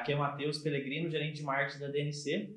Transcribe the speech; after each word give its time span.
aqui 0.00 0.12
é 0.12 0.16
o 0.16 0.18
Matheus 0.18 0.58
Pelegrino, 0.58 1.10
gerente 1.10 1.36
de 1.36 1.42
marketing 1.42 1.80
da 1.80 1.88
DNC. 1.88 2.56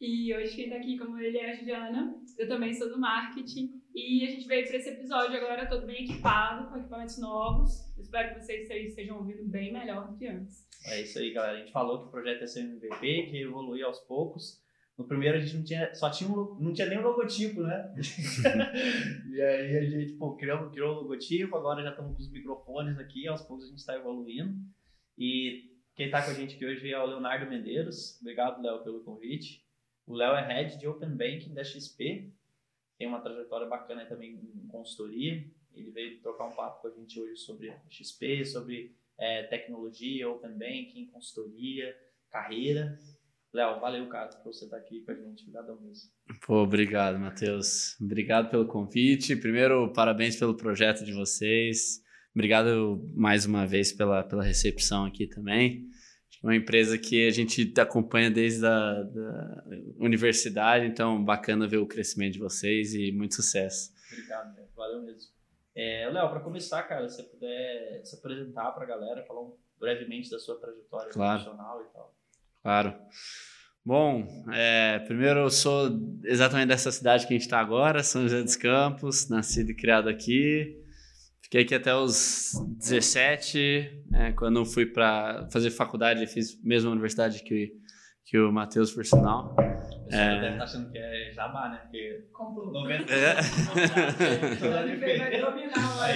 E 0.00 0.34
hoje 0.34 0.56
quem 0.56 0.64
está 0.64 0.76
aqui 0.76 0.96
como 0.96 1.18
ele 1.18 1.36
é 1.36 1.50
a 1.50 1.54
Juliana. 1.54 2.16
Eu 2.38 2.48
também 2.48 2.72
sou 2.72 2.88
do 2.88 2.98
marketing. 2.98 3.82
E 3.94 4.24
a 4.24 4.30
gente 4.30 4.46
veio 4.46 4.66
para 4.66 4.76
esse 4.76 4.88
episódio 4.88 5.36
agora 5.36 5.66
todo 5.66 5.86
bem 5.86 6.04
equipado, 6.04 6.70
com 6.70 6.78
equipamentos 6.78 7.18
novos. 7.18 7.92
Espero 7.98 8.34
que 8.34 8.40
vocês 8.40 8.70
estejam 8.70 9.18
ouvindo 9.18 9.44
bem 9.44 9.72
melhor 9.72 10.10
do 10.10 10.16
que 10.16 10.26
antes. 10.26 10.66
É 10.86 11.02
isso 11.02 11.18
aí, 11.18 11.32
galera. 11.32 11.58
A 11.58 11.60
gente 11.60 11.72
falou 11.72 12.00
que 12.00 12.06
o 12.06 12.10
projeto 12.10 12.40
ia 12.40 12.46
ser 12.46 12.64
um 12.64 12.76
MVP, 12.76 13.26
que 13.26 13.42
evoluía 13.42 13.84
aos 13.84 13.98
poucos. 14.00 14.62
No 14.96 15.06
primeiro 15.06 15.36
a 15.36 15.40
gente 15.40 15.56
não 15.56 15.64
tinha, 15.64 15.94
só 15.94 16.10
tinha 16.10 16.30
um, 16.30 16.58
não 16.60 16.72
tinha 16.72 16.86
nem 16.86 16.98
um 16.98 17.02
logotipo, 17.02 17.62
né? 17.62 17.94
e 19.32 19.40
aí 19.40 19.78
a 19.78 19.84
gente 19.84 20.12
pô, 20.12 20.36
criou, 20.36 20.70
criou 20.70 20.92
o 20.92 21.00
logotipo, 21.02 21.56
agora 21.56 21.82
já 21.82 21.90
estamos 21.90 22.14
com 22.14 22.22
os 22.22 22.30
microfones 22.30 22.98
aqui, 22.98 23.26
aos 23.26 23.42
poucos 23.42 23.64
a 23.64 23.68
gente 23.68 23.78
está 23.78 23.96
evoluindo. 23.96 24.54
E 25.18 25.70
quem 26.00 26.06
está 26.06 26.24
com 26.24 26.30
a 26.30 26.34
gente 26.34 26.54
aqui 26.56 26.64
hoje 26.64 26.90
é 26.90 26.98
o 26.98 27.04
Leonardo 27.04 27.44
Medeiros. 27.44 28.18
Obrigado, 28.22 28.62
Léo, 28.62 28.82
pelo 28.82 29.04
convite. 29.04 29.62
O 30.06 30.14
Léo 30.14 30.34
é 30.34 30.40
head 30.40 30.78
de 30.78 30.88
Open 30.88 31.10
Banking 31.10 31.52
da 31.52 31.62
XP, 31.62 32.32
tem 32.96 33.06
uma 33.06 33.20
trajetória 33.20 33.66
bacana 33.66 34.06
também 34.06 34.30
em 34.32 34.66
consultoria. 34.68 35.44
Ele 35.74 35.90
veio 35.90 36.18
trocar 36.22 36.46
um 36.46 36.54
papo 36.54 36.80
com 36.80 36.88
a 36.88 36.90
gente 36.90 37.20
hoje 37.20 37.36
sobre 37.36 37.76
XP, 37.90 38.46
sobre 38.46 38.96
é, 39.18 39.42
tecnologia, 39.42 40.26
Open 40.30 40.52
Banking, 40.52 41.04
consultoria, 41.12 41.94
carreira. 42.30 42.98
Léo, 43.52 43.78
valeu, 43.78 44.08
cara, 44.08 44.28
por 44.28 44.54
você 44.54 44.64
estar 44.64 44.78
aqui 44.78 45.02
com 45.02 45.10
a 45.10 45.14
gente. 45.14 45.42
Obrigadão 45.42 45.78
mesmo. 45.82 46.10
Pô, 46.46 46.62
obrigado, 46.62 47.18
Matheus. 47.18 48.00
Obrigado 48.00 48.48
pelo 48.48 48.66
convite. 48.66 49.36
Primeiro, 49.36 49.92
parabéns 49.92 50.38
pelo 50.38 50.56
projeto 50.56 51.04
de 51.04 51.12
vocês. 51.12 52.02
Obrigado 52.34 53.10
mais 53.14 53.44
uma 53.44 53.66
vez 53.66 53.92
pela, 53.92 54.22
pela 54.22 54.44
recepção 54.44 55.04
aqui 55.04 55.26
também 55.26 55.90
uma 56.42 56.56
empresa 56.56 56.96
que 56.96 57.26
a 57.26 57.30
gente 57.30 57.72
acompanha 57.78 58.30
desde 58.30 58.64
a 58.64 59.02
da 59.02 59.64
universidade, 59.98 60.86
então 60.86 61.22
bacana 61.22 61.68
ver 61.68 61.76
o 61.76 61.86
crescimento 61.86 62.34
de 62.34 62.38
vocês 62.38 62.94
e 62.94 63.12
muito 63.12 63.34
sucesso. 63.34 63.92
Obrigado, 64.10 64.54
né? 64.56 64.64
valeu 64.74 65.02
mesmo. 65.02 65.30
É, 65.74 66.08
Léo, 66.10 66.28
para 66.30 66.40
começar, 66.40 66.82
cara, 66.82 67.08
se 67.08 67.16
você 67.16 67.22
puder 67.24 68.00
se 68.04 68.16
apresentar 68.16 68.72
para 68.72 68.84
a 68.84 68.86
galera, 68.86 69.24
falar 69.24 69.42
um, 69.42 69.54
brevemente 69.78 70.30
da 70.30 70.38
sua 70.38 70.58
trajetória 70.58 71.10
claro. 71.12 71.42
profissional 71.42 71.82
e 71.82 71.92
tal. 71.92 72.14
Claro. 72.62 72.94
Bom, 73.84 74.26
é, 74.52 74.98
primeiro 75.00 75.40
eu 75.40 75.50
sou 75.50 75.90
exatamente 76.24 76.68
dessa 76.68 76.90
cidade 76.90 77.26
que 77.26 77.32
a 77.32 77.36
gente 77.36 77.46
está 77.46 77.60
agora, 77.60 78.02
São 78.02 78.22
José 78.22 78.42
dos 78.42 78.56
Campos, 78.56 79.28
nascido 79.28 79.70
e 79.70 79.74
criado 79.74 80.08
aqui. 80.08 80.82
Fiquei 81.50 81.62
aqui 81.62 81.74
até 81.74 81.92
os 81.92 82.52
17, 82.78 84.04
né, 84.08 84.32
quando 84.34 84.64
fui 84.64 84.86
para 84.86 85.48
fazer 85.50 85.72
faculdade, 85.72 86.24
fiz 86.28 86.54
a 86.54 86.58
mesma 86.62 86.92
universidade 86.92 87.42
que, 87.42 87.72
que 88.24 88.38
o 88.38 88.52
Matheus, 88.52 88.92
por 88.92 89.04
sinal. 89.04 89.56
Você 90.04 90.16
é... 90.16 90.40
deve 90.40 90.46
estar 90.46 90.58
tá 90.58 90.62
achando 90.62 90.92
que 90.92 90.98
é 90.98 91.32
jabá, 91.32 91.70
né? 91.70 91.78
Porque 91.78 92.28
Comprou. 92.32 92.72
90 92.72 93.12
é. 93.12 93.34
vai 95.18 95.40
dominar 95.40 95.96
lá 95.96 96.08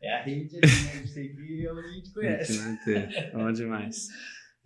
É 0.00 0.12
a 0.12 0.22
rede, 0.24 0.54
né? 0.56 0.60
a 0.64 0.66
gente 0.66 1.14
tem 1.14 1.32
que 1.32 1.68
onde 1.70 1.86
a 1.86 1.92
gente 1.92 2.12
conhece. 2.12 3.30
Bom 3.32 3.52
demais. 3.52 4.08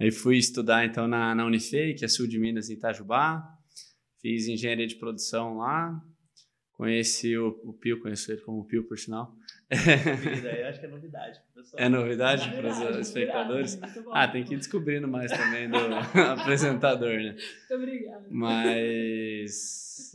Aí 0.01 0.11
fui 0.11 0.39
estudar 0.39 0.87
então 0.87 1.07
na, 1.07 1.35
na 1.35 1.45
Unifei, 1.45 1.93
que 1.93 2.07
é 2.07 2.09
sul 2.09 2.27
de 2.27 2.39
Minas, 2.39 2.71
em 2.71 2.73
Itajubá. 2.73 3.47
Fiz 4.23 4.49
engenharia 4.49 4.87
de 4.87 4.95
produção 4.95 5.59
lá, 5.59 6.03
Conheci 6.77 7.35
o, 7.39 7.59
o 7.65 7.73
Pio, 7.73 7.99
conheço 8.01 8.31
ele 8.31 8.43
como 8.43 8.63
Pio, 8.67 8.85
por 8.85 8.99
sinal. 8.99 9.35
Aí 9.71 10.63
acho 10.65 10.79
que 10.79 10.85
é 10.85 10.89
novidade. 10.91 11.41
Pessoal. 11.55 11.83
É 11.83 11.89
novidade 11.89 12.51
para 12.51 12.69
os 12.69 12.99
espectadores? 12.99 13.79
ah, 14.13 14.29
tem 14.29 14.45
que 14.45 14.53
ir 14.53 14.59
descobrindo 14.59 15.09
mais 15.09 15.33
também 15.33 15.71
do 15.71 15.79
apresentador, 16.39 17.17
né? 17.17 17.33
Muito 17.33 17.75
obrigada. 17.83 18.27
Mas. 18.31 20.15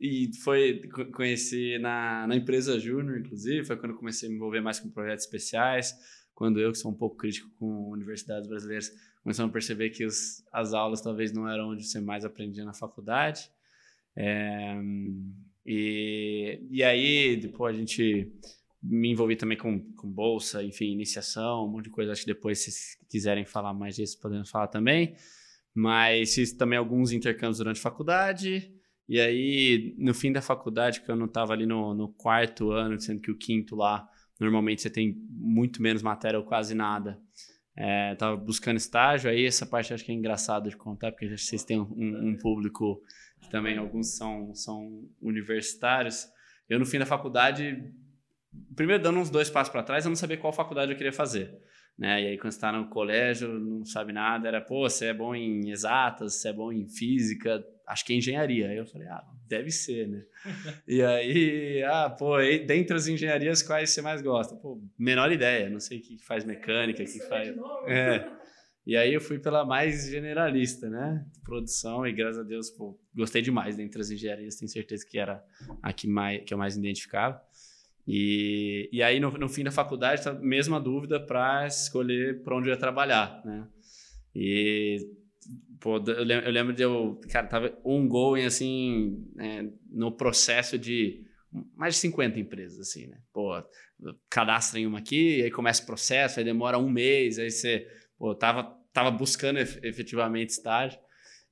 E 0.00 0.32
foi. 0.42 0.80
Conheci 1.14 1.78
na, 1.78 2.26
na 2.26 2.34
empresa 2.34 2.80
Júnior, 2.80 3.20
inclusive, 3.20 3.64
foi 3.64 3.76
quando 3.76 3.94
comecei 3.94 4.28
a 4.28 4.30
me 4.30 4.36
envolver 4.36 4.60
mais 4.60 4.80
com 4.80 4.90
projetos 4.90 5.24
especiais. 5.24 5.96
Quando 6.34 6.58
eu, 6.58 6.72
que 6.72 6.78
sou 6.78 6.90
um 6.90 6.96
pouco 6.96 7.16
crítico 7.16 7.48
com 7.60 7.90
universidades 7.90 8.48
brasileiras, 8.48 8.90
começamos 9.22 9.50
a 9.50 9.52
perceber 9.52 9.90
que 9.90 10.04
os, 10.04 10.44
as 10.52 10.74
aulas 10.74 11.00
talvez 11.00 11.32
não 11.32 11.48
eram 11.48 11.68
onde 11.68 11.84
você 11.84 12.00
mais 12.00 12.24
aprendia 12.24 12.64
na 12.64 12.74
faculdade. 12.74 13.48
É, 14.16 14.74
e, 15.64 16.60
e 16.70 16.82
aí, 16.82 17.36
depois 17.36 17.76
a 17.76 17.78
gente 17.78 18.32
me 18.82 19.10
envolvi 19.10 19.36
também 19.36 19.56
com, 19.56 19.80
com 19.94 20.10
bolsa, 20.10 20.62
enfim, 20.62 20.90
iniciação, 20.90 21.64
um 21.64 21.68
monte 21.68 21.84
de 21.84 21.90
coisa. 21.90 22.12
Acho 22.12 22.22
que 22.22 22.32
depois, 22.32 22.58
se 22.58 22.98
quiserem 23.08 23.44
falar 23.44 23.72
mais 23.72 23.94
disso, 23.94 24.20
podemos 24.20 24.50
falar 24.50 24.66
também. 24.66 25.14
Mas 25.74 26.34
fiz 26.34 26.52
também 26.52 26.78
alguns 26.78 27.12
intercâmbios 27.12 27.58
durante 27.58 27.78
a 27.78 27.82
faculdade. 27.82 28.72
E 29.08 29.20
aí, 29.20 29.94
no 29.98 30.12
fim 30.12 30.32
da 30.32 30.42
faculdade, 30.42 31.00
que 31.00 31.10
eu 31.10 31.16
não 31.16 31.26
estava 31.26 31.52
ali 31.52 31.64
no, 31.64 31.94
no 31.94 32.08
quarto 32.08 32.72
ano, 32.72 33.00
sendo 33.00 33.20
que 33.20 33.30
o 33.30 33.38
quinto 33.38 33.76
lá, 33.76 34.08
normalmente 34.38 34.82
você 34.82 34.90
tem 34.90 35.16
muito 35.30 35.80
menos 35.80 36.02
matéria 36.02 36.38
ou 36.38 36.44
quase 36.44 36.74
nada. 36.74 37.20
É, 37.74 38.14
tava 38.16 38.36
buscando 38.36 38.76
estágio, 38.76 39.30
aí 39.30 39.46
essa 39.46 39.64
parte 39.64 39.94
acho 39.94 40.04
que 40.04 40.12
é 40.12 40.14
engraçado 40.14 40.68
de 40.68 40.76
contar, 40.76 41.10
porque 41.10 41.36
vocês 41.36 41.64
têm 41.64 41.80
um, 41.80 42.28
um 42.30 42.36
público 42.36 43.00
que 43.42 43.50
também 43.50 43.76
alguns 43.76 44.16
são, 44.16 44.54
são 44.54 45.06
universitários. 45.20 46.26
Eu, 46.68 46.78
no 46.78 46.86
fim 46.86 46.98
da 46.98 47.06
faculdade, 47.06 47.92
primeiro 48.74 49.02
dando 49.02 49.18
uns 49.18 49.28
dois 49.28 49.50
passos 49.50 49.70
para 49.70 49.82
trás, 49.82 50.04
eu 50.04 50.08
não 50.08 50.16
sabia 50.16 50.38
qual 50.38 50.52
faculdade 50.52 50.92
eu 50.92 50.96
queria 50.96 51.12
fazer. 51.12 51.52
Né? 51.98 52.22
E 52.22 52.26
aí, 52.28 52.38
quando 52.38 52.52
você 52.52 52.56
está 52.56 52.72
no 52.72 52.88
colégio, 52.88 53.48
não 53.58 53.84
sabe 53.84 54.12
nada, 54.12 54.48
era, 54.48 54.60
pô, 54.60 54.88
você 54.88 55.06
é 55.06 55.14
bom 55.14 55.34
em 55.34 55.70
exatas, 55.70 56.34
você 56.34 56.48
é 56.48 56.52
bom 56.52 56.72
em 56.72 56.88
física, 56.88 57.62
acho 57.86 58.04
que 58.04 58.12
é 58.12 58.16
engenharia. 58.16 58.70
Aí 58.70 58.76
eu 58.76 58.86
falei, 58.86 59.08
ah, 59.08 59.22
deve 59.46 59.70
ser, 59.70 60.08
né? 60.08 60.24
e 60.88 61.02
aí, 61.02 61.82
ah, 61.84 62.08
pô, 62.08 62.38
dentre 62.38 62.96
as 62.96 63.06
engenharias, 63.06 63.62
quais 63.62 63.90
você 63.90 64.00
mais 64.00 64.22
gosta? 64.22 64.56
Pô, 64.56 64.80
menor 64.98 65.30
ideia, 65.30 65.68
não 65.68 65.80
sei 65.80 65.98
o 65.98 66.02
que 66.02 66.18
faz 66.18 66.44
mecânica, 66.44 67.02
o 67.02 67.06
que 67.06 67.20
faz. 67.28 67.54
É. 67.86 68.41
E 68.84 68.96
aí 68.96 69.14
eu 69.14 69.20
fui 69.20 69.38
pela 69.38 69.64
mais 69.64 70.08
generalista, 70.08 70.90
né? 70.90 71.24
Produção, 71.44 72.06
e 72.06 72.12
graças 72.12 72.38
a 72.38 72.42
Deus, 72.42 72.68
pô, 72.70 72.98
gostei 73.14 73.40
demais 73.40 73.76
dentre 73.76 74.00
as 74.00 74.10
engenharias, 74.10 74.56
tenho 74.56 74.68
certeza 74.68 75.06
que 75.06 75.18
era 75.18 75.44
a 75.80 75.92
que, 75.92 76.08
mais, 76.08 76.42
que 76.44 76.52
eu 76.52 76.58
mais 76.58 76.76
identificava. 76.76 77.40
E, 78.06 78.88
e 78.92 79.00
aí, 79.00 79.20
no, 79.20 79.30
no 79.30 79.48
fim 79.48 79.62
da 79.62 79.70
faculdade, 79.70 80.24
tá 80.24 80.32
mesma 80.32 80.80
dúvida 80.80 81.20
para 81.20 81.66
escolher 81.66 82.42
para 82.42 82.56
onde 82.56 82.68
eu 82.68 82.72
ia 82.72 82.78
trabalhar, 82.78 83.40
né? 83.44 83.68
E, 84.34 84.98
pô, 85.80 85.98
eu 85.98 86.24
lembro, 86.24 86.46
eu 86.46 86.52
lembro 86.52 86.72
de 86.72 86.82
eu, 86.82 87.20
cara, 87.30 87.46
tava 87.46 87.78
um 87.84 88.08
gol 88.08 88.36
em, 88.36 88.44
assim, 88.44 89.24
é, 89.38 89.64
no 89.90 90.10
processo 90.10 90.76
de 90.76 91.24
mais 91.76 91.94
de 91.94 92.00
50 92.00 92.40
empresas, 92.40 92.80
assim, 92.80 93.06
né? 93.06 93.18
Pô, 93.32 93.52
cadastra 94.28 94.80
em 94.80 94.86
uma 94.86 94.98
aqui, 94.98 95.42
aí 95.42 95.50
começa 95.50 95.82
o 95.82 95.86
processo, 95.86 96.40
aí 96.40 96.44
demora 96.44 96.78
um 96.78 96.90
mês, 96.90 97.38
aí 97.38 97.50
você 97.50 97.86
pô, 98.22 98.36
tava, 98.36 98.62
tava 98.92 99.10
buscando 99.10 99.58
efetivamente 99.58 100.50
estágio. 100.50 100.96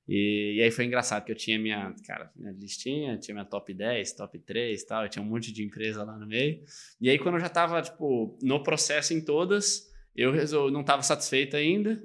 E, 0.06 0.54
e, 0.56 0.62
aí 0.62 0.70
foi 0.70 0.84
engraçado 0.84 1.25
que 1.25 1.32
eu 1.32 1.37
tinha 1.37 1.58
minha, 1.58 1.93
cara, 2.06 2.31
minha 2.37 2.52
listinha, 2.52 3.19
tinha 3.19 3.34
minha 3.34 3.44
top 3.44 3.75
10, 3.75 4.12
top 4.12 4.38
3 4.38 4.81
e 4.81 4.87
tal, 4.87 5.02
eu 5.02 5.08
tinha 5.08 5.20
um 5.20 5.26
monte 5.26 5.52
de 5.52 5.64
empresa 5.64 6.05
lá 6.05 6.17
no 6.17 6.28
meio. 6.28 6.62
E 7.00 7.11
aí 7.11 7.19
quando 7.19 7.34
eu 7.34 7.40
já 7.40 7.49
tava, 7.49 7.82
tipo, 7.82 8.38
no 8.40 8.62
processo 8.62 9.12
em 9.12 9.20
todas, 9.20 9.90
eu 10.14 10.31
resolvi, 10.31 10.72
não 10.72 10.82
estava 10.82 11.02
satisfeito 11.02 11.56
ainda 11.56 12.00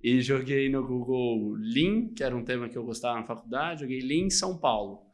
e 0.00 0.20
joguei 0.20 0.68
no 0.68 0.86
Google 0.86 1.54
Lean, 1.54 2.14
que 2.14 2.22
era 2.22 2.36
um 2.36 2.44
tema 2.44 2.68
que 2.68 2.78
eu 2.78 2.84
gostava 2.84 3.18
na 3.18 3.26
faculdade, 3.26 3.80
joguei 3.80 4.00
Lean 4.00 4.30
São 4.30 4.56
Paulo 4.56 5.08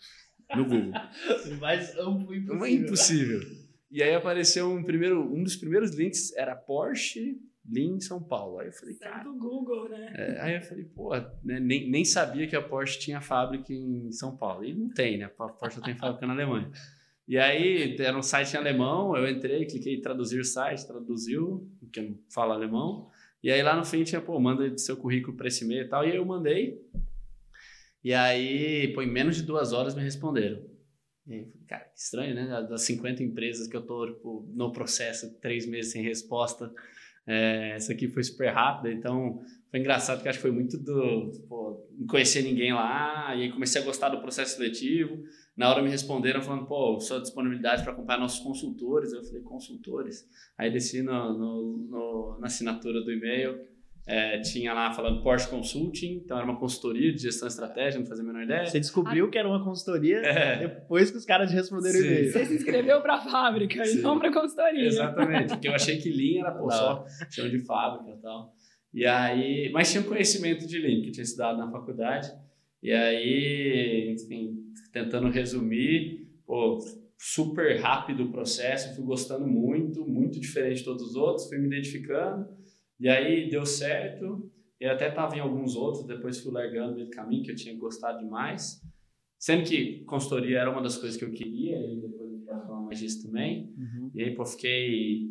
no 0.55 0.64
Google. 0.64 0.93
mais 1.58 1.97
amplo 1.97 2.35
impossível. 2.35 2.67
impossível. 2.67 3.41
E 3.91 4.02
aí 4.02 4.14
apareceu 4.14 4.70
um 4.70 4.85
primeiro, 4.85 5.23
um 5.35 5.43
dos 5.43 5.56
primeiros 5.56 5.94
links 5.94 6.37
era 6.37 6.55
Porsche 6.55 7.41
Lean 7.69 7.97
em 7.97 8.01
São 8.01 8.23
Paulo. 8.23 8.59
Aí 8.59 8.69
eu 8.69 8.73
falei, 8.73 8.95
cara. 8.95 9.25
do 9.25 9.37
Google, 9.37 9.89
né? 9.89 10.12
É, 10.17 10.41
aí 10.41 10.55
eu 10.57 10.62
falei, 10.62 10.85
pô, 10.85 11.15
né, 11.45 11.61
nem, 11.61 11.91
nem 11.91 12.05
sabia 12.05 12.47
que 12.47 12.57
a 12.57 12.62
Porsche 12.62 12.99
tinha 12.99 13.21
fábrica 13.21 13.73
em 13.73 14.11
São 14.12 14.37
Paulo. 14.37 14.65
E 14.65 14.75
não 14.75 14.89
tem, 14.89 15.19
né? 15.19 15.25
A 15.25 15.49
Porsche 15.49 15.81
tem 15.83 15.95
fábrica 15.95 16.27
na 16.27 16.33
Alemanha. 16.33 16.71
E 17.29 17.39
aí 17.39 17.97
era 18.01 18.19
um 18.19 18.23
site 18.23 18.55
em 18.55 18.57
alemão, 18.57 19.17
eu 19.17 19.29
entrei, 19.31 19.65
cliquei 19.65 19.95
em 19.95 20.01
traduzir 20.01 20.41
o 20.41 20.45
site, 20.45 20.85
traduziu, 20.85 21.71
porque 21.79 22.01
eu 22.01 22.11
não 22.11 22.19
falo 22.29 22.53
alemão. 22.53 23.09
E 23.43 23.51
aí 23.51 23.62
lá 23.62 23.77
no 23.77 23.85
fim 23.85 24.03
tinha, 24.03 24.21
pô, 24.21 24.39
manda 24.41 24.77
seu 24.77 24.97
currículo 24.97 25.37
para 25.37 25.49
esse 25.49 25.65
e-mail 25.65 25.85
e 25.85 25.89
tal. 25.89 26.05
E 26.05 26.11
aí 26.11 26.17
eu 26.17 26.25
mandei. 26.25 26.85
E 28.03 28.12
aí, 28.12 28.93
pô, 28.95 29.03
em 29.03 29.11
menos 29.11 29.37
de 29.37 29.43
duas 29.43 29.73
horas 29.73 29.95
me 29.95 30.03
responderam. 30.03 30.61
E 31.27 31.35
aí, 31.35 31.53
cara, 31.69 31.85
que 31.85 31.99
estranho, 31.99 32.35
né? 32.35 32.67
Das 32.69 32.83
50 32.83 33.23
empresas 33.23 33.69
que 33.69 33.77
eu 33.77 33.83
tô 33.83 34.07
tipo, 34.07 34.51
no 34.53 34.73
processo, 34.73 35.39
três 35.39 35.67
meses 35.67 35.93
sem 35.93 36.03
resposta. 36.03 36.73
É, 37.26 37.72
essa 37.76 37.93
aqui 37.93 38.08
foi 38.08 38.22
super 38.22 38.49
rápida, 38.49 38.93
então 38.93 39.40
foi 39.70 39.81
engraçado 39.81 40.22
que 40.22 40.28
acho 40.28 40.38
que 40.38 40.43
foi 40.43 40.50
muito 40.50 40.76
do. 40.76 41.31
Pô, 41.49 41.87
não 41.96 42.06
conhecia 42.06 42.43
ninguém 42.43 42.72
lá, 42.72 43.34
e 43.37 43.43
aí 43.43 43.52
comecei 43.52 43.81
a 43.81 43.84
gostar 43.84 44.08
do 44.08 44.20
processo 44.20 44.56
seletivo. 44.56 45.22
Na 45.56 45.70
hora 45.70 45.82
me 45.82 45.90
responderam 45.90 46.43
falando, 46.43 46.67
pô, 46.67 46.99
sua 46.99 47.20
disponibilidade 47.20 47.82
para 47.82 47.93
acompanhar 47.93 48.19
nossos 48.19 48.40
consultores. 48.40 49.12
Eu 49.12 49.22
falei, 49.22 49.43
consultores? 49.43 50.28
Aí 50.58 50.72
desci 50.72 51.02
no, 51.02 51.38
no, 51.38 51.76
no 51.88 52.38
na 52.40 52.46
assinatura 52.46 53.00
do 53.02 53.12
e-mail, 53.12 53.61
é, 54.06 54.41
tinha 54.41 54.73
lá 54.73 54.93
falando 54.93 55.23
Porsche 55.23 55.49
Consulting, 55.49 56.23
então 56.25 56.37
era 56.37 56.44
uma 56.44 56.58
consultoria 56.58 57.12
de 57.12 57.19
gestão 57.19 57.47
estratégica, 57.47 58.00
não 58.00 58.06
fazia 58.06 58.25
a 58.25 58.26
menor 58.26 58.43
ideia. 58.43 58.67
Você 58.67 58.81
descobriu 58.81 59.26
ah. 59.26 59.31
que 59.31 59.38
era 59.38 59.49
uma 59.49 59.62
consultoria 59.62 60.19
é. 60.19 60.58
depois 60.58 61.11
que 61.11 61.17
os 61.17 61.25
caras 61.25 61.52
responderam 61.52 62.00
o 62.00 62.02
e-mail. 62.02 62.32
Você 62.32 62.47
se 62.47 62.55
inscreveu 62.55 63.00
para 63.02 63.14
a 63.14 63.20
fábrica 63.20 63.85
Sim. 63.85 63.99
e 63.99 64.02
não 64.02 64.19
para 64.19 64.32
consultoria. 64.32 64.87
Exatamente, 64.87 65.49
porque 65.49 65.69
eu 65.69 65.75
achei 65.75 65.99
que 65.99 66.11
Lean 66.11 66.41
era 66.41 66.52
pô, 66.52 66.70
só 66.70 67.05
chão 67.31 67.49
de 67.49 67.58
fábrica 67.61 68.11
e 68.11 68.20
tal. 68.20 68.55
E 68.93 69.06
aí, 69.06 69.70
mas 69.73 69.91
tinha 69.91 70.02
um 70.02 70.06
conhecimento 70.06 70.67
de 70.67 70.79
Lean 70.79 71.02
que 71.02 71.12
tinha 71.12 71.23
estudado 71.23 71.58
na 71.58 71.70
faculdade. 71.70 72.32
E 72.82 72.93
aí, 72.93 74.14
enfim, 74.14 74.56
tentando 74.93 75.29
resumir, 75.29 76.26
pô, 76.47 76.79
super 77.19 77.79
rápido 77.79 78.25
o 78.25 78.32
processo, 78.32 78.97
fui 78.97 79.05
gostando 79.05 79.47
muito, 79.47 80.05
muito 80.06 80.41
diferente 80.41 80.79
de 80.79 80.85
todos 80.85 81.11
os 81.11 81.14
outros, 81.17 81.49
fui 81.49 81.58
me 81.58 81.67
identificando. 81.67 82.49
E 83.00 83.08
aí 83.08 83.49
deu 83.49 83.64
certo. 83.64 84.50
Eu 84.79 84.93
até 84.93 85.08
estava 85.08 85.37
em 85.37 85.41
alguns 85.41 85.75
outros, 85.75 86.06
depois 86.06 86.41
fui 86.41 86.52
largando 86.52 86.94
meio 86.94 87.06
do 87.06 87.11
caminho, 87.11 87.43
que 87.43 87.50
eu 87.50 87.56
tinha 87.56 87.76
gostado 87.76 88.19
demais. 88.19 88.81
Sendo 89.38 89.64
que 89.64 90.05
consultoria 90.05 90.58
era 90.58 90.70
uma 90.70 90.82
das 90.82 90.97
coisas 90.97 91.19
que 91.19 91.25
eu 91.25 91.32
queria, 91.32 91.79
e 91.79 92.00
depois 92.00 92.31
gente 92.31 92.44
vai 92.44 92.61
falar 92.61 92.81
mais 92.82 92.99
disso 92.99 93.26
também. 93.26 93.73
Uhum. 93.76 94.11
E 94.14 94.23
aí, 94.23 94.35
pô, 94.35 94.44
fiquei 94.44 95.29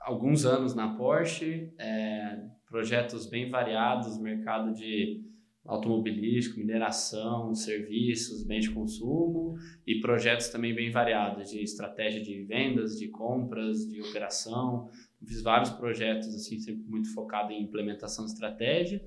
alguns 0.00 0.44
anos 0.44 0.74
na 0.74 0.96
Porsche, 0.96 1.72
é, 1.78 2.40
projetos 2.66 3.28
bem 3.28 3.50
variados, 3.50 4.18
mercado 4.20 4.72
de 4.72 5.24
automobilístico, 5.66 6.58
mineração, 6.58 7.54
serviços, 7.54 8.46
bens 8.46 8.64
de 8.64 8.70
consumo 8.70 9.54
e 9.86 10.00
projetos 10.00 10.48
também 10.48 10.74
bem 10.74 10.90
variados 10.90 11.50
de 11.50 11.62
estratégia 11.62 12.22
de 12.22 12.42
vendas, 12.44 12.98
de 12.98 13.08
compras, 13.08 13.86
de 13.86 14.00
operação. 14.00 14.88
Fiz 15.26 15.42
vários 15.42 15.70
projetos 15.70 16.34
assim, 16.34 16.58
sempre 16.58 16.84
muito 16.88 17.12
focado 17.12 17.52
em 17.52 17.62
implementação 17.62 18.24
de 18.24 18.32
estratégia. 18.32 19.00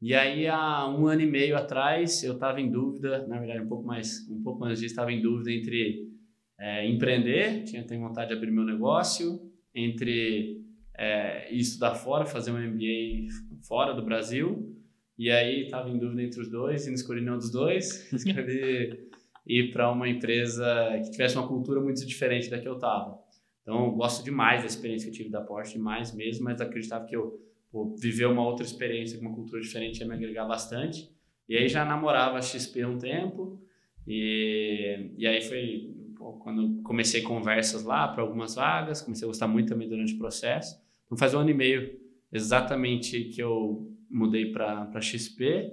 E 0.00 0.14
aí 0.14 0.46
há 0.46 0.88
um 0.88 1.06
ano 1.06 1.22
e 1.22 1.26
meio 1.26 1.56
atrás 1.56 2.22
eu 2.22 2.34
estava 2.34 2.60
em 2.60 2.70
dúvida, 2.70 3.26
na 3.26 3.38
verdade 3.38 3.60
um 3.60 3.68
pouco 3.68 3.86
mais, 3.86 4.28
um 4.28 4.42
pouco 4.42 4.64
antes 4.64 4.80
disso 4.80 4.92
estava 4.92 5.12
em 5.12 5.22
dúvida 5.22 5.50
entre 5.50 6.08
é, 6.58 6.86
empreender, 6.86 7.64
tinha 7.64 7.86
tenho 7.86 8.02
vontade 8.02 8.28
de 8.28 8.36
abrir 8.36 8.50
meu 8.50 8.64
negócio, 8.64 9.40
entre 9.74 10.62
é, 10.96 11.52
estudar 11.52 11.94
fora, 11.94 12.26
fazer 12.26 12.52
um 12.52 12.58
MBA 12.58 13.28
fora 13.66 13.94
do 13.94 14.04
Brasil. 14.04 14.70
E 15.16 15.30
aí 15.30 15.64
estava 15.64 15.88
em 15.88 15.98
dúvida 15.98 16.22
entre 16.22 16.40
os 16.40 16.50
dois 16.50 16.84
e 16.84 16.88
não 16.88 16.94
escolhi 16.94 17.20
nenhum 17.20 17.38
dos 17.38 17.50
dois. 17.50 18.10
Escolhi 18.12 19.08
ir 19.46 19.72
para 19.72 19.90
uma 19.90 20.08
empresa 20.08 21.00
que 21.04 21.10
tivesse 21.10 21.36
uma 21.36 21.46
cultura 21.46 21.80
muito 21.80 22.04
diferente 22.06 22.50
da 22.50 22.58
que 22.58 22.66
eu 22.66 22.74
estava. 22.74 23.18
Então, 23.64 23.86
eu 23.86 23.92
gosto 23.92 24.22
demais 24.22 24.60
da 24.60 24.66
experiência 24.66 25.10
que 25.10 25.14
eu 25.14 25.16
tive 25.16 25.30
da 25.30 25.40
Porsche, 25.40 25.78
demais 25.78 26.14
mesmo, 26.14 26.44
mas 26.44 26.60
acreditava 26.60 27.06
que 27.06 27.16
eu 27.16 27.40
pô, 27.72 27.96
viver 27.96 28.26
uma 28.26 28.46
outra 28.46 28.64
experiência 28.64 29.18
com 29.18 29.24
uma 29.24 29.34
cultura 29.34 29.60
diferente 29.60 30.00
ia 30.00 30.06
me 30.06 30.14
agregar 30.14 30.44
bastante. 30.44 31.10
E 31.48 31.56
aí 31.56 31.66
já 31.66 31.82
namorava 31.82 32.36
a 32.36 32.42
XP 32.42 32.84
um 32.84 32.98
tempo, 32.98 33.58
e, 34.06 35.12
e 35.16 35.26
aí 35.26 35.40
foi 35.40 35.94
pô, 36.14 36.34
quando 36.34 36.82
comecei 36.82 37.22
conversas 37.22 37.84
lá 37.84 38.06
para 38.06 38.22
algumas 38.22 38.54
vagas, 38.54 39.00
comecei 39.00 39.26
a 39.26 39.28
gostar 39.28 39.48
muito 39.48 39.70
também 39.70 39.88
durante 39.88 40.12
o 40.12 40.18
processo. 40.18 40.78
Então 41.06 41.16
faz 41.16 41.32
um 41.32 41.38
ano 41.38 41.50
e 41.50 41.54
meio 41.54 41.98
exatamente 42.30 43.24
que 43.24 43.42
eu 43.42 43.90
mudei 44.10 44.52
para 44.52 45.00
XP. 45.00 45.72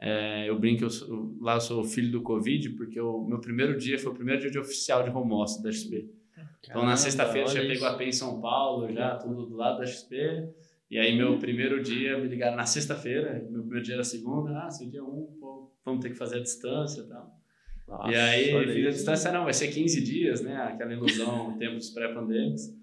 É, 0.00 0.48
eu 0.48 0.58
brinco, 0.58 0.84
eu 0.84 0.90
sou, 0.90 1.36
lá 1.40 1.54
eu 1.54 1.60
sou 1.60 1.84
filho 1.84 2.10
do 2.10 2.22
Covid, 2.22 2.70
porque 2.70 3.00
o 3.00 3.24
meu 3.24 3.40
primeiro 3.40 3.78
dia 3.78 3.98
foi 3.98 4.10
o 4.10 4.14
primeiro 4.14 4.40
dia 4.40 4.50
de 4.50 4.58
oficial 4.58 5.02
de 5.02 5.10
home 5.10 5.32
office 5.32 5.62
da 5.62 5.70
XP. 5.70 6.17
Então 6.64 6.84
na 6.84 6.96
sexta-feira 6.96 7.48
já 7.48 7.60
pegou 7.60 7.88
a 7.88 7.94
P 7.94 8.04
em 8.04 8.12
São 8.12 8.40
Paulo, 8.40 8.92
já 8.92 9.16
tudo 9.16 9.46
do 9.46 9.56
lado 9.56 9.78
da 9.78 9.86
XP. 9.86 10.48
E 10.90 10.98
aí 10.98 11.16
meu 11.16 11.38
primeiro 11.38 11.82
dia, 11.82 12.16
me 12.18 12.28
ligaram 12.28 12.56
na 12.56 12.64
sexta-feira, 12.64 13.34
meu 13.50 13.60
primeiro 13.62 13.84
dia 13.84 13.94
era 13.94 14.04
segunda, 14.04 14.58
ah, 14.58 14.70
seu 14.70 14.88
dia 14.88 15.04
um, 15.04 15.36
pô, 15.38 15.70
vamos 15.84 16.02
ter 16.02 16.10
que 16.10 16.16
fazer 16.16 16.36
a 16.36 16.42
distância 16.42 17.02
e 17.02 17.08
tal. 17.08 17.38
Nossa, 17.86 18.10
e 18.10 18.14
aí 18.14 18.72
fiz 18.72 18.86
a 18.86 18.90
distância, 18.90 19.32
não, 19.32 19.44
vai 19.44 19.52
ser 19.52 19.68
15 19.68 20.02
dias, 20.02 20.40
né, 20.42 20.56
aquela 20.56 20.92
ilusão, 20.92 21.56
tempos 21.58 21.90
pré-pandêmicos. 21.90 22.74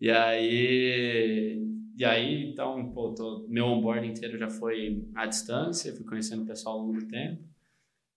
E 0.00 0.10
aí, 0.10 1.62
e 1.96 2.04
aí 2.04 2.50
então, 2.50 2.90
pô, 2.92 3.14
tô, 3.14 3.46
meu 3.48 3.66
onboarding 3.66 4.08
inteiro 4.08 4.36
já 4.36 4.50
foi 4.50 5.02
à 5.14 5.24
distância, 5.24 5.94
fui 5.94 6.04
conhecendo 6.04 6.42
o 6.42 6.46
pessoal 6.46 6.78
ao 6.78 6.86
longo 6.86 6.98
do 6.98 7.06
tempo. 7.06 7.42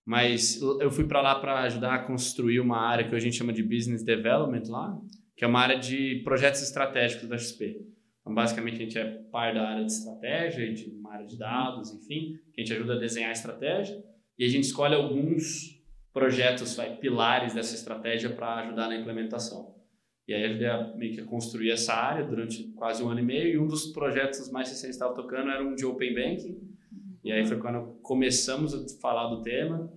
Mas 0.07 0.61
eu 0.61 0.89
fui 0.89 1.03
para 1.03 1.19
lá 1.19 1.35
para 1.35 1.63
ajudar 1.63 1.93
a 1.93 1.99
construir 1.99 2.61
uma 2.61 2.77
área 2.77 3.05
que 3.09 3.13
a 3.13 3.19
gente 3.19 3.35
chama 3.35 3.51
de 3.51 3.61
Business 3.61 4.05
Development 4.05 4.63
lá, 4.69 4.97
que 5.35 5.43
é 5.43 5.47
uma 5.47 5.59
área 5.59 5.77
de 5.77 6.21
projetos 6.23 6.63
estratégicos 6.63 7.27
da 7.27 7.37
XP. 7.37 7.81
Então, 8.21 8.33
basicamente, 8.33 8.75
a 8.75 8.79
gente 8.79 8.97
é 8.97 9.03
par 9.29 9.53
da 9.53 9.67
área 9.67 9.83
de 9.83 9.91
estratégia, 9.91 10.73
de 10.73 10.89
uma 10.91 11.11
área 11.11 11.27
de 11.27 11.37
dados, 11.37 11.91
enfim, 11.91 12.39
que 12.53 12.61
a 12.61 12.63
gente 12.63 12.73
ajuda 12.73 12.93
a 12.93 12.99
desenhar 12.99 13.31
a 13.31 13.33
estratégia 13.33 14.01
e 14.39 14.45
a 14.45 14.47
gente 14.47 14.63
escolhe 14.63 14.95
alguns 14.95 15.77
projetos, 16.13 16.73
vai, 16.73 16.95
pilares 16.95 17.53
dessa 17.53 17.75
estratégia 17.75 18.29
para 18.29 18.61
ajudar 18.61 18.87
na 18.87 18.95
implementação. 18.95 19.75
E 20.25 20.33
aí 20.33 20.45
ajudei 20.45 20.67
a 20.67 20.95
meio 20.95 21.15
que 21.15 21.21
construir 21.23 21.71
essa 21.71 21.93
área 21.93 22.23
durante 22.23 22.63
quase 22.75 23.03
um 23.03 23.09
ano 23.09 23.19
e 23.19 23.23
meio. 23.23 23.55
E 23.55 23.57
um 23.59 23.67
dos 23.67 23.87
projetos 23.87 24.49
mais 24.51 24.69
recentes 24.69 24.97
que 24.97 25.03
estava 25.03 25.13
tocando 25.13 25.49
era 25.49 25.61
um 25.61 25.75
de 25.75 25.85
Open 25.85 26.15
Banking. 26.15 26.76
E 27.27 27.31
aí 27.33 27.45
foi 27.45 27.57
quando 27.57 27.99
começamos 28.01 28.73
a 28.73 28.99
falar 29.01 29.27
do 29.27 29.41
tema. 29.41 29.91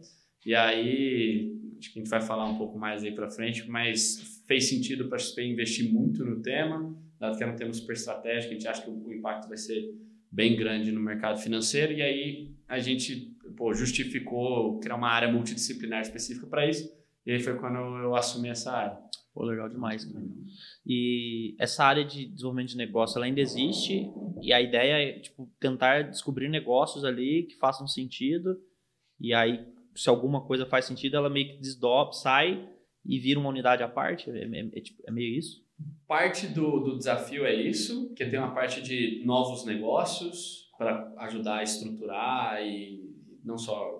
E 0.44 0.52
aí, 0.52 1.56
acho 1.78 1.92
que 1.92 2.00
a 2.00 2.02
gente 2.02 2.10
vai 2.10 2.20
falar 2.20 2.44
um 2.46 2.58
pouco 2.58 2.76
mais 2.76 3.04
aí 3.04 3.12
para 3.12 3.30
frente, 3.30 3.70
mas 3.70 4.42
fez 4.48 4.68
sentido 4.68 5.06
para 5.06 5.14
a 5.14 5.18
XP 5.20 5.44
investir 5.44 5.92
muito 5.92 6.24
no 6.24 6.42
tema, 6.42 6.92
dado 7.20 7.38
que 7.38 7.44
é 7.44 7.46
um 7.46 7.54
tema 7.54 7.72
super 7.72 7.92
estratégico, 7.92 8.50
a 8.50 8.54
gente 8.54 8.66
acha 8.66 8.82
que 8.82 8.90
o 8.90 9.12
impacto 9.12 9.46
vai 9.46 9.56
ser 9.56 9.94
bem 10.28 10.56
grande 10.56 10.90
no 10.90 11.00
mercado 11.00 11.38
financeiro. 11.38 11.92
E 11.92 12.02
aí 12.02 12.50
a 12.66 12.80
gente 12.80 13.36
pô, 13.56 13.72
justificou 13.72 14.80
criar 14.80 14.96
uma 14.96 15.10
área 15.10 15.30
multidisciplinar 15.30 16.00
específica 16.00 16.48
para 16.48 16.68
isso. 16.68 16.92
E 17.24 17.30
aí 17.30 17.38
foi 17.38 17.54
quando 17.58 17.76
eu 17.76 18.16
assumi 18.16 18.48
essa 18.48 18.72
área. 18.72 18.98
Pô, 19.32 19.44
legal 19.44 19.68
demais, 19.68 20.04
cara. 20.04 20.24
E 20.84 21.54
essa 21.58 21.84
área 21.84 22.04
de 22.04 22.26
desenvolvimento 22.26 22.70
de 22.70 22.76
negócio, 22.76 23.16
ela 23.16 23.26
ainda 23.26 23.40
existe 23.40 24.10
e 24.42 24.52
a 24.52 24.60
ideia 24.60 25.08
é, 25.08 25.18
tipo, 25.20 25.48
tentar 25.60 26.02
descobrir 26.02 26.48
negócios 26.48 27.04
ali 27.04 27.44
que 27.44 27.56
façam 27.56 27.86
sentido 27.86 28.60
e 29.20 29.34
aí, 29.34 29.66
se 29.94 30.08
alguma 30.08 30.40
coisa 30.40 30.64
faz 30.64 30.86
sentido, 30.86 31.16
ela 31.16 31.28
meio 31.28 31.50
que 31.50 31.58
desdobra, 31.58 32.12
sai 32.14 32.66
e 33.04 33.18
vira 33.18 33.38
uma 33.38 33.50
unidade 33.50 33.82
à 33.82 33.88
parte? 33.88 34.30
É, 34.30 34.44
é, 34.44 34.70
é, 34.72 34.80
tipo, 34.80 35.02
é 35.06 35.10
meio 35.10 35.38
isso? 35.38 35.62
Parte 36.06 36.46
do, 36.46 36.80
do 36.80 36.96
desafio 36.96 37.44
é 37.44 37.54
isso, 37.54 38.12
que 38.14 38.24
tem 38.24 38.38
uma 38.38 38.54
parte 38.54 38.82
de 38.82 39.22
novos 39.24 39.64
negócios 39.64 40.70
para 40.78 41.12
ajudar 41.18 41.58
a 41.58 41.62
estruturar 41.62 42.62
e 42.62 43.14
não 43.44 43.58
só 43.58 43.99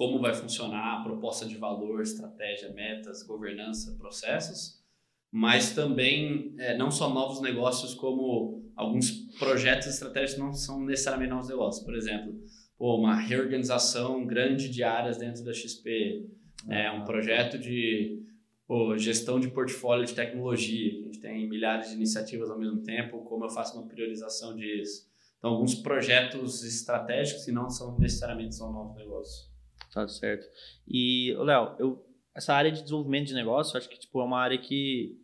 como 0.00 0.18
vai 0.18 0.32
funcionar 0.32 0.98
a 0.98 1.02
proposta 1.02 1.44
de 1.44 1.58
valor, 1.58 2.00
estratégia, 2.00 2.72
metas, 2.72 3.22
governança, 3.22 3.94
processos, 3.98 4.82
mas 5.30 5.74
também 5.74 6.54
é, 6.58 6.74
não 6.74 6.90
só 6.90 7.12
novos 7.12 7.42
negócios, 7.42 7.92
como 7.92 8.64
alguns 8.74 9.10
projetos 9.38 9.88
estratégicos 9.88 10.42
não 10.42 10.54
são 10.54 10.80
necessariamente 10.80 11.32
novos 11.32 11.50
negócios. 11.50 11.84
Por 11.84 11.94
exemplo, 11.94 12.32
pô, 12.78 12.96
uma 12.96 13.14
reorganização 13.14 14.26
grande 14.26 14.70
de 14.70 14.82
áreas 14.82 15.18
dentro 15.18 15.44
da 15.44 15.52
XP, 15.52 16.30
é, 16.70 16.90
um 16.90 17.04
projeto 17.04 17.58
de 17.58 18.22
pô, 18.66 18.96
gestão 18.96 19.38
de 19.38 19.50
portfólio 19.50 20.06
de 20.06 20.14
tecnologia, 20.14 20.98
a 20.98 21.02
gente 21.02 21.20
tem 21.20 21.46
milhares 21.46 21.90
de 21.90 21.96
iniciativas 21.96 22.48
ao 22.48 22.58
mesmo 22.58 22.82
tempo, 22.82 23.18
como 23.24 23.44
eu 23.44 23.50
faço 23.50 23.78
uma 23.78 23.86
priorização 23.86 24.56
disso. 24.56 25.06
Então, 25.36 25.50
alguns 25.50 25.74
projetos 25.74 26.64
estratégicos 26.64 27.44
que 27.44 27.52
não 27.52 27.68
são 27.68 27.98
necessariamente 27.98 28.54
são 28.54 28.72
novos 28.72 28.96
negócios. 28.96 29.49
Tá 29.92 30.06
certo. 30.08 30.46
E, 30.86 31.34
Léo, 31.38 31.76
eu 31.78 32.10
essa 32.34 32.54
área 32.54 32.70
de 32.70 32.82
desenvolvimento 32.82 33.28
de 33.28 33.34
negócio, 33.34 33.76
acho 33.76 33.88
que 33.88 33.98
tipo, 33.98 34.20
é 34.20 34.24
uma 34.24 34.40
área 34.40 34.58
que 34.58 35.18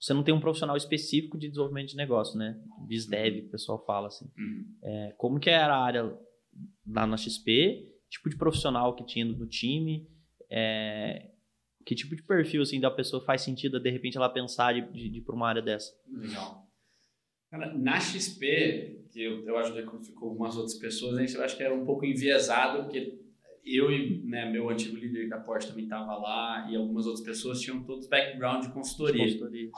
você 0.00 0.12
não 0.12 0.24
tem 0.24 0.34
um 0.34 0.40
profissional 0.40 0.76
específico 0.76 1.38
de 1.38 1.48
desenvolvimento 1.48 1.90
de 1.90 1.96
negócio, 1.96 2.36
né? 2.36 2.60
BizDev, 2.88 3.46
o 3.46 3.50
pessoal 3.50 3.84
fala 3.84 4.08
assim. 4.08 4.28
Uhum. 4.36 4.76
É, 4.82 5.14
como 5.16 5.38
que 5.38 5.48
era 5.48 5.74
a 5.74 5.84
área 5.84 6.18
lá 6.86 7.06
na 7.06 7.16
XP? 7.16 7.88
Tipo 8.10 8.28
de 8.28 8.36
profissional 8.36 8.96
que 8.96 9.06
tinha 9.06 9.24
no 9.24 9.46
time? 9.46 10.08
É, 10.50 11.30
que 11.86 11.94
tipo 11.94 12.16
de 12.16 12.22
perfil 12.22 12.62
assim 12.62 12.80
da 12.80 12.90
pessoa 12.90 13.24
faz 13.24 13.42
sentido 13.42 13.80
de 13.80 13.90
repente 13.90 14.16
ela 14.16 14.28
pensar 14.28 14.74
de, 14.74 14.82
de, 14.92 15.08
de 15.08 15.18
ir 15.18 15.22
para 15.22 15.34
uma 15.34 15.48
área 15.48 15.62
dessa? 15.62 15.94
Legal. 16.08 16.66
Cara, 17.48 17.72
na 17.78 18.00
XP, 18.00 19.06
que 19.12 19.22
eu, 19.22 19.46
eu 19.46 19.56
ajudei 19.58 19.84
com 19.84 20.00
algumas 20.26 20.56
outras 20.56 20.74
pessoas, 20.74 21.16
a 21.16 21.20
gente 21.20 21.36
acho 21.36 21.56
que 21.56 21.62
era 21.62 21.74
um 21.74 21.84
pouco 21.84 22.04
enviesado, 22.04 22.84
porque 22.84 23.21
eu 23.64 23.90
e 23.90 24.22
né, 24.24 24.50
meu 24.50 24.68
antigo 24.68 24.96
líder 24.96 25.28
da 25.28 25.38
Porsche 25.38 25.68
também 25.68 25.84
estava 25.84 26.16
lá 26.16 26.68
e 26.70 26.76
algumas 26.76 27.06
outras 27.06 27.24
pessoas 27.24 27.60
tinham 27.60 27.82
todos 27.84 28.08
background 28.08 28.64
de 28.64 28.72
consultoria. 28.72 29.24
consultoria. 29.24 29.70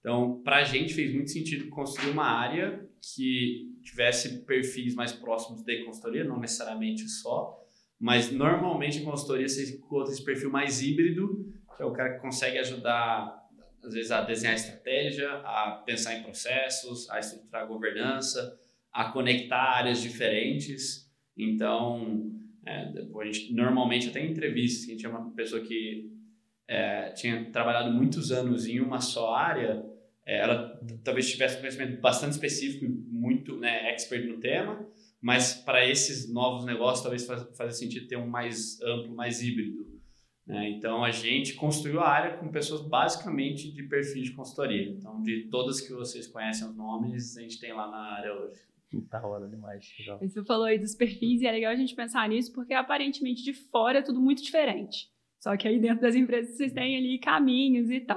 Então, 0.00 0.40
para 0.42 0.56
a 0.56 0.64
gente 0.64 0.94
fez 0.94 1.14
muito 1.14 1.30
sentido 1.30 1.68
construir 1.68 2.10
uma 2.10 2.24
área 2.24 2.88
que 3.14 3.70
tivesse 3.82 4.44
perfis 4.44 4.94
mais 4.94 5.12
próximos 5.12 5.62
de 5.62 5.84
consultoria, 5.84 6.24
não 6.24 6.40
necessariamente 6.40 7.08
só, 7.08 7.58
mas 7.98 8.32
normalmente 8.32 8.98
em 8.98 9.04
consultoria 9.04 9.48
você 9.48 9.76
encontra 9.76 10.12
esse 10.12 10.24
perfil 10.24 10.50
mais 10.50 10.82
híbrido, 10.82 11.52
que 11.76 11.82
é 11.82 11.86
o 11.86 11.92
cara 11.92 12.14
que 12.14 12.20
consegue 12.20 12.58
ajudar, 12.58 13.40
às 13.82 13.94
vezes, 13.94 14.10
a 14.10 14.22
desenhar 14.22 14.54
estratégia, 14.54 15.30
a 15.44 15.82
pensar 15.86 16.14
em 16.14 16.22
processos, 16.22 17.08
a 17.10 17.20
estruturar 17.20 17.62
a 17.62 17.66
governança, 17.66 18.58
a 18.92 19.10
conectar 19.12 19.78
áreas 19.78 20.00
diferentes. 20.00 21.08
Então, 21.36 22.32
é, 22.64 22.92
a 23.20 23.24
gente, 23.24 23.52
normalmente, 23.52 24.08
até 24.08 24.24
em 24.24 24.30
entrevistas, 24.30 24.88
a 24.88 24.92
gente 24.92 25.04
é 25.04 25.08
uma 25.08 25.30
pessoa 25.32 25.62
que 25.62 26.10
é, 26.68 27.10
tinha 27.10 27.50
trabalhado 27.50 27.92
muitos 27.92 28.30
anos 28.30 28.66
em 28.66 28.80
uma 28.80 29.00
só 29.00 29.34
área, 29.34 29.84
é, 30.24 30.38
ela 30.38 30.80
talvez 31.02 31.30
tivesse 31.30 31.56
um 31.56 31.60
conhecimento 31.60 32.00
bastante 32.00 32.32
específico, 32.32 32.86
muito 32.88 33.56
né, 33.56 33.90
expert 33.90 34.26
no 34.26 34.38
tema, 34.38 34.86
mas 35.20 35.54
para 35.54 35.86
esses 35.86 36.32
novos 36.32 36.64
negócios 36.64 37.02
talvez 37.02 37.24
faça 37.26 37.70
sentido 37.72 38.06
ter 38.06 38.16
um 38.16 38.26
mais 38.26 38.80
amplo, 38.82 39.14
mais 39.14 39.42
híbrido. 39.42 39.90
Né? 40.46 40.70
Então 40.70 41.04
a 41.04 41.10
gente 41.10 41.54
construiu 41.54 42.00
a 42.00 42.08
área 42.08 42.36
com 42.36 42.48
pessoas 42.48 42.82
basicamente 42.82 43.70
de 43.70 43.82
perfil 43.84 44.22
de 44.22 44.32
consultoria. 44.32 44.90
Então 44.90 45.22
de 45.22 45.48
todas 45.48 45.80
que 45.80 45.92
vocês 45.92 46.26
conhecem 46.26 46.66
os 46.66 46.76
nomes, 46.76 47.36
a 47.36 47.42
gente 47.42 47.60
tem 47.60 47.72
lá 47.72 47.90
na 47.90 47.98
área 47.98 48.32
hoje. 48.34 48.60
Tá 49.10 49.26
hora 49.26 49.48
demais. 49.48 49.86
Legal. 49.98 50.18
Você 50.18 50.44
falou 50.44 50.64
aí 50.64 50.78
dos 50.78 50.94
perfis 50.94 51.42
e 51.42 51.46
é 51.46 51.52
legal 51.52 51.72
a 51.72 51.76
gente 51.76 51.94
pensar 51.94 52.28
nisso 52.28 52.52
porque 52.52 52.74
aparentemente 52.74 53.42
de 53.42 53.52
fora 53.52 53.98
é 53.98 54.02
tudo 54.02 54.20
muito 54.20 54.42
diferente. 54.42 55.12
Só 55.42 55.56
que 55.56 55.66
aí 55.66 55.80
dentro 55.80 56.00
das 56.00 56.14
empresas 56.14 56.56
vocês 56.56 56.72
têm 56.72 56.96
ali 56.96 57.18
caminhos 57.18 57.90
e 57.90 57.98
tal. 57.98 58.16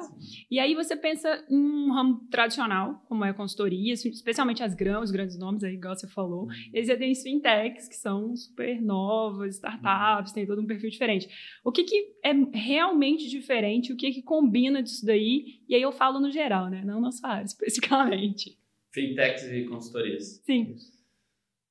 E 0.50 0.60
aí 0.60 0.76
você 0.76 0.96
pensa 0.96 1.44
em 1.50 1.58
um 1.58 1.92
ramo 1.92 2.20
tradicional, 2.30 3.04
como 3.08 3.26
é 3.26 3.32
a 3.32 3.34
consultoria, 3.34 3.96
assim, 3.96 4.10
especialmente 4.10 4.62
as 4.62 4.76
grandes, 4.76 5.06
os 5.06 5.12
grandes 5.12 5.40
nomes 5.40 5.64
aí, 5.64 5.74
igual 5.74 5.96
você 5.96 6.08
falou. 6.08 6.44
Uhum. 6.44 6.50
Existem 6.72 7.16
fintechs 7.16 7.88
que 7.88 7.96
são 7.96 8.36
super 8.36 8.80
novas, 8.80 9.56
startups, 9.56 10.34
tem 10.34 10.46
todo 10.46 10.62
um 10.62 10.68
perfil 10.68 10.92
diferente. 10.92 11.28
O 11.64 11.72
que, 11.72 11.84
que 11.84 12.14
é 12.24 12.32
realmente 12.54 13.28
diferente? 13.28 13.92
O 13.92 13.98
que, 13.98 14.12
que 14.12 14.22
combina 14.22 14.84
disso 14.84 15.04
daí? 15.04 15.64
E 15.68 15.74
aí 15.74 15.82
eu 15.82 15.92
falo 15.92 16.20
no 16.20 16.30
geral, 16.30 16.70
né? 16.70 16.84
Não 16.86 17.02
na 17.02 17.12
sua 17.12 17.30
área 17.30 17.46
especificamente. 17.50 18.56
Fintechs 18.96 19.44
e 19.52 19.66
consultorias. 19.66 20.42
Sim. 20.46 20.74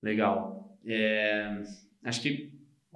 Legal. 0.03 0.79
É, 0.85 1.63
acho 2.05 2.21
que 2.21 2.53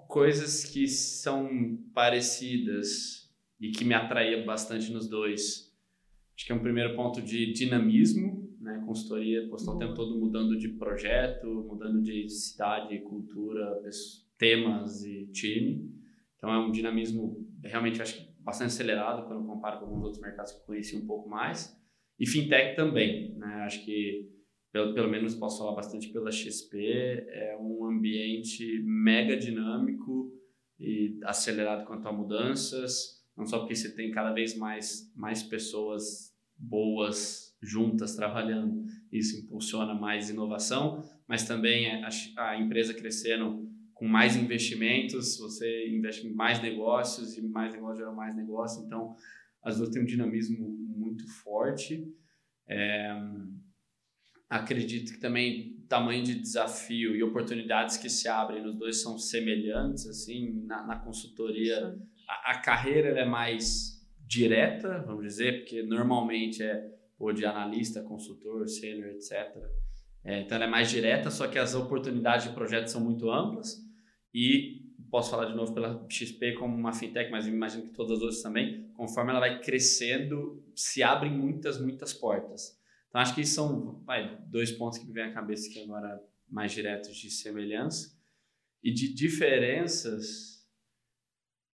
coisas 0.06 0.66
que 0.66 0.86
são 0.86 1.78
parecidas 1.94 3.32
e 3.58 3.70
que 3.70 3.86
me 3.86 3.94
atraía 3.94 4.44
bastante 4.44 4.92
nos 4.92 5.08
dois. 5.08 5.74
Acho 6.36 6.44
que 6.44 6.52
é 6.52 6.54
um 6.54 6.60
primeiro 6.60 6.94
ponto 6.94 7.22
de 7.22 7.54
dinamismo, 7.54 8.54
né? 8.60 8.82
Consultoria, 8.84 9.48
postar 9.48 9.72
o 9.72 9.78
tempo 9.78 9.94
todo 9.94 10.20
mudando 10.20 10.58
de 10.58 10.68
projeto, 10.68 11.46
mudando 11.66 12.02
de 12.02 12.28
cidade, 12.28 12.98
cultura, 12.98 13.80
temas 14.36 15.04
e 15.04 15.26
time. 15.28 15.90
Então 16.36 16.52
é 16.52 16.58
um 16.58 16.70
dinamismo 16.70 17.48
realmente 17.64 18.02
acho 18.02 18.14
que 18.14 18.30
bastante 18.40 18.68
acelerado 18.68 19.26
quando 19.26 19.46
comparo 19.46 19.78
com 19.78 19.86
alguns 19.86 20.02
outros 20.04 20.20
mercados 20.20 20.52
que 20.52 20.60
eu 20.60 20.64
conheci 20.64 20.96
um 20.96 21.06
pouco 21.06 21.30
mais. 21.30 21.77
E 22.18 22.26
fintech 22.26 22.74
também, 22.74 23.34
né? 23.36 23.62
Acho 23.64 23.84
que 23.84 24.28
pelo, 24.72 24.94
pelo 24.94 25.08
menos 25.08 25.34
posso 25.34 25.58
falar 25.58 25.74
bastante 25.74 26.08
pela 26.08 26.30
XP, 26.30 26.76
é 26.78 27.56
um 27.60 27.86
ambiente 27.86 28.82
mega 28.84 29.36
dinâmico 29.36 30.32
e 30.78 31.18
acelerado 31.24 31.86
quanto 31.86 32.06
a 32.06 32.12
mudanças, 32.12 33.24
não 33.36 33.46
só 33.46 33.60
porque 33.60 33.74
você 33.74 33.94
tem 33.94 34.10
cada 34.10 34.32
vez 34.32 34.56
mais, 34.56 35.12
mais 35.16 35.42
pessoas 35.42 36.34
boas 36.56 37.56
juntas 37.62 38.14
trabalhando, 38.14 38.84
isso 39.12 39.40
impulsiona 39.40 39.94
mais 39.94 40.30
inovação, 40.30 41.02
mas 41.26 41.46
também 41.46 42.02
a, 42.04 42.08
a 42.36 42.60
empresa 42.60 42.94
crescendo 42.94 43.68
com 43.94 44.06
mais 44.06 44.36
investimentos, 44.36 45.38
você 45.38 45.88
investe 45.88 46.26
em 46.26 46.32
mais 46.32 46.62
negócios 46.62 47.36
e 47.36 47.42
mais 47.42 47.72
negócios 47.72 47.98
geram 47.98 48.14
mais 48.14 48.36
negócios, 48.36 48.84
então 48.84 49.16
as 49.62 49.76
duas 49.78 49.90
têm 49.90 50.02
um 50.02 50.06
dinamismo 50.06 50.68
muito 50.68 51.26
forte. 51.42 52.06
É, 52.68 53.10
acredito 54.48 55.12
que 55.12 55.20
também 55.20 55.76
tamanho 55.88 56.22
de 56.22 56.34
desafio 56.34 57.16
e 57.16 57.22
oportunidades 57.22 57.96
que 57.96 58.10
se 58.10 58.28
abrem 58.28 58.62
nos 58.62 58.76
dois 58.76 59.00
são 59.00 59.18
semelhantes 59.18 60.06
assim 60.06 60.64
na, 60.66 60.86
na 60.86 60.96
consultoria. 60.96 61.98
A, 62.28 62.52
a, 62.52 62.58
carreira 62.60 63.08
é 63.18 63.24
mais 63.24 64.06
direta 64.26 65.02
vamos 65.06 65.24
dizer 65.24 65.60
porque 65.60 65.82
normalmente 65.82 66.62
é 66.62 66.94
ou 67.18 67.32
de 67.32 67.46
analista 67.46 68.02
consultor 68.02 68.68
sênior 68.68 69.08
etc 69.08 69.56
é, 70.24 70.40
então 70.40 70.56
ela 70.56 70.66
é 70.66 70.68
mais 70.68 70.90
direta 70.90 71.30
só 71.30 71.48
que 71.48 71.58
as 71.58 71.74
oportunidades 71.74 72.46
de 72.46 72.54
projetos 72.54 72.92
são 72.92 73.00
muito 73.00 73.30
amplas. 73.30 73.78
E 74.34 74.77
posso 75.10 75.30
falar 75.30 75.46
de 75.46 75.54
novo 75.54 75.72
pela 75.72 76.04
XP 76.08 76.52
como 76.54 76.76
uma 76.76 76.92
fintech 76.92 77.30
mas 77.30 77.46
imagino 77.46 77.84
que 77.84 77.94
todas 77.94 78.18
as 78.18 78.22
outras 78.22 78.42
também 78.42 78.90
conforme 78.94 79.30
ela 79.30 79.40
vai 79.40 79.60
crescendo 79.60 80.62
se 80.74 81.02
abrem 81.02 81.32
muitas 81.32 81.80
muitas 81.80 82.12
portas 82.12 82.78
então, 83.08 83.20
acho 83.20 83.34
que 83.34 83.44
são 83.44 84.02
vai, 84.04 84.38
dois 84.46 84.70
pontos 84.70 84.98
que 84.98 85.06
me 85.06 85.12
vêm 85.12 85.24
à 85.24 85.32
cabeça 85.32 85.70
que 85.70 85.80
agora 85.80 86.22
mais 86.48 86.72
diretos 86.72 87.16
de 87.16 87.30
semelhança. 87.30 88.16
E 88.82 88.92
de 88.92 89.12
diferenças, 89.12 90.64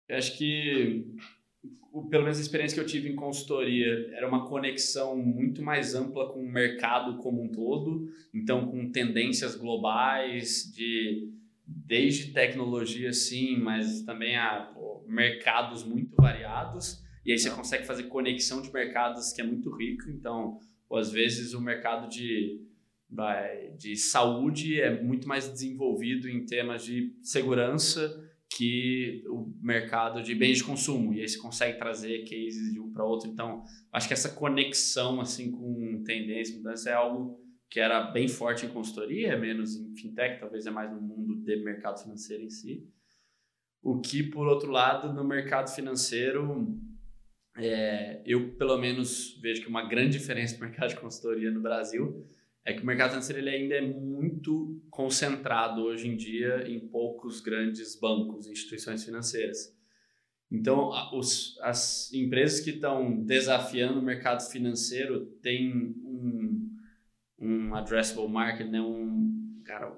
eu 0.09 0.17
acho 0.17 0.39
que, 0.39 1.07
pelo 2.11 2.25
menos 2.25 2.39
a 2.39 2.41
experiência 2.41 2.75
que 2.75 2.81
eu 2.81 2.87
tive 2.87 3.09
em 3.09 3.17
consultoria, 3.17 4.11
era 4.15 4.27
uma 4.27 4.49
conexão 4.49 5.17
muito 5.17 5.63
mais 5.63 5.95
ampla 5.95 6.33
com 6.33 6.41
o 6.41 6.51
mercado 6.51 7.19
como 7.19 7.43
um 7.43 7.49
todo, 7.49 8.09
então 8.33 8.69
com 8.71 8.91
tendências 8.91 9.55
globais, 9.55 10.73
de 10.75 11.31
desde 11.67 12.33
tecnologia 12.33 13.13
sim, 13.13 13.57
mas 13.59 14.03
também 14.03 14.37
pô, 14.75 15.05
mercados 15.09 15.85
muito 15.85 16.15
variados, 16.17 17.03
e 17.25 17.33
aí 17.33 17.39
você 17.39 17.51
consegue 17.51 17.87
fazer 17.87 18.05
conexão 18.05 18.61
de 18.61 18.73
mercados 18.73 19.33
que 19.33 19.41
é 19.41 19.45
muito 19.45 19.75
rico, 19.75 20.11
então 20.11 20.59
ou 20.89 20.99
às 20.99 21.11
vezes 21.11 21.55
o 21.55 21.61
mercado 21.61 22.09
de, 22.09 22.61
de 23.79 23.97
saúde 23.97 24.81
é 24.81 25.03
muito 25.03 25.27
mais 25.27 25.49
desenvolvido 25.49 26.29
em 26.29 26.45
temas 26.45 26.85
de 26.85 27.17
segurança 27.23 28.23
que 28.57 29.25
o 29.27 29.53
mercado 29.61 30.23
de 30.23 30.35
bens 30.35 30.59
de 30.59 30.65
consumo 30.65 31.13
e 31.13 31.21
aí 31.21 31.29
você 31.29 31.39
consegue 31.39 31.79
trazer 31.79 32.21
cases 32.21 32.73
de 32.73 32.79
um 32.79 32.93
para 32.93 33.05
outro. 33.05 33.29
Então 33.29 33.65
acho 33.93 34.07
que 34.07 34.13
essa 34.13 34.29
conexão 34.29 35.21
assim 35.21 35.51
com 35.51 36.03
tendência 36.05 36.57
mudança 36.57 36.91
é 36.91 36.93
algo 36.93 37.41
que 37.71 37.81
era 37.81 38.03
bem 38.03 38.29
forte 38.29 38.67
em 38.67 38.71
consultoria 38.71 39.37
menos 39.37 39.77
em 39.77 39.95
fintech 39.95 40.41
talvez 40.41 40.67
é 40.67 40.71
mais 40.71 40.91
no 40.91 41.01
mundo 41.01 41.37
de 41.37 41.57
mercado 41.57 42.01
financeiro 42.01 42.43
em 42.43 42.51
si 42.51 42.89
o 43.83 44.01
que 44.01 44.23
por 44.23 44.47
outro 44.47 44.71
lado 44.71 45.13
no 45.13 45.25
mercado 45.25 45.69
financeiro 45.71 46.81
é, 47.57 48.21
eu, 48.27 48.55
pelo 48.57 48.77
menos, 48.79 49.39
vejo 49.41 49.63
que 49.63 49.69
uma 49.69 49.87
grande 49.87 50.19
diferença 50.19 50.57
do 50.57 50.61
mercado 50.61 50.91
de 50.91 50.97
consultoria 50.97 51.51
no 51.51 51.61
Brasil 51.61 52.27
é 52.65 52.73
que 52.73 52.83
o 52.83 52.87
mercado 52.87 53.11
financeiro 53.11 53.41
ele 53.41 53.51
ainda 53.51 53.75
é 53.75 53.81
muito 53.81 54.83
concentrado 54.91 55.83
hoje 55.83 56.09
em 56.09 56.17
dia 56.17 56.67
em 56.67 56.81
poucos 56.81 57.41
grandes 57.41 57.99
bancos, 57.99 58.49
instituições 58.49 59.05
financeiras. 59.05 59.73
Então, 60.51 60.91
os, 61.13 61.59
as 61.61 62.13
empresas 62.13 62.61
que 62.61 62.71
estão 62.71 63.23
desafiando 63.25 64.01
o 64.01 64.03
mercado 64.03 64.41
financeiro 64.51 65.27
têm 65.43 65.95
um 67.39 67.75
addressable 67.75 68.29
market, 68.29 68.69
né? 68.69 68.81
um, 68.81 69.63
cara, 69.65 69.93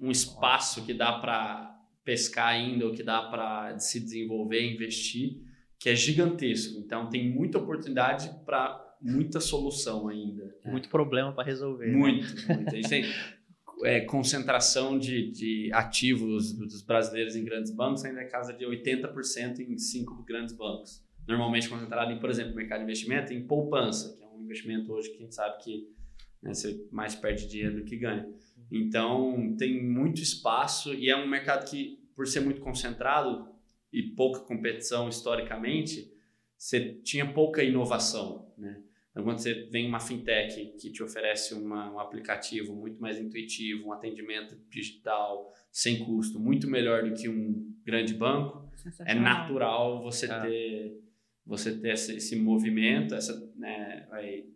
um 0.00 0.10
espaço 0.10 0.84
que 0.84 0.92
dá 0.92 1.18
para 1.18 1.74
pescar 2.04 2.48
ainda, 2.48 2.86
ou 2.86 2.92
que 2.92 3.02
dá 3.02 3.22
para 3.22 3.78
se 3.78 4.00
desenvolver, 4.00 4.72
investir, 4.72 5.40
que 5.78 5.88
é 5.88 5.94
gigantesco. 5.94 6.78
Então 6.78 7.08
tem 7.08 7.28
muita 7.28 7.58
oportunidade 7.58 8.30
para 8.44 8.82
muita 9.00 9.40
solução 9.40 10.08
ainda. 10.08 10.54
Muito 10.64 10.88
problema 10.88 11.32
para 11.32 11.44
resolver. 11.44 11.86
Né? 11.86 11.96
Muito, 11.96 12.34
né? 12.46 12.54
muito. 12.54 12.68
A 12.68 12.76
gente 12.76 12.88
tem 12.88 13.04
é, 13.84 14.00
concentração 14.00 14.98
de, 14.98 15.30
de 15.30 15.70
ativos 15.72 16.52
dos 16.52 16.82
brasileiros 16.82 17.36
em 17.36 17.44
grandes 17.44 17.70
bancos 17.70 18.04
ainda 18.04 18.20
é 18.20 18.24
casa 18.24 18.52
de 18.52 18.64
80% 18.64 19.60
em 19.60 19.76
cinco 19.78 20.22
grandes 20.24 20.54
bancos. 20.54 21.04
Normalmente 21.26 21.68
concentrado 21.68 22.12
em, 22.12 22.20
por 22.20 22.30
exemplo, 22.30 22.54
mercado 22.54 22.78
de 22.78 22.84
investimento, 22.84 23.32
em 23.32 23.46
poupança, 23.46 24.16
que 24.16 24.22
é 24.22 24.28
um 24.28 24.44
investimento 24.44 24.92
hoje 24.92 25.10
que 25.10 25.16
a 25.16 25.20
gente 25.22 25.34
sabe 25.34 25.62
que 25.62 25.95
né, 26.46 26.54
você 26.54 26.86
mais 26.90 27.14
perde 27.14 27.48
dinheiro 27.48 27.76
do 27.76 27.84
que 27.84 27.96
ganha. 27.96 28.28
Então, 28.70 29.54
tem 29.58 29.82
muito 29.82 30.20
espaço 30.20 30.94
e 30.94 31.08
é 31.10 31.16
um 31.16 31.28
mercado 31.28 31.68
que, 31.68 31.98
por 32.14 32.26
ser 32.26 32.40
muito 32.40 32.60
concentrado, 32.60 33.54
e 33.92 34.02
pouca 34.02 34.40
competição 34.40 35.08
historicamente, 35.08 36.12
você 36.56 36.94
tinha 37.02 37.32
pouca 37.32 37.62
inovação, 37.62 38.52
né? 38.58 38.82
Então, 39.10 39.24
quando 39.24 39.38
você 39.38 39.54
vem 39.70 39.88
uma 39.88 39.98
fintech 39.98 40.74
que 40.78 40.90
te 40.90 41.02
oferece 41.02 41.54
uma, 41.54 41.90
um 41.90 41.98
aplicativo 41.98 42.74
muito 42.74 43.00
mais 43.00 43.18
intuitivo, 43.18 43.88
um 43.88 43.92
atendimento 43.92 44.54
digital 44.68 45.50
sem 45.72 46.04
custo, 46.04 46.38
muito 46.38 46.68
melhor 46.68 47.08
do 47.08 47.14
que 47.14 47.26
um 47.26 47.74
grande 47.82 48.12
banco, 48.12 48.70
é 49.06 49.14
natural 49.14 50.02
você 50.02 50.26
é. 50.30 50.40
ter 50.40 51.05
você 51.46 51.78
ter 51.78 51.94
esse, 51.94 52.16
esse 52.16 52.36
movimento, 52.36 53.14
essa 53.14 53.52
né, 53.56 54.06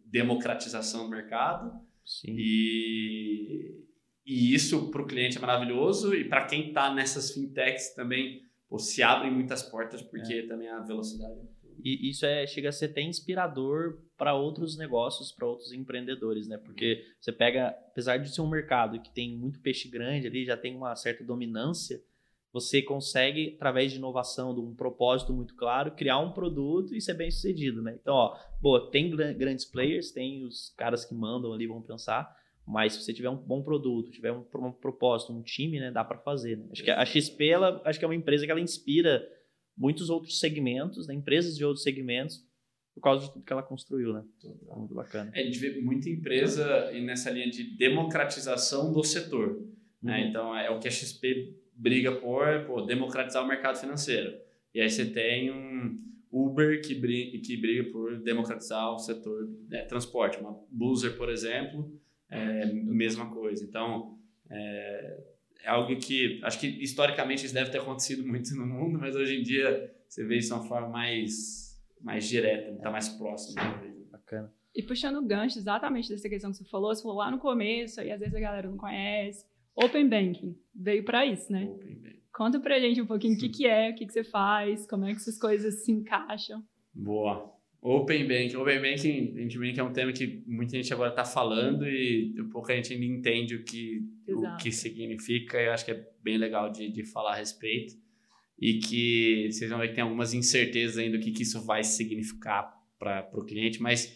democratização 0.05 1.05
do 1.05 1.11
mercado. 1.11 1.73
Sim. 2.05 2.35
E, 2.37 3.85
e 4.27 4.55
isso 4.55 4.91
para 4.91 5.03
o 5.03 5.07
cliente 5.07 5.39
é 5.39 5.41
maravilhoso 5.41 6.15
e 6.15 6.25
para 6.29 6.47
quem 6.47 6.69
está 6.69 6.93
nessas 6.93 7.31
fintechs 7.33 7.95
também 7.95 8.43
pô, 8.69 8.79
se 8.79 9.03
abrem 9.03 9.31
muitas 9.31 9.63
portas 9.63 10.03
porque 10.03 10.35
é. 10.35 10.47
também 10.47 10.69
a 10.69 10.81
velocidade. 10.81 11.41
E 11.83 12.11
isso 12.11 12.27
é, 12.27 12.47
chega 12.47 12.69
a 12.69 12.73
ser 12.73 12.87
até 12.87 13.01
inspirador 13.01 14.03
para 14.17 14.35
outros 14.35 14.77
negócios, 14.77 15.33
para 15.33 15.47
outros 15.47 15.73
empreendedores, 15.73 16.47
né? 16.47 16.59
Porque 16.59 17.07
você 17.19 17.33
pega, 17.33 17.69
apesar 17.69 18.19
de 18.19 18.35
ser 18.35 18.43
um 18.43 18.51
mercado 18.51 19.01
que 19.01 19.11
tem 19.11 19.35
muito 19.35 19.61
peixe 19.61 19.89
grande 19.89 20.27
ali, 20.27 20.45
já 20.45 20.57
tem 20.57 20.77
uma 20.77 20.95
certa 20.95 21.25
dominância, 21.25 22.03
você 22.53 22.83
consegue, 22.83 23.55
através 23.57 23.93
de 23.93 23.99
inovação, 23.99 24.55
de 24.55 24.61
um 24.61 24.75
propósito 24.75 25.33
muito 25.33 25.55
claro, 25.55 25.93
criar 25.93 26.19
um 26.19 26.33
produto 26.33 26.95
e 26.95 27.01
ser 27.01 27.15
bem 27.15 27.31
sucedido, 27.31 27.81
né? 27.81 27.97
Então, 28.01 28.15
ó, 28.15 28.37
boa, 28.61 28.91
tem 28.91 29.11
grandes 29.37 29.65
players, 29.65 30.11
tem 30.11 30.45
os 30.45 30.75
caras 30.77 31.05
que 31.05 31.15
mandam 31.15 31.53
ali, 31.53 31.67
vão 31.67 31.81
pensar, 31.81 32.35
mas 32.67 32.95
se 32.95 33.03
você 33.03 33.13
tiver 33.13 33.31
um 33.31 33.37
bom 33.37 33.63
produto, 33.63 34.11
tiver 34.11 34.33
um, 34.33 34.45
um 34.55 34.73
propósito, 34.73 35.33
um 35.33 35.43
time, 35.43 35.79
né, 35.79 35.91
dá 35.91 36.05
para 36.05 36.19
fazer. 36.19 36.57
Né? 36.57 36.69
Acho 36.73 36.85
que 36.85 36.91
a 36.91 37.05
XP, 37.05 37.49
ela, 37.49 37.81
acho 37.85 37.99
que 37.99 38.05
é 38.05 38.09
uma 38.09 38.15
empresa 38.15 38.45
que 38.45 38.51
ela 38.51 38.61
inspira 38.61 39.27
muitos 39.77 40.11
outros 40.11 40.39
segmentos, 40.39 41.07
né, 41.07 41.15
empresas 41.15 41.57
de 41.57 41.65
outros 41.65 41.83
segmentos, 41.83 42.45
por 42.95 43.01
causa 43.03 43.25
de 43.25 43.33
tudo 43.33 43.45
que 43.45 43.53
ela 43.53 43.63
construiu, 43.63 44.13
né? 44.13 44.25
Muito 44.77 44.95
bacana. 44.95 45.31
É, 45.33 45.41
a 45.41 45.45
gente 45.45 45.59
vê 45.59 45.81
muita 45.81 46.11
empresa 46.11 46.91
nessa 46.93 47.31
linha 47.31 47.49
de 47.49 47.77
democratização 47.77 48.93
do 48.93 49.03
setor. 49.05 49.61
Né? 50.03 50.19
Uhum. 50.19 50.25
Né? 50.25 50.29
Então, 50.29 50.57
é 50.57 50.71
o 50.71 50.79
que 50.81 50.89
a 50.89 50.91
XP 50.91 51.57
briga 51.81 52.13
por, 52.13 52.65
por 52.67 52.87
democratizar 52.87 53.43
o 53.43 53.49
mercado 53.49 53.79
financeiro. 53.79 54.39
E 54.75 54.81
aí 54.81 54.91
você 54.91 55.07
tem 55.07 55.51
um 55.51 55.99
Uber 56.31 56.81
que 56.83 56.95
briga, 56.95 57.39
que 57.39 57.57
briga 57.57 57.91
por 57.91 58.19
democratizar 58.19 58.93
o 58.93 58.99
setor 58.99 59.49
né, 59.69 59.85
transporte. 59.85 60.39
Uma 60.39 60.57
Boozer, 60.71 61.17
por 61.17 61.31
exemplo, 61.31 61.91
é 62.31 62.65
a 62.65 62.67
mesma 62.67 63.31
coisa. 63.31 63.65
Então, 63.65 64.19
é, 64.49 65.25
é, 65.65 65.69
algo 65.69 65.97
que 65.97 66.41
acho 66.45 66.61
que 66.61 66.67
historicamente 66.67 67.47
isso 67.47 67.55
deve 67.55 67.71
ter 67.71 67.79
acontecido 67.79 68.27
muito 68.27 68.55
no 68.55 68.67
mundo, 68.67 68.99
mas 68.99 69.17
hoje 69.17 69.41
em 69.41 69.43
dia 69.43 69.93
você 70.07 70.25
vê 70.25 70.37
isso 70.37 70.49
de 70.49 70.55
uma 70.55 70.69
forma 70.69 70.89
mais, 70.89 71.81
mais 72.01 72.29
direta, 72.29 72.73
está 72.73 72.91
mais 72.91 73.09
próximo. 73.09 73.57
Bacana. 74.11 74.53
E 74.75 74.83
puxando 74.83 75.17
o 75.17 75.27
gancho 75.27 75.59
exatamente 75.59 76.11
dessa 76.11 76.29
questão 76.29 76.51
que 76.51 76.59
você 76.59 76.65
falou, 76.65 76.95
você 76.95 77.03
falou 77.03 77.19
lá 77.19 77.31
no 77.31 77.39
começo, 77.39 78.01
e 78.01 78.13
às 78.13 78.21
vezes 78.21 78.35
a 78.35 78.41
galera 78.41 78.69
não 78.69 78.77
conhece, 78.77 79.45
Open 79.83 80.09
Banking 80.09 80.57
veio 80.75 81.05
para 81.05 81.25
isso, 81.27 81.51
né? 81.53 81.69
Conta 82.33 82.61
pra 82.61 82.79
gente 82.79 83.01
um 83.01 83.07
pouquinho 83.07 83.35
o 83.35 83.39
que, 83.39 83.49
que 83.49 83.67
é, 83.67 83.91
o 83.91 83.95
que, 83.95 84.07
que 84.07 84.13
você 84.13 84.25
faz, 84.25 84.87
como 84.87 85.05
é 85.05 85.11
que 85.11 85.17
essas 85.17 85.39
coisas 85.39 85.85
se 85.85 85.93
encaixam. 85.93 86.63
Boa. 86.95 87.53
Open 87.83 88.29
Banking. 88.29 88.57
Open 88.57 88.83
Banking, 88.83 89.35
a 89.37 89.41
gente 89.41 89.59
vê 89.59 89.73
que 89.73 89.81
é 89.81 89.83
um 89.83 89.93
tema 89.93 90.13
que 90.13 90.43
muita 90.47 90.77
gente 90.77 90.93
agora 90.93 91.11
está 91.11 91.25
falando 91.25 91.89
e 91.89 92.35
pouca 92.53 92.75
gente 92.77 92.93
ainda 92.93 93.07
entende 93.07 93.55
o 93.55 93.65
que, 93.65 94.03
o 94.29 94.57
que 94.57 94.71
significa. 94.71 95.59
Eu 95.59 95.73
acho 95.73 95.85
que 95.85 95.93
é 95.93 96.07
bem 96.23 96.37
legal 96.37 96.71
de, 96.71 96.91
de 96.91 97.05
falar 97.05 97.33
a 97.33 97.37
respeito. 97.37 97.95
E 98.59 98.79
que 98.79 99.49
vocês 99.51 99.71
vão 99.71 99.81
ver 99.81 99.89
que 99.89 99.95
tem 99.95 100.05
algumas 100.05 100.35
incertezas 100.35 100.99
ainda 100.99 101.17
do 101.17 101.25
que, 101.25 101.33
que 101.33 101.43
isso 101.43 101.65
vai 101.65 101.83
significar 101.83 102.71
para 102.99 103.31
o 103.33 103.47
cliente, 103.47 103.81
mas 103.81 104.15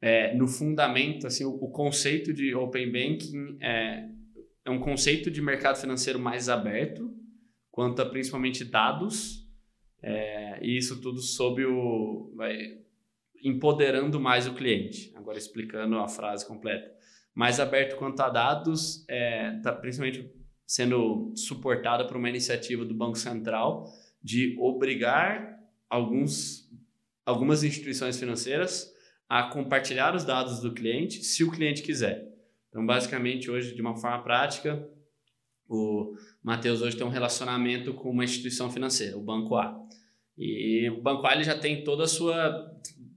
é, 0.00 0.32
no 0.36 0.46
fundamento, 0.46 1.26
assim, 1.26 1.44
o, 1.44 1.50
o, 1.50 1.68
conceito 1.70 2.32
de 2.32 2.54
Open 2.54 2.92
Banking 2.92 3.58
é, 3.60 4.08
é 4.66 4.70
um 4.70 4.80
conceito 4.80 5.30
de 5.30 5.40
mercado 5.40 5.80
financeiro 5.80 6.18
mais 6.18 6.48
aberto, 6.48 7.08
quanto 7.70 8.02
a 8.02 8.06
principalmente 8.06 8.64
dados, 8.64 9.46
é, 10.02 10.58
e 10.60 10.76
isso 10.76 11.00
tudo 11.00 11.20
sob 11.20 11.64
o. 11.64 12.32
Vai, 12.34 12.78
empoderando 13.42 14.18
mais 14.18 14.46
o 14.48 14.54
cliente. 14.54 15.12
Agora 15.14 15.38
explicando 15.38 15.96
a 15.98 16.08
frase 16.08 16.44
completa. 16.44 16.92
Mais 17.32 17.60
aberto 17.60 17.96
quanto 17.96 18.20
a 18.20 18.28
dados, 18.28 19.04
é, 19.08 19.52
tá 19.62 19.72
principalmente 19.72 20.28
sendo 20.66 21.32
suportada 21.36 22.04
por 22.04 22.16
uma 22.16 22.28
iniciativa 22.28 22.84
do 22.84 22.94
Banco 22.94 23.16
Central 23.16 23.86
de 24.20 24.56
obrigar 24.58 25.60
alguns, 25.88 26.68
algumas 27.24 27.62
instituições 27.62 28.18
financeiras 28.18 28.92
a 29.28 29.44
compartilhar 29.44 30.14
os 30.14 30.24
dados 30.24 30.60
do 30.60 30.72
cliente 30.72 31.22
se 31.22 31.44
o 31.44 31.50
cliente 31.52 31.82
quiser. 31.82 32.35
Então, 32.76 32.84
basicamente, 32.84 33.50
hoje, 33.50 33.74
de 33.74 33.80
uma 33.80 33.96
forma 33.96 34.22
prática, 34.22 34.86
o 35.66 36.14
Matheus 36.42 36.82
hoje 36.82 36.94
tem 36.94 37.06
um 37.06 37.10
relacionamento 37.10 37.94
com 37.94 38.10
uma 38.10 38.22
instituição 38.22 38.70
financeira, 38.70 39.16
o 39.16 39.22
Banco 39.22 39.56
A. 39.56 39.74
E 40.36 40.86
o 40.90 41.00
Banco 41.00 41.26
A 41.26 41.32
ele 41.32 41.42
já 41.42 41.58
tem 41.58 41.82
toda 41.82 42.04
a 42.04 42.06
sua. 42.06 42.70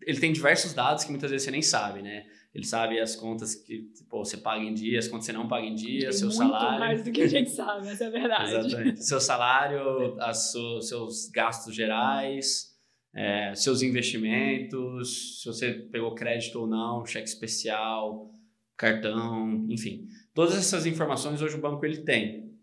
Ele 0.04 0.18
tem 0.18 0.32
diversos 0.32 0.74
dados 0.74 1.04
que 1.04 1.10
muitas 1.10 1.30
vezes 1.30 1.44
você 1.44 1.52
nem 1.52 1.62
sabe, 1.62 2.02
né? 2.02 2.26
Ele 2.56 2.66
sabe 2.66 3.02
as 3.02 3.18
contas 3.18 3.54
que 3.54 3.90
pô, 4.10 4.24
você 4.24 4.38
paga 4.38 4.64
em 4.64 4.74
dia, 4.74 4.98
as 4.98 5.10
contas 5.10 5.26
que 5.26 5.34
você 5.34 5.38
não 5.38 5.50
paga 5.50 5.68
em 5.68 5.76
dia, 5.76 6.04
tem 6.04 6.14
seu 6.14 6.30
muito 6.30 6.38
salário. 6.38 6.80
mais 6.80 7.04
do 7.04 7.12
que 7.12 7.22
a 7.22 7.28
gente 7.28 7.50
sabe, 7.50 7.90
essa 7.90 8.06
é 8.06 8.08
a 8.08 8.12
verdade. 8.12 8.56
Exatamente. 8.56 9.04
Seu 9.04 9.20
salário, 9.20 10.16
as, 10.22 10.54
seus 10.84 11.30
gastos 11.32 11.76
gerais, 11.76 12.70
é, 13.14 13.54
seus 13.56 13.82
investimentos, 13.82 15.42
se 15.42 15.46
você 15.46 15.74
pegou 15.74 16.16
crédito 16.16 16.62
ou 16.62 16.66
não, 16.66 17.06
cheque 17.06 17.28
especial, 17.28 18.39
cartão, 18.80 19.68
enfim. 19.70 20.08
Todas 20.34 20.56
essas 20.56 20.86
informações 20.86 21.42
hoje 21.42 21.56
o 21.56 21.62
banco 21.62 21.86
ele 21.86 21.98
tem, 21.98 22.54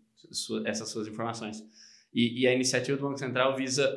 essas 0.65 0.89
suas 0.89 1.07
informações. 1.07 1.63
E, 2.11 2.41
e 2.41 2.47
a 2.47 2.53
iniciativa 2.53 2.97
do 2.97 3.03
Banco 3.03 3.19
Central 3.19 3.55
visa 3.55 3.87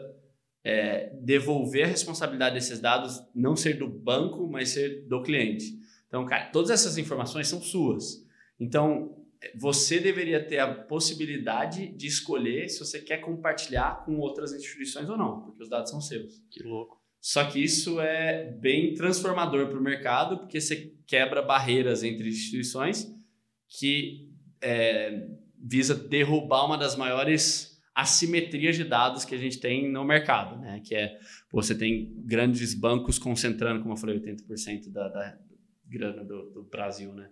é, 0.63 1.17
devolver 1.23 1.85
a 1.85 1.89
responsabilidade 1.89 2.55
desses 2.55 2.79
dados 2.79 3.23
não 3.35 3.57
ser 3.57 3.79
do 3.79 3.89
banco, 3.89 4.47
mas 4.47 4.69
ser 4.69 5.07
do 5.09 5.23
cliente. 5.23 5.81
Então, 6.09 6.27
cara, 6.27 6.51
todas 6.51 6.71
essas 6.71 6.99
informações 6.99 7.49
são 7.49 7.63
suas. 7.63 8.23
Então, 8.59 9.17
você 9.55 9.99
deveria 9.99 10.45
ter 10.45 10.59
a 10.59 10.75
possibilidade 10.75 11.89
de 11.89 12.07
escolher 12.07 12.69
se 12.69 12.81
você 12.81 13.01
quer 13.01 13.19
compartilhar 13.19 14.05
com 14.05 14.19
outras 14.19 14.53
instituições 14.53 15.09
ou 15.09 15.17
não, 15.17 15.41
porque 15.41 15.63
os 15.63 15.71
dados 15.71 15.91
são 15.91 16.03
seus. 16.03 16.43
Que 16.51 16.63
louco. 16.63 17.00
Só 17.21 17.45
que 17.45 17.63
isso 17.63 18.01
é 18.01 18.51
bem 18.61 18.95
transformador 18.95 19.69
para 19.69 19.79
o 19.79 19.83
mercado, 19.83 20.39
porque 20.39 20.61
você 20.61 20.95
quebra 21.07 21.43
barreiras 21.43 22.03
entre 22.03 22.29
instituições 22.29 23.07
que 23.69 24.31
é, 24.63 25.29
visa 25.63 25.95
derrubar 25.95 26.65
uma 26.65 26.79
das 26.79 26.97
maiores 26.97 27.79
assimetrias 27.95 28.77
de 28.77 28.85
dados 28.85 29.25
que 29.25 29.35
a 29.35 29.39
gente 29.39 29.61
tem 29.61 29.91
no 29.91 30.05
mercado, 30.05 30.59
né? 30.59 30.81
Que 30.85 30.95
é, 30.95 31.19
você 31.53 31.75
tem 31.75 32.15
grandes 32.25 32.75
bancos 32.75 33.19
concentrando, 33.19 33.81
como 33.83 33.93
eu 33.93 33.99
falei, 33.99 34.19
80% 34.19 34.91
da, 34.91 35.09
da 35.09 35.39
grana 35.87 36.25
do, 36.25 36.51
do 36.51 36.63
Brasil, 36.65 37.13
né? 37.13 37.29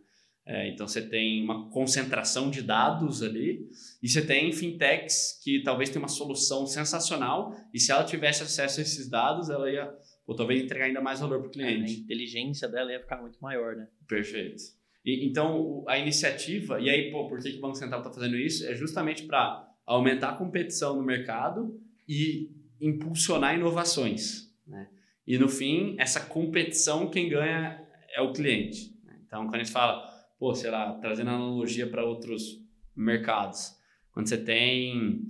É, 0.48 0.66
então 0.66 0.88
você 0.88 1.02
tem 1.02 1.44
uma 1.44 1.68
concentração 1.68 2.50
de 2.50 2.62
dados 2.62 3.22
ali 3.22 3.68
e 4.02 4.08
você 4.08 4.24
tem 4.24 4.50
fintechs 4.50 5.38
que 5.44 5.62
talvez 5.62 5.90
tenha 5.90 6.00
uma 6.00 6.08
solução 6.08 6.66
sensacional 6.66 7.54
e 7.72 7.78
se 7.78 7.92
ela 7.92 8.02
tivesse 8.02 8.42
acesso 8.42 8.80
a 8.80 8.82
esses 8.82 9.10
dados, 9.10 9.50
ela 9.50 9.70
ia 9.70 9.94
ou 10.26 10.34
talvez 10.34 10.62
entregar 10.62 10.86
ainda 10.86 11.02
mais 11.02 11.20
valor 11.20 11.40
para 11.40 11.48
o 11.48 11.50
cliente. 11.50 11.92
É, 11.92 11.96
a 11.96 11.98
inteligência 11.98 12.66
dela 12.66 12.90
ia 12.90 12.98
ficar 12.98 13.20
muito 13.20 13.38
maior, 13.42 13.76
né? 13.76 13.88
Perfeito. 14.08 14.62
E, 15.04 15.26
então 15.26 15.84
a 15.86 15.98
iniciativa 15.98 16.80
e 16.80 16.88
aí 16.88 17.10
pô, 17.10 17.28
por 17.28 17.42
que, 17.42 17.52
que 17.52 17.58
o 17.58 17.60
Banco 17.60 17.76
Central 17.76 18.00
está 18.00 18.10
fazendo 18.10 18.36
isso? 18.38 18.66
É 18.66 18.74
justamente 18.74 19.24
para 19.24 19.70
aumentar 19.84 20.30
a 20.30 20.36
competição 20.36 20.96
no 20.96 21.02
mercado 21.02 21.78
e 22.08 22.50
impulsionar 22.80 23.54
inovações, 23.54 24.50
né? 24.66 24.88
E 25.26 25.36
no 25.36 25.46
fim 25.50 25.94
essa 25.98 26.20
competição 26.20 27.10
quem 27.10 27.28
ganha 27.28 27.86
é 28.14 28.22
o 28.22 28.32
cliente. 28.32 28.96
Né? 29.04 29.12
Então 29.26 29.42
quando 29.44 29.56
a 29.56 29.58
gente 29.58 29.72
fala 29.72 30.16
pô, 30.38 30.54
sei 30.54 30.70
lá, 30.70 30.92
trazendo 30.94 31.30
analogia 31.30 31.86
para 31.86 32.04
outros 32.04 32.62
mercados. 32.94 33.76
Quando 34.12 34.28
você 34.28 34.38
tem 34.38 35.22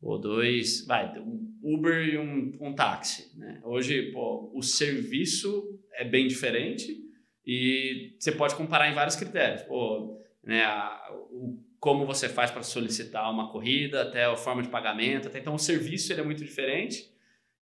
ou 0.00 0.18
dois, 0.18 0.84
vai, 0.86 1.18
um 1.18 1.54
Uber 1.62 2.06
e 2.06 2.18
um, 2.18 2.52
um 2.60 2.74
táxi, 2.74 3.36
né? 3.38 3.58
Hoje, 3.64 4.12
pô, 4.12 4.50
o 4.54 4.62
serviço 4.62 5.80
é 5.94 6.04
bem 6.04 6.28
diferente 6.28 7.02
e 7.46 8.14
você 8.18 8.30
pode 8.30 8.54
comparar 8.54 8.90
em 8.90 8.94
vários 8.94 9.16
critérios. 9.16 9.62
Pô, 9.62 10.20
né, 10.42 10.62
a, 10.62 11.10
o, 11.30 11.58
como 11.80 12.04
você 12.04 12.28
faz 12.28 12.50
para 12.50 12.62
solicitar 12.62 13.30
uma 13.30 13.50
corrida, 13.50 14.02
até 14.02 14.24
a 14.26 14.36
forma 14.36 14.62
de 14.62 14.68
pagamento, 14.68 15.28
até 15.28 15.38
então 15.38 15.54
o 15.54 15.58
serviço 15.58 16.12
ele 16.12 16.20
é 16.20 16.24
muito 16.24 16.44
diferente 16.44 17.10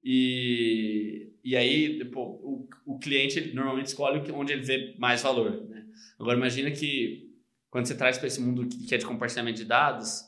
e, 0.03 1.33
e 1.45 1.57
aí 1.57 2.05
pô, 2.07 2.23
o, 2.23 2.69
o 2.85 2.99
cliente 2.99 3.55
normalmente 3.55 3.87
escolhe 3.87 4.21
onde 4.33 4.53
ele 4.53 4.63
vê 4.63 4.97
mais 4.99 5.23
valor, 5.23 5.69
né? 5.69 5.72
Agora, 6.19 6.37
imagina 6.37 6.71
que 6.71 7.31
quando 7.71 7.87
você 7.87 7.95
traz 7.95 8.19
para 8.19 8.27
esse 8.27 8.41
mundo 8.41 8.67
que 8.67 8.95
é 8.95 8.99
de 8.99 9.07
compartilhamento 9.07 9.59
de 9.59 9.65
dados, 9.65 10.25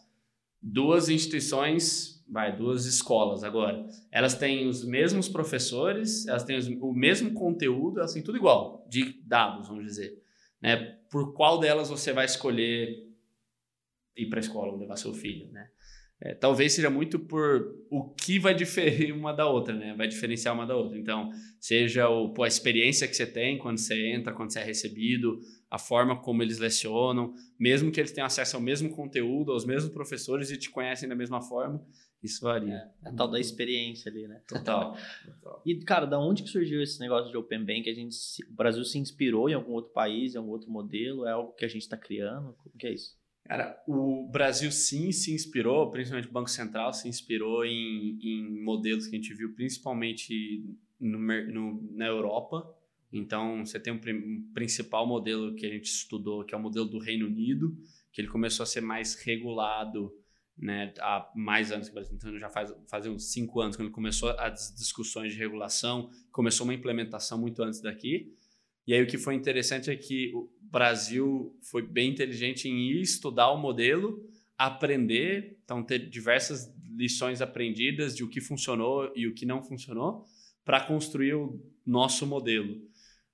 duas 0.60 1.08
instituições, 1.08 2.24
vai, 2.28 2.56
duas 2.56 2.86
escolas 2.86 3.44
agora, 3.44 3.86
elas 4.10 4.34
têm 4.34 4.66
os 4.66 4.84
mesmos 4.84 5.28
professores, 5.28 6.26
elas 6.26 6.44
têm 6.44 6.58
o 6.80 6.92
mesmo 6.92 7.34
conteúdo, 7.34 7.98
elas 7.98 8.12
têm 8.12 8.22
tudo 8.22 8.38
igual, 8.38 8.86
de 8.88 9.20
dados, 9.24 9.68
vamos 9.68 9.84
dizer. 9.84 10.22
Né? 10.60 10.96
Por 11.10 11.34
qual 11.34 11.58
delas 11.58 11.90
você 11.90 12.12
vai 12.12 12.24
escolher 12.24 13.06
ir 14.16 14.26
para 14.26 14.38
a 14.38 14.40
escola 14.40 14.72
ou 14.72 14.78
levar 14.78 14.96
seu 14.96 15.12
filho, 15.12 15.50
né? 15.52 15.68
É, 16.24 16.34
talvez 16.34 16.72
seja 16.72 16.88
muito 16.88 17.18
por 17.18 17.76
o 17.90 18.08
que 18.08 18.38
vai 18.38 18.54
diferir 18.54 19.12
uma 19.14 19.30
da 19.30 19.46
outra, 19.46 19.74
né? 19.74 19.94
Vai 19.94 20.08
diferenciar 20.08 20.54
uma 20.54 20.66
da 20.66 20.74
outra. 20.74 20.98
Então, 20.98 21.30
seja 21.60 22.08
o, 22.08 22.32
pô, 22.32 22.44
a 22.44 22.48
experiência 22.48 23.06
que 23.06 23.14
você 23.14 23.26
tem 23.26 23.58
quando 23.58 23.76
você 23.76 24.08
entra, 24.08 24.32
quando 24.32 24.50
você 24.50 24.60
é 24.60 24.64
recebido, 24.64 25.38
a 25.70 25.78
forma 25.78 26.18
como 26.18 26.42
eles 26.42 26.58
lecionam, 26.58 27.34
mesmo 27.58 27.92
que 27.92 28.00
eles 28.00 28.10
tenham 28.10 28.24
acesso 28.24 28.56
ao 28.56 28.62
mesmo 28.62 28.88
conteúdo, 28.88 29.52
aos 29.52 29.66
mesmos 29.66 29.92
professores 29.92 30.50
e 30.50 30.56
te 30.56 30.70
conhecem 30.70 31.06
da 31.06 31.14
mesma 31.14 31.42
forma, 31.42 31.84
isso 32.22 32.42
varia. 32.42 32.90
É, 33.04 33.08
a 33.10 33.12
tal 33.12 33.28
da 33.28 33.38
experiência 33.38 34.10
ali, 34.10 34.26
né? 34.26 34.40
Total. 34.48 34.96
Total. 35.26 35.62
E, 35.66 35.76
cara, 35.84 36.06
da 36.06 36.18
onde 36.18 36.42
que 36.42 36.48
surgiu 36.48 36.82
esse 36.82 36.98
negócio 37.00 37.30
de 37.30 37.36
Open 37.36 37.66
Bank? 37.66 37.88
A 37.88 37.94
gente, 37.94 38.16
o 38.50 38.54
Brasil 38.54 38.82
se 38.82 38.98
inspirou 38.98 39.50
em 39.50 39.54
algum 39.54 39.72
outro 39.72 39.92
país, 39.92 40.34
em 40.34 40.38
algum 40.38 40.52
outro 40.52 40.70
modelo? 40.70 41.26
É 41.26 41.32
algo 41.32 41.52
que 41.52 41.66
a 41.66 41.68
gente 41.68 41.82
está 41.82 41.98
criando? 41.98 42.54
Como 42.54 42.74
que 42.78 42.86
é 42.86 42.94
isso? 42.94 43.14
Cara, 43.44 43.78
o 43.86 44.26
Brasil 44.30 44.72
sim 44.72 45.12
se 45.12 45.34
inspirou, 45.34 45.90
principalmente 45.90 46.28
o 46.28 46.32
Banco 46.32 46.50
Central 46.50 46.94
se 46.94 47.08
inspirou 47.08 47.64
em, 47.64 48.18
em 48.22 48.62
modelos 48.62 49.06
que 49.06 49.14
a 49.14 49.18
gente 49.18 49.34
viu 49.34 49.54
principalmente 49.54 50.64
no, 50.98 51.18
no, 51.18 51.92
na 51.92 52.06
Europa. 52.06 52.66
Então, 53.12 53.64
você 53.64 53.78
tem 53.78 53.92
um, 53.92 53.96
um, 53.96 54.50
principal 54.54 55.06
modelo 55.06 55.54
que 55.54 55.66
a 55.66 55.68
gente 55.68 55.84
estudou, 55.84 56.42
que 56.44 56.54
é 56.54 56.58
o 56.58 56.60
modelo 56.60 56.86
do 56.86 56.98
Reino 56.98 57.26
Unido, 57.26 57.76
que 58.10 58.20
ele 58.20 58.28
começou 58.28 58.64
a 58.64 58.66
ser 58.66 58.80
mais 58.80 59.14
regulado 59.14 60.10
né, 60.56 60.94
há 61.00 61.30
mais 61.34 61.70
anos 61.70 61.88
que 61.88 61.92
o 61.92 61.94
Brasil. 61.94 62.16
Então, 62.16 62.38
já 62.38 62.48
faz, 62.48 62.74
faz 62.88 63.06
uns 63.06 63.30
cinco 63.30 63.60
anos, 63.60 63.76
quando 63.76 63.90
começou 63.90 64.30
as 64.38 64.74
discussões 64.74 65.32
de 65.32 65.38
regulação, 65.38 66.10
começou 66.32 66.64
uma 66.64 66.74
implementação 66.74 67.38
muito 67.38 67.62
antes 67.62 67.80
daqui. 67.80 68.32
E 68.86 68.94
aí 68.94 69.02
o 69.02 69.06
que 69.06 69.18
foi 69.18 69.34
interessante 69.34 69.90
é 69.90 69.96
que 69.96 70.32
o 70.34 70.50
Brasil 70.60 71.56
foi 71.62 71.82
bem 71.82 72.10
inteligente 72.10 72.68
em 72.68 72.90
ir 72.90 73.00
estudar 73.00 73.50
o 73.50 73.56
modelo, 73.56 74.22
aprender, 74.58 75.58
então 75.64 75.82
ter 75.82 76.10
diversas 76.10 76.72
lições 76.96 77.40
aprendidas 77.40 78.14
de 78.14 78.22
o 78.22 78.28
que 78.28 78.40
funcionou 78.40 79.12
e 79.16 79.26
o 79.26 79.34
que 79.34 79.46
não 79.46 79.62
funcionou 79.62 80.24
para 80.64 80.80
construir 80.80 81.34
o 81.34 81.60
nosso 81.84 82.26
modelo. 82.26 82.76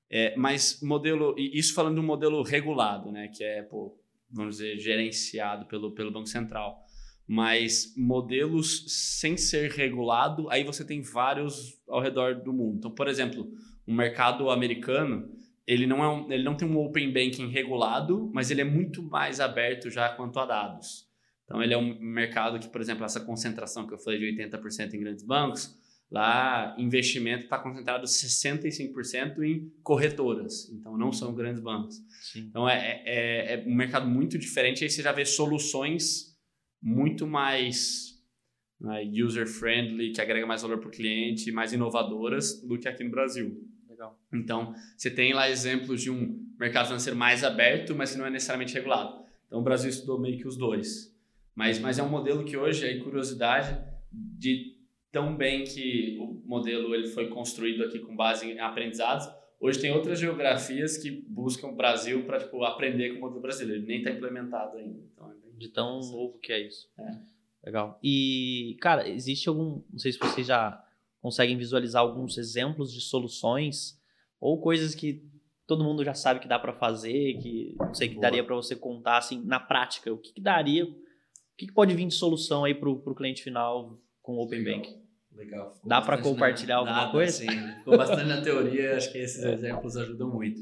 É, 0.08 0.34
mas 0.36 0.80
modelo, 0.82 1.34
isso 1.38 1.72
falando 1.72 2.00
um 2.00 2.04
modelo 2.04 2.42
regulado, 2.42 3.12
né, 3.12 3.28
que 3.28 3.44
é, 3.44 3.62
pô, 3.62 3.96
vamos 4.30 4.56
dizer, 4.56 4.78
gerenciado 4.78 5.66
pelo, 5.66 5.92
pelo 5.92 6.10
Banco 6.10 6.26
Central. 6.26 6.84
Mas 7.26 7.94
modelos 7.96 8.84
sem 8.88 9.36
ser 9.36 9.70
regulado, 9.70 10.50
aí 10.50 10.64
você 10.64 10.84
tem 10.84 11.00
vários 11.00 11.80
ao 11.88 12.00
redor 12.00 12.42
do 12.42 12.52
mundo. 12.52 12.78
Então, 12.78 12.90
por 12.90 13.06
exemplo, 13.06 13.48
o 13.86 13.92
mercado 13.92 14.50
americano, 14.50 15.30
ele 15.66 15.86
não, 15.86 16.02
é 16.02 16.08
um, 16.08 16.32
ele 16.32 16.42
não 16.42 16.56
tem 16.56 16.68
um 16.68 16.78
open 16.78 17.12
banking 17.12 17.48
regulado, 17.48 18.30
mas 18.34 18.50
ele 18.50 18.60
é 18.60 18.64
muito 18.64 19.02
mais 19.02 19.40
aberto 19.40 19.90
já 19.90 20.08
quanto 20.08 20.38
a 20.38 20.46
dados. 20.46 21.08
Então, 21.44 21.62
ele 21.62 21.74
é 21.74 21.78
um 21.78 21.98
mercado 22.00 22.58
que, 22.58 22.68
por 22.68 22.80
exemplo, 22.80 23.04
essa 23.04 23.20
concentração 23.20 23.86
que 23.86 23.94
eu 23.94 23.98
falei 23.98 24.18
de 24.18 24.42
80% 24.42 24.94
em 24.94 25.00
grandes 25.00 25.24
bancos, 25.24 25.76
lá 26.10 26.74
investimento 26.78 27.44
está 27.44 27.58
concentrado 27.58 28.06
65% 28.06 29.42
em 29.42 29.72
corretoras, 29.82 30.70
então 30.72 30.96
não 30.96 31.12
são 31.12 31.34
grandes 31.34 31.60
bancos. 31.60 31.96
Sim. 32.20 32.40
Então, 32.48 32.68
é, 32.68 33.02
é, 33.04 33.54
é 33.54 33.64
um 33.66 33.74
mercado 33.74 34.08
muito 34.08 34.38
diferente, 34.38 34.84
aí 34.84 34.90
você 34.90 35.02
já 35.02 35.12
vê 35.12 35.24
soluções 35.24 36.36
muito 36.82 37.26
mais 37.26 38.09
né, 38.80 39.02
user-friendly, 39.04 40.12
que 40.12 40.20
agrega 40.20 40.46
mais 40.46 40.62
valor 40.62 40.78
para 40.78 40.88
o 40.88 40.90
cliente, 40.90 41.52
mais 41.52 41.72
inovadoras 41.72 42.62
do 42.62 42.78
que 42.78 42.88
aqui 42.88 43.04
no 43.04 43.10
Brasil. 43.10 43.62
Legal. 43.88 44.18
Então, 44.32 44.74
você 44.96 45.10
tem 45.10 45.32
lá 45.32 45.50
exemplos 45.50 46.00
de 46.00 46.10
um 46.10 46.38
mercado 46.58 46.86
financeiro 46.86 47.18
mais 47.18 47.44
aberto, 47.44 47.94
mas 47.94 48.12
que 48.12 48.18
não 48.18 48.26
é 48.26 48.30
necessariamente 48.30 48.72
regulado. 48.72 49.22
Então, 49.46 49.60
o 49.60 49.62
Brasil 49.62 49.90
estudou 49.90 50.18
meio 50.18 50.38
que 50.38 50.48
os 50.48 50.56
dois. 50.56 51.14
Mas, 51.54 51.78
mas 51.78 51.98
é 51.98 52.02
um 52.02 52.08
modelo 52.08 52.44
que 52.44 52.56
hoje, 52.56 52.86
aí, 52.86 53.00
curiosidade, 53.00 53.78
de 54.10 54.76
tão 55.12 55.36
bem 55.36 55.64
que 55.64 56.16
o 56.18 56.40
modelo 56.46 56.94
ele 56.94 57.08
foi 57.08 57.28
construído 57.28 57.84
aqui 57.84 57.98
com 57.98 58.14
base 58.14 58.46
em 58.46 58.60
aprendizados, 58.60 59.28
hoje 59.58 59.80
tem 59.80 59.92
outras 59.92 60.18
geografias 60.18 60.96
que 60.96 61.10
buscam 61.10 61.68
o 61.68 61.76
Brasil 61.76 62.24
para 62.24 62.38
tipo, 62.38 62.62
aprender 62.64 63.10
com 63.10 63.18
o 63.18 63.20
modelo 63.20 63.42
brasileiro. 63.42 63.82
Ele 63.82 63.86
nem 63.86 63.98
está 63.98 64.10
implementado 64.10 64.76
ainda. 64.78 65.00
Então, 65.12 65.30
é 65.30 65.34
de 65.58 65.68
tão 65.68 66.00
novo 66.00 66.38
que 66.38 66.52
é 66.52 66.66
isso. 66.66 66.88
É. 66.98 67.30
Legal. 67.64 67.98
E, 68.02 68.76
cara, 68.80 69.08
existe 69.08 69.48
algum. 69.48 69.82
Não 69.90 69.98
sei 69.98 70.12
se 70.12 70.18
vocês 70.18 70.46
já 70.46 70.82
conseguem 71.20 71.56
visualizar 71.56 72.02
alguns 72.02 72.38
exemplos 72.38 72.92
de 72.92 73.00
soluções 73.00 74.00
ou 74.40 74.60
coisas 74.60 74.94
que 74.94 75.22
todo 75.66 75.84
mundo 75.84 76.04
já 76.04 76.14
sabe 76.14 76.40
que 76.40 76.48
dá 76.48 76.58
para 76.58 76.72
fazer, 76.72 77.38
que 77.38 77.76
não 77.78 77.94
sei 77.94 78.08
que 78.08 78.14
Boa. 78.14 78.22
daria 78.22 78.42
para 78.42 78.56
você 78.56 78.74
contar 78.74 79.18
assim 79.18 79.40
na 79.44 79.60
prática, 79.60 80.12
o 80.12 80.18
que, 80.18 80.32
que 80.32 80.40
daria, 80.40 80.84
o 80.84 80.94
que, 81.56 81.66
que, 81.66 81.72
pode 81.72 81.94
vir 81.94 82.08
de 82.08 82.14
solução 82.14 82.64
aí 82.64 82.74
para 82.74 82.88
o 82.88 83.14
cliente 83.14 83.42
final 83.42 84.00
com 84.22 84.36
o 84.36 84.42
Open 84.42 84.64
Bank? 84.64 84.98
Legal. 85.32 85.72
Ficou 85.74 85.88
dá 85.88 86.00
para 86.00 86.18
compartilhar 86.18 86.74
na, 86.74 86.80
alguma 86.80 86.96
nada, 86.96 87.12
coisa? 87.12 87.32
Sim, 87.32 87.74
ficou 87.78 87.96
bastante 87.96 88.24
na 88.24 88.40
teoria, 88.40 88.96
acho 88.96 89.12
que 89.12 89.18
esses 89.18 89.44
é. 89.44 89.52
exemplos 89.52 89.96
ajudam 89.96 90.28
muito. 90.28 90.60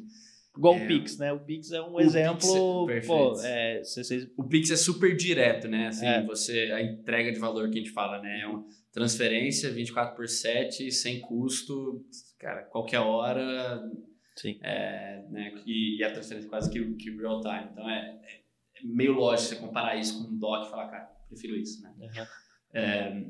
Igual 0.59 0.75
é, 0.75 0.85
o 0.85 0.87
Pix, 0.88 1.18
né? 1.18 1.33
O 1.33 1.38
Pix 1.38 1.71
é 1.71 1.81
um 1.81 1.94
o 1.94 2.01
exemplo. 2.01 2.87
Pix 2.88 3.05
é, 3.05 3.07
pô, 3.07 3.40
é, 3.40 3.85
cê, 3.85 4.31
O 4.37 4.42
Pix 4.42 4.71
é 4.73 4.77
super 4.77 5.16
direto, 5.16 5.68
né? 5.68 5.87
Assim, 5.87 6.05
é. 6.05 6.25
você, 6.25 6.73
a 6.73 6.83
entrega 6.83 7.31
de 7.31 7.38
valor 7.38 7.71
que 7.71 7.79
a 7.79 7.81
gente 7.81 7.92
fala, 7.92 8.21
né? 8.21 8.40
É 8.40 8.47
uma 8.49 8.66
transferência 8.92 9.71
24 9.71 10.16
por 10.16 10.29
7, 10.29 10.90
sem 10.90 11.21
custo, 11.21 12.05
cara, 12.40 12.62
qualquer 12.62 12.99
hora. 12.99 13.81
Sim. 14.35 14.59
É, 14.61 15.25
né? 15.31 15.62
E, 15.64 16.01
e, 16.01 16.05
a 16.05 16.11
transferência 16.11 16.51
quase 16.51 16.68
que, 16.68 16.85
que 16.94 17.16
real 17.16 17.40
time. 17.40 17.68
Então 17.73 17.88
é, 17.88 18.18
é, 18.25 18.40
meio 18.83 19.12
lógico 19.12 19.51
você 19.51 19.57
comparar 19.57 19.97
isso 19.97 20.18
com 20.18 20.29
um 20.29 20.37
DOC 20.37 20.66
e 20.66 20.71
falar, 20.71 20.88
cara, 20.88 21.05
prefiro 21.29 21.55
isso, 21.57 21.81
né? 21.83 21.94
Uhum. 22.01 22.27
É, 22.73 23.25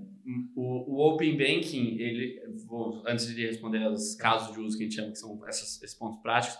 o, 0.56 0.94
o, 0.94 1.12
Open 1.12 1.36
Banking, 1.36 1.98
ele, 1.98 2.42
vou, 2.66 3.02
antes 3.06 3.26
de 3.26 3.46
responder 3.46 3.86
os 3.86 4.14
casos 4.14 4.54
de 4.54 4.60
uso 4.60 4.78
que 4.78 4.84
a 4.84 4.86
gente 4.86 4.96
chama, 4.96 5.12
que 5.12 5.18
são 5.18 5.38
essas, 5.46 5.82
esses 5.82 5.96
pontos 5.96 6.20
práticos, 6.20 6.58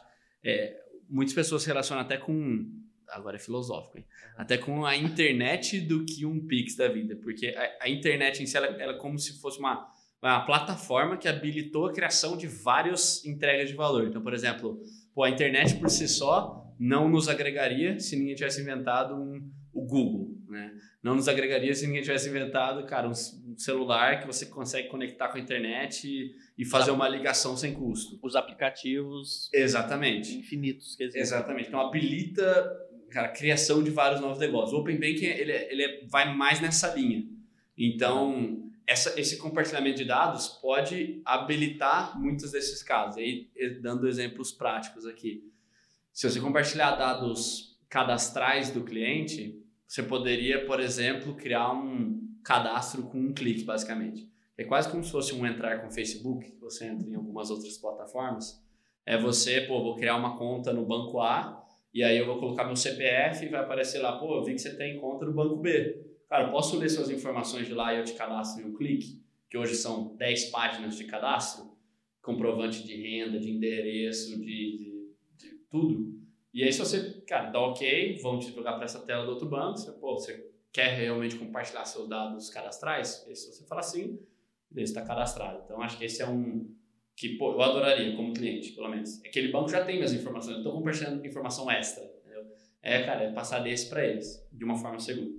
é, 0.49 0.81
muitas 1.09 1.35
pessoas 1.35 1.63
se 1.63 1.69
relacionam 1.69 2.03
até 2.03 2.17
com. 2.17 2.67
Agora 3.09 3.37
é 3.37 3.39
filosófico, 3.39 3.99
hein? 3.99 4.07
Até 4.37 4.59
com 4.59 4.85
a 4.85 4.97
internet 4.97 5.81
do 5.81 6.05
que 6.05 6.27
um 6.27 6.47
Pix 6.47 6.77
da 6.77 6.89
vida. 6.89 7.17
Porque 7.17 7.49
a, 7.49 7.85
a 7.85 7.89
internet 7.89 8.43
em 8.43 8.47
si 8.47 8.57
ela, 8.57 8.67
ela, 8.67 8.93
é 8.93 8.99
como 8.99 9.19
se 9.19 9.41
fosse 9.41 9.59
uma, 9.59 9.91
uma 10.23 10.45
plataforma 10.45 11.17
que 11.17 11.27
habilitou 11.27 11.87
a 11.87 11.93
criação 11.93 12.37
de 12.37 12.47
várias 12.47 13.25
entregas 13.25 13.71
de 13.71 13.75
valor. 13.75 14.07
Então, 14.07 14.23
por 14.23 14.35
exemplo, 14.35 14.81
pô, 15.15 15.25
a 15.25 15.31
internet 15.31 15.77
por 15.77 15.89
si 15.89 16.07
só 16.07 16.67
não 16.79 17.09
nos 17.09 17.29
agregaria 17.29 17.99
se 17.99 18.15
ninguém 18.17 18.35
tivesse 18.35 18.61
inventado 18.61 19.15
um, 19.15 19.51
o 19.73 19.85
Google, 19.85 20.37
né? 20.49 20.73
Não 21.03 21.15
nos 21.15 21.29
agregaria 21.29 21.75
se 21.75 21.87
ninguém 21.87 22.03
tivesse 22.03 22.29
inventado, 22.29 22.85
cara, 22.87 23.09
um 23.09 23.15
celular 23.57 24.21
que 24.21 24.27
você 24.27 24.47
consegue 24.47 24.89
conectar 24.89 25.29
com 25.29 25.37
a 25.37 25.41
internet 25.41 26.07
e, 26.07 26.35
e 26.57 26.65
fazer 26.65 26.91
uma 26.91 27.09
ligação 27.09 27.57
sem 27.57 27.75
custo. 27.75 28.19
Os 28.23 28.35
aplicativos 28.35 29.49
Exatamente. 29.53 30.37
infinitos 30.37 30.97
que 30.97 31.05
existem. 31.05 31.23
Exatamente. 31.23 31.69
Então 31.69 31.81
habilita 31.81 32.89
cara, 33.11 33.29
a 33.29 33.33
criação 33.33 33.83
de 33.83 33.91
vários 33.91 34.21
novos 34.21 34.39
negócios. 34.39 34.73
O 34.73 34.81
Open 34.81 34.97
Banking 34.97 35.27
ele, 35.27 35.53
ele 35.53 36.07
vai 36.09 36.35
mais 36.35 36.61
nessa 36.61 36.95
linha. 36.95 37.25
Então, 37.77 38.71
essa, 38.87 39.19
esse 39.21 39.37
compartilhamento 39.37 39.99
de 39.99 40.05
dados 40.05 40.49
pode 40.49 41.21
habilitar 41.25 42.19
muitos 42.19 42.53
desses 42.53 42.83
casos. 42.83 43.19
Aí, 43.19 43.49
dando 43.81 44.09
exemplos 44.09 44.51
práticos 44.51 45.07
aqui. 45.07 45.45
Se 46.13 46.29
você 46.29 46.41
compartilhar 46.41 46.97
dados 46.97 47.68
cadastrais 47.89 48.71
do 48.71 48.85
cliente, 48.85 49.59
você 49.87 50.03
poderia, 50.03 50.67
por 50.67 50.81
exemplo, 50.81 51.35
criar 51.35 51.73
um 51.73 52.21
cadastro 52.45 53.05
com 53.05 53.19
um 53.19 53.33
clique, 53.33 53.65
basicamente. 53.65 54.29
É 54.57 54.65
quase 54.65 54.91
como 54.91 55.05
se 55.05 55.11
fosse 55.11 55.35
um 55.35 55.47
entrar 55.47 55.81
com 55.81 55.91
Facebook, 55.91 56.51
que 56.51 56.61
você 56.61 56.87
entra 56.87 57.09
em 57.09 57.15
algumas 57.15 57.51
outras 57.51 57.79
plataformas. 57.79 58.63
É 59.07 59.17
você, 59.17 59.63
pô, 59.63 59.83
vou 59.83 59.97
criar 59.97 60.17
uma 60.17 60.37
conta 60.37 60.73
no 60.73 60.85
banco 60.85 61.21
A, 61.21 61.65
e 61.95 62.03
aí 62.03 62.19
eu 62.19 62.27
vou 62.27 62.39
colocar 62.39 62.65
meu 62.65 62.77
CPF 62.77 63.47
e 63.47 63.49
vai 63.49 63.61
aparecer 63.61 64.01
lá, 64.01 64.19
pô, 64.19 64.37
eu 64.37 64.45
vi 64.45 64.55
que 64.55 64.61
você 64.61 64.77
tem 64.77 64.99
conta 64.99 65.25
no 65.25 65.33
banco 65.33 65.57
B. 65.57 66.05
Cara, 66.29 66.51
posso 66.51 66.77
ler 66.77 66.91
suas 66.91 67.09
informações 67.09 67.67
de 67.67 67.73
lá 67.73 67.95
e 67.95 67.99
eu 67.99 68.05
te 68.05 68.13
cadastro 68.13 68.63
em 68.63 68.71
um 68.71 68.75
clique? 68.75 69.23
Que 69.49 69.57
hoje 69.57 69.75
são 69.75 70.15
10 70.17 70.51
páginas 70.51 70.97
de 70.97 71.05
cadastro, 71.05 71.73
comprovante 72.21 72.85
de 72.85 72.95
renda, 72.95 73.39
de 73.39 73.51
endereço, 73.51 74.39
de, 74.39 74.77
de, 74.77 75.13
de 75.39 75.55
tudo. 75.71 76.18
E 76.53 76.65
aí, 76.65 76.73
se 76.73 76.79
você, 76.79 77.21
cara, 77.27 77.51
dá 77.51 77.61
ok, 77.61 78.19
vão 78.23 78.39
te 78.39 78.53
jogar 78.53 78.75
para 78.75 78.85
essa 78.85 79.01
tela 79.01 79.25
do 79.25 79.33
outro 79.33 79.49
banco, 79.49 79.79
você, 79.79 79.93
pô, 79.93 80.15
você 80.15 80.51
quer 80.73 80.97
realmente 80.97 81.37
compartilhar 81.37 81.85
seus 81.85 82.09
dados 82.09 82.51
cadastrais? 82.51 83.27
E 83.29 83.35
se 83.35 83.53
você 83.53 83.65
falar 83.67 83.83
sim, 83.83 84.19
ele 84.73 84.85
está 84.85 85.03
cadastrado. 85.03 85.63
Então, 85.65 85.81
acho 85.83 85.99
que 85.99 86.05
esse 86.05 86.23
é 86.23 86.29
um 86.29 86.75
que, 87.17 87.37
pô, 87.37 87.53
eu 87.53 87.61
adoraria 87.61 88.15
como 88.15 88.33
cliente, 88.33 88.73
pelo 88.73 88.89
menos. 88.89 89.21
Aquele 89.25 89.51
banco 89.51 89.69
já 89.69 89.85
tem 89.85 89.97
minhas 89.97 90.13
informações, 90.13 90.53
eu 90.53 90.59
estou 90.59 90.73
compartilhando 90.73 91.27
informação 91.27 91.69
extra, 91.69 92.05
entendeu? 92.05 92.47
É, 92.81 93.03
cara, 93.03 93.25
é 93.25 93.33
passar 93.33 93.59
desse 93.59 93.89
para 93.89 94.07
eles, 94.07 94.47
de 94.53 94.65
uma 94.65 94.77
forma 94.77 95.01
segura. 95.01 95.37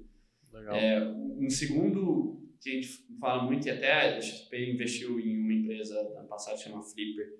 Legal. 0.51 0.75
É, 0.75 1.07
um 1.07 1.49
segundo 1.49 2.37
que 2.61 2.69
a 2.69 2.73
gente 2.73 2.87
fala 3.17 3.43
muito, 3.43 3.65
e 3.65 3.71
até 3.71 3.93
a 3.93 4.21
XP 4.21 4.71
investiu 4.73 5.19
em 5.19 5.39
uma 5.39 5.53
empresa 5.53 5.97
ano 6.17 6.27
passado, 6.27 6.59
chama 6.59 6.83
Flipper, 6.83 7.39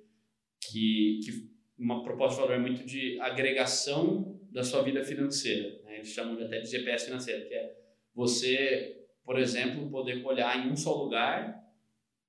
que, 0.62 1.20
que 1.24 1.49
uma 1.80 2.04
proposta 2.04 2.36
de 2.36 2.48
valor 2.48 2.60
é 2.60 2.60
muito 2.60 2.86
de 2.86 3.20
agregação 3.22 4.40
da 4.52 4.64
sua 4.64 4.84
vida 4.84 5.04
financeira. 5.04 5.82
Né? 5.86 5.98
Eles 5.98 6.10
chamam 6.10 6.34
até 6.44 6.60
de 6.60 6.70
GPS 6.70 7.06
financeiro, 7.06 7.48
que 7.48 7.54
é 7.54 7.76
você 8.14 9.00
por 9.30 9.38
exemplo, 9.38 9.88
poder 9.92 10.26
olhar 10.26 10.58
em 10.58 10.72
um 10.72 10.76
só 10.76 11.04
lugar, 11.04 11.64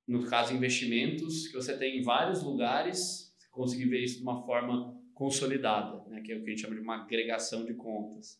no 0.06 0.26
caso 0.26 0.52
investimentos, 0.52 1.48
que 1.48 1.54
você 1.54 1.74
tem 1.74 1.98
em 1.98 2.02
vários 2.02 2.42
lugares, 2.42 3.34
conseguir 3.50 3.86
ver 3.86 4.04
isso 4.04 4.18
de 4.18 4.22
uma 4.22 4.44
forma 4.44 4.94
consolidada, 5.14 6.06
né, 6.10 6.20
que 6.20 6.30
é 6.30 6.36
o 6.36 6.42
que 6.44 6.48
a 6.48 6.50
gente 6.50 6.60
chama 6.60 6.74
de 6.74 6.82
uma 6.82 7.04
agregação 7.04 7.64
de 7.64 7.72
contas. 7.72 8.38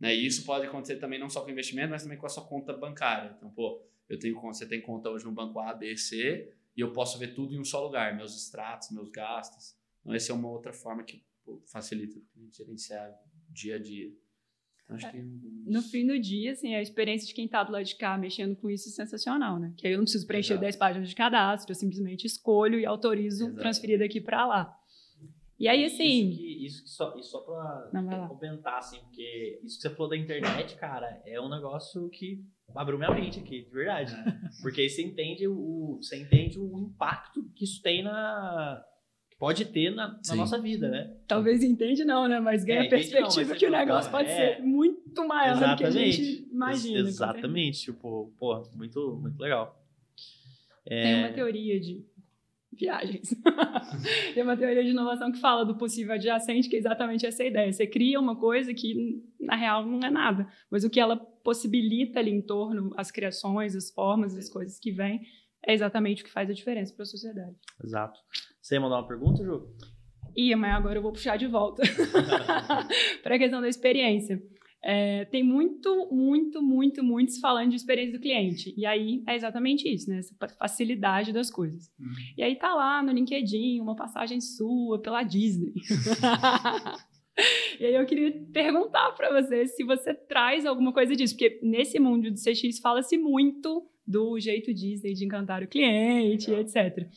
Né, 0.00 0.16
e 0.16 0.26
isso 0.26 0.44
pode 0.44 0.66
acontecer 0.66 0.96
também 0.96 1.16
não 1.16 1.30
só 1.30 1.42
com 1.42 1.50
investimento, 1.52 1.90
mas 1.90 2.02
também 2.02 2.18
com 2.18 2.26
a 2.26 2.28
sua 2.28 2.44
conta 2.44 2.72
bancária. 2.72 3.36
Então, 3.36 3.48
pô, 3.50 3.80
eu 4.08 4.18
tenho 4.18 4.40
você 4.40 4.66
tem 4.66 4.80
conta 4.80 5.08
hoje 5.08 5.24
no 5.24 5.30
banco 5.30 5.60
A, 5.60 5.72
B, 5.72 5.96
C, 5.96 6.52
e 6.76 6.80
eu 6.80 6.92
posso 6.92 7.20
ver 7.20 7.34
tudo 7.34 7.54
em 7.54 7.60
um 7.60 7.64
só 7.64 7.84
lugar, 7.84 8.16
meus 8.16 8.34
extratos, 8.34 8.90
meus 8.90 9.10
gastos. 9.10 9.76
Então, 10.02 10.14
essa 10.14 10.32
é 10.32 10.34
uma 10.34 10.48
outra 10.50 10.72
forma 10.72 11.02
que 11.02 11.22
facilita 11.70 12.18
a 12.36 12.40
gente 12.40 12.56
gerenciar 12.56 13.10
dia 13.50 13.76
a 13.76 13.78
dia. 13.78 14.12
Então, 14.84 14.96
acho 14.96 15.06
É. 15.06 15.12
que 15.12 15.22
No 15.66 15.80
fim 15.82 16.06
do 16.06 16.18
dia, 16.18 16.52
assim, 16.52 16.74
a 16.74 16.82
experiência 16.82 17.26
de 17.26 17.34
quem 17.34 17.48
tá 17.48 17.62
do 17.64 17.72
lado 17.72 17.84
de 17.84 17.96
cá 17.96 18.18
mexendo 18.18 18.56
com 18.56 18.68
isso 18.68 18.88
é 18.88 18.92
sensacional, 18.92 19.58
né? 19.58 19.72
Que 19.76 19.86
aí 19.86 19.92
eu 19.92 19.98
não 19.98 20.04
preciso 20.04 20.26
preencher 20.26 20.54
Exato. 20.54 20.60
10 20.62 20.76
páginas 20.76 21.08
de 21.08 21.14
cadastro, 21.14 21.70
eu 21.72 21.76
simplesmente 21.76 22.26
escolho 22.26 22.78
e 22.78 22.86
autorizo 22.86 23.44
Exato. 23.46 23.58
transferir 23.60 23.98
daqui 23.98 24.20
para 24.20 24.46
lá. 24.46 24.78
E 25.58 25.68
aí, 25.68 25.84
assim, 25.84 26.30
Isso 26.30 26.38
que, 26.38 26.66
isso 26.66 26.82
que 26.82 26.90
só, 26.90 27.16
isso 27.16 27.30
só 27.30 27.40
pra 27.42 27.90
Não, 27.92 28.04
vai 28.04 28.18
lá. 28.18 28.26
comentar, 28.28 28.78
assim, 28.78 28.98
porque 29.02 29.60
isso 29.62 29.76
que 29.76 29.82
você 29.82 29.90
falou 29.94 30.08
da 30.10 30.16
internet, 30.16 30.74
cara, 30.76 31.22
é 31.24 31.40
um 31.40 31.48
negócio 31.48 32.08
que 32.10 32.44
abriu 32.74 32.98
minha 32.98 33.12
mente 33.14 33.38
aqui, 33.38 33.62
de 33.62 33.70
verdade. 33.70 34.12
Porque 34.60 34.80
aí 34.80 34.90
você 34.90 35.02
entende 35.02 35.46
o, 35.46 35.98
você 36.02 36.16
entende 36.20 36.58
o 36.58 36.76
impacto 36.80 37.44
que 37.54 37.62
isso 37.64 37.80
tem 37.80 38.02
na. 38.02 38.84
Pode 39.42 39.64
ter 39.64 39.90
na, 39.90 40.20
na 40.28 40.34
nossa 40.36 40.56
vida, 40.56 40.88
né? 40.88 41.16
talvez 41.26 41.64
entende 41.64 42.04
não, 42.04 42.28
né? 42.28 42.38
Mas 42.38 42.62
ganha 42.62 42.78
É, 42.78 42.82
a 42.82 42.86
entende 42.86 43.06
não, 43.06 43.10
perspectiva 43.22 43.48
mas 43.50 43.58
que 43.58 43.66
o 43.66 43.70
negócio 43.72 44.10
pode 44.12 44.28
é. 44.30 44.36
ser 44.56 44.62
muito 44.62 45.26
maior 45.26 45.58
do 45.58 45.76
que 45.76 45.84
a 45.84 45.90
gente 45.90 46.48
imagina. 46.48 46.98
Ex- 47.00 47.08
Exatamente. 47.08 47.80
Tipo, 47.80 48.32
pô, 48.38 48.62
muito, 48.76 49.18
muito 49.20 49.36
legal. 49.40 49.84
Tem 50.84 50.96
É, 51.14 51.18
uma 51.26 51.32
teoria 51.32 51.80
de 51.80 52.04
viagens. 52.72 53.34
Tem 54.32 54.44
uma 54.44 54.56
teoria 54.56 54.84
de 54.84 54.90
inovação 54.90 55.32
que 55.32 55.40
fala 55.40 55.64
do 55.64 55.74
possível 55.76 56.14
adjacente, 56.14 56.68
que 56.68 56.76
é 56.76 56.78
exatamente 56.78 57.26
essa 57.26 57.42
ideia. 57.44 57.72
Você 57.72 57.84
cria 57.86 58.20
uma 58.20 58.36
coisa 58.36 58.72
que, 58.72 59.22
na 59.40 59.56
real, 59.56 59.84
não 59.84 59.98
é 60.06 60.10
nada. 60.10 60.46
Mas 60.70 60.84
o 60.84 60.88
que 60.90 61.00
ela 61.00 61.16
possibilita 61.16 62.20
ali 62.20 62.30
em 62.30 62.40
torno, 62.40 62.92
as 62.96 63.10
criações, 63.10 63.74
as 63.74 63.90
formas, 63.90 64.36
as 64.36 64.48
coisas 64.48 64.78
que 64.78 64.92
vêm, 64.92 65.20
é 65.66 65.74
exatamente 65.74 66.22
o 66.22 66.24
que 66.26 66.30
faz 66.32 66.48
a 66.48 66.52
diferença 66.54 66.94
para 66.94 67.02
a 67.02 67.06
sociedade. 67.06 67.56
Exato. 67.84 68.18
Você 68.62 68.76
ia 68.76 68.80
mandar 68.80 68.98
uma 68.98 69.08
pergunta, 69.08 69.42
Ju? 69.42 69.66
Ia, 70.36 70.56
mas 70.56 70.74
agora 70.74 70.96
eu 70.96 71.02
vou 71.02 71.12
puxar 71.12 71.36
de 71.36 71.48
volta 71.48 71.82
para 73.22 73.34
a 73.34 73.38
questão 73.38 73.60
da 73.60 73.68
experiência. 73.68 74.40
É, 74.84 75.24
tem 75.26 75.42
muito, 75.42 76.08
muito, 76.10 76.62
muito, 76.62 77.04
muito 77.04 77.32
se 77.32 77.40
falando 77.40 77.70
de 77.70 77.76
experiência 77.76 78.14
do 78.14 78.22
cliente. 78.22 78.72
E 78.76 78.86
aí 78.86 79.22
é 79.28 79.34
exatamente 79.34 79.92
isso, 79.92 80.08
né? 80.08 80.18
Essa 80.18 80.34
facilidade 80.58 81.32
das 81.32 81.50
coisas. 81.50 81.92
Uhum. 81.98 82.12
E 82.36 82.42
aí 82.42 82.56
tá 82.56 82.74
lá 82.74 83.02
no 83.02 83.12
LinkedIn 83.12 83.80
uma 83.80 83.94
passagem 83.94 84.40
sua 84.40 85.00
pela 85.00 85.22
Disney. 85.22 85.72
e 87.78 87.84
aí 87.84 87.94
eu 87.94 88.06
queria 88.06 88.32
perguntar 88.52 89.12
para 89.12 89.40
você 89.40 89.66
se 89.66 89.84
você 89.84 90.14
traz 90.14 90.64
alguma 90.64 90.92
coisa 90.92 91.14
disso, 91.14 91.34
porque 91.34 91.60
nesse 91.62 92.00
mundo 92.00 92.30
do 92.30 92.36
CX 92.36 92.78
fala-se 92.80 93.18
muito 93.18 93.86
do 94.06 94.38
jeito 94.40 94.74
Disney 94.74 95.14
de 95.14 95.24
encantar 95.24 95.62
o 95.62 95.68
cliente, 95.68 96.50
Legal. 96.50 96.64
etc. 96.64 97.08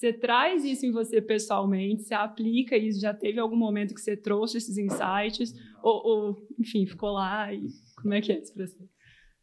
Você 0.00 0.14
traz 0.14 0.64
isso 0.64 0.86
em 0.86 0.90
você 0.90 1.20
pessoalmente, 1.20 2.04
você 2.04 2.14
aplica 2.14 2.74
isso, 2.74 2.98
já 2.98 3.12
teve 3.12 3.38
algum 3.38 3.54
momento 3.54 3.94
que 3.94 4.00
você 4.00 4.16
trouxe 4.16 4.56
esses 4.56 4.78
insights, 4.78 5.52
ou, 5.82 6.06
ou, 6.06 6.48
enfim, 6.58 6.86
ficou 6.86 7.10
lá 7.10 7.52
e 7.52 7.68
como 8.00 8.14
é 8.14 8.22
que 8.22 8.32
é 8.32 8.40
isso 8.40 8.54
pra 8.54 8.66
você? 8.66 8.88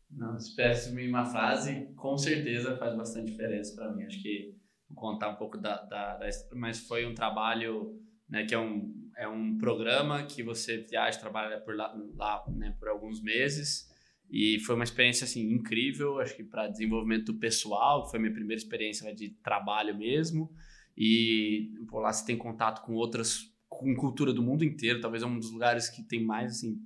Não, 0.09 0.39
se 0.39 0.99
em 0.99 1.09
uma 1.09 1.25
frase, 1.25 1.93
com 1.95 2.17
certeza 2.17 2.75
faz 2.75 2.97
bastante 2.97 3.29
diferença 3.29 3.75
para 3.75 3.93
mim. 3.93 4.03
Acho 4.05 4.19
que 4.19 4.55
vou 4.89 4.97
contar 4.97 5.29
um 5.29 5.35
pouco 5.35 5.59
da, 5.59 5.79
da, 5.83 6.17
da 6.17 6.27
história, 6.27 6.59
mas 6.59 6.79
foi 6.79 7.05
um 7.05 7.13
trabalho, 7.13 8.01
né, 8.27 8.43
que 8.43 8.55
é 8.55 8.59
um, 8.59 8.91
é 9.15 9.27
um 9.27 9.59
programa 9.59 10.23
que 10.23 10.41
você 10.41 10.77
viaja, 10.77 11.19
trabalha 11.19 11.61
por 11.61 11.75
lá, 11.75 11.95
lá 12.15 12.43
né, 12.49 12.75
por 12.79 12.89
alguns 12.89 13.21
meses 13.21 13.93
e 14.29 14.59
foi 14.59 14.75
uma 14.75 14.83
experiência 14.83 15.25
assim 15.25 15.51
incrível, 15.51 16.19
acho 16.19 16.35
que 16.35 16.43
para 16.43 16.67
desenvolvimento 16.67 17.33
pessoal, 17.33 18.09
foi 18.09 18.19
minha 18.19 18.33
primeira 18.33 18.61
experiência 18.61 19.05
né, 19.05 19.13
de 19.13 19.29
trabalho 19.41 19.97
mesmo. 19.97 20.51
E 20.97 21.71
por 21.87 21.99
lá 22.01 22.11
você 22.11 22.25
tem 22.25 22.37
contato 22.37 22.83
com 22.85 22.93
outras 22.93 23.53
com 23.69 23.93
cultura 23.95 24.33
do 24.33 24.41
mundo 24.41 24.63
inteiro, 24.63 24.99
talvez 25.01 25.21
é 25.21 25.25
um 25.25 25.37
dos 25.37 25.51
lugares 25.51 25.89
que 25.89 26.01
tem 26.01 26.23
mais 26.23 26.53
assim 26.53 26.79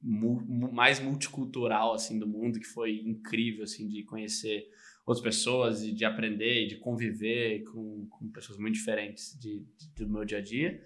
mu- 0.00 0.72
mais 0.72 1.00
multicultural 1.00 1.92
assim 1.92 2.18
do 2.18 2.26
mundo 2.26 2.58
que 2.60 2.66
foi 2.66 3.00
incrível 3.00 3.64
assim 3.64 3.88
de 3.88 4.04
conhecer 4.04 4.68
outras 5.04 5.22
pessoas 5.22 5.82
e 5.82 5.92
de 5.92 6.04
aprender 6.04 6.64
e 6.64 6.68
de 6.68 6.76
conviver 6.76 7.64
com, 7.64 8.06
com 8.08 8.30
pessoas 8.30 8.58
muito 8.58 8.74
diferentes 8.74 9.36
de, 9.38 9.64
de- 9.76 10.04
do 10.04 10.08
meu 10.08 10.24
dia 10.24 10.38
a 10.38 10.40
dia 10.40 10.80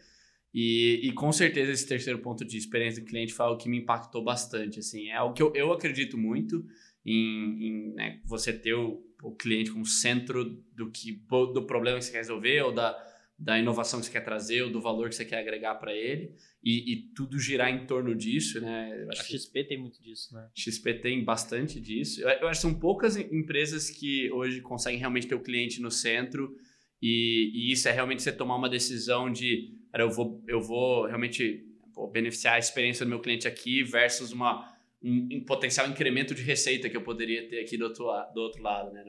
e, 0.55 1.01
e 1.05 1.13
com 1.13 1.33
certeza 1.33 1.73
esse 1.73 1.87
terceiro 1.87 2.19
ponto 2.19 2.45
de 2.45 2.57
experiência 2.57 3.03
do 3.03 3.07
cliente 3.07 3.33
foi 3.33 3.47
algo 3.47 3.61
que 3.61 3.69
me 3.69 3.79
impactou 3.79 4.23
bastante 4.23 4.79
assim 4.79 5.09
é 5.09 5.15
algo 5.17 5.35
que 5.35 5.43
eu, 5.43 5.53
eu 5.55 5.73
acredito 5.73 6.17
muito 6.19 6.65
em, 7.05 7.67
em, 7.67 7.95
né, 7.95 8.21
você 8.25 8.53
ter 8.53 8.75
o, 8.75 9.03
o 9.23 9.35
cliente 9.35 9.71
como 9.71 9.85
centro 9.87 10.45
do 10.75 10.91
que 10.91 11.13
do 11.55 11.65
problema 11.67 11.99
que 11.99 12.05
você 12.05 12.13
quer 12.13 12.19
resolver 12.19 12.63
ou 12.63 12.73
da 12.73 13.09
da 13.39 13.59
inovação 13.59 13.99
que 13.99 14.07
você 14.07 14.13
quer 14.13 14.21
trazer 14.21 14.63
ou 14.63 14.71
do 14.71 14.81
valor 14.81 15.09
que 15.09 15.17
você 15.17 15.25
quer 15.25 15.39
agregar 15.41 15.75
para 15.75 15.93
ele 15.93 16.33
e, 16.63 16.93
e 16.93 16.97
tudo 17.13 17.41
girar 17.41 17.71
em 17.71 17.87
torno 17.87 18.15
disso, 18.15 18.61
né? 18.61 19.05
A 19.11 19.15
XP 19.17 19.65
tem 19.65 19.79
muito 19.79 20.01
disso, 20.01 20.33
né? 20.33 20.49
XP 20.55 20.95
tem 20.95 21.25
bastante 21.25 21.81
disso. 21.81 22.21
Eu, 22.21 22.29
eu 22.29 22.49
acho 22.49 22.61
que 22.61 22.69
são 22.69 22.75
poucas 22.79 23.17
em- 23.17 23.27
empresas 23.37 23.91
que 23.91 24.31
hoje 24.31 24.61
conseguem 24.61 25.01
realmente 25.01 25.27
ter 25.27 25.35
o 25.35 25.41
cliente 25.43 25.81
no 25.81 25.91
centro 25.91 26.57
e, 27.01 27.51
e 27.53 27.73
isso 27.73 27.89
é 27.89 27.91
realmente 27.93 28.23
você 28.23 28.31
tomar 28.31 28.55
uma 28.55 28.69
decisão 28.69 29.33
de, 29.33 29.75
cara, 29.93 30.05
eu 30.05 30.11
vou, 30.11 30.43
eu 30.49 30.61
vou 30.61 31.07
realmente 31.07 31.65
pô, 31.95 32.09
beneficiar 32.09 32.55
a 32.55 32.59
experiência 32.59 33.05
do 33.05 33.09
meu 33.09 33.21
cliente 33.21 33.47
aqui 33.47 33.85
versus 33.85 34.33
uma, 34.33 34.75
um, 35.03 35.29
um 35.33 35.45
potencial 35.45 35.87
incremento 35.87 36.35
de 36.35 36.43
receita 36.43 36.89
que 36.89 36.97
eu 36.97 37.03
poderia 37.03 37.47
ter 37.49 37.61
aqui 37.61 37.77
do 37.77 37.85
outro, 37.85 38.07
do 38.35 38.41
outro 38.41 38.63
lado, 38.63 38.93
né? 38.93 39.05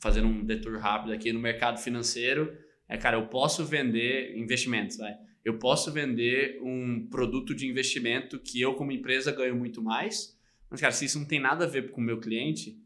Fazendo 0.00 0.28
um 0.28 0.44
detour 0.44 0.78
rápido 0.78 1.12
aqui 1.12 1.32
no 1.32 1.40
mercado 1.40 1.78
financeiro, 1.78 2.56
é, 2.88 2.96
cara, 2.98 3.16
eu 3.16 3.26
posso 3.28 3.64
vender 3.64 4.36
investimentos, 4.36 4.98
vai. 4.98 5.14
Eu 5.44 5.58
posso 5.58 5.92
vender 5.92 6.58
um 6.62 7.06
produto 7.10 7.54
de 7.54 7.66
investimento 7.66 8.38
que 8.38 8.60
eu, 8.60 8.74
como 8.74 8.92
empresa, 8.92 9.32
ganho 9.32 9.56
muito 9.56 9.82
mais. 9.82 10.38
Mas, 10.70 10.80
cara, 10.80 10.92
se 10.92 11.04
isso 11.04 11.18
não 11.18 11.26
tem 11.26 11.38
nada 11.38 11.64
a 11.64 11.68
ver 11.68 11.90
com 11.90 12.00
o 12.00 12.04
meu 12.04 12.18
cliente, 12.18 12.78